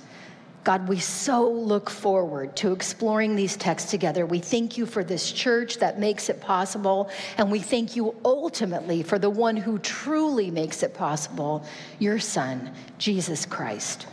God, 0.64 0.88
we 0.88 1.00
so 1.00 1.50
look 1.50 1.90
forward 1.90 2.56
to 2.58 2.72
exploring 2.72 3.36
these 3.36 3.58
texts 3.58 3.90
together. 3.90 4.28
We 4.28 4.40
thank 4.40 4.78
you 4.78 4.86
for 4.86 5.04
this 5.04 5.32
church 5.32 5.80
that 5.80 6.00
makes 6.00 6.30
it 6.30 6.40
possible, 6.40 7.10
and 7.38 7.52
we 7.52 7.60
thank 7.60 7.96
you 7.96 8.16
ultimately 8.24 9.02
for 9.02 9.18
the 9.18 9.30
one 9.30 9.58
who 9.58 9.80
truly 9.80 10.52
makes 10.52 10.84
it 10.84 10.94
possible, 10.94 11.66
your 11.98 12.20
Son, 12.20 12.72
Jesus 13.00 13.46
Christ. 13.46 14.06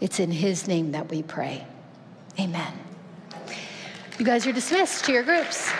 It's 0.00 0.18
in 0.18 0.32
his 0.32 0.66
name 0.66 0.90
that 0.92 1.08
we 1.08 1.22
pray. 1.22 1.64
Amen. 2.40 2.72
You 4.18 4.24
guys 4.24 4.46
are 4.46 4.52
dismissed 4.52 5.04
to 5.04 5.12
your 5.12 5.22
groups. 5.22 5.70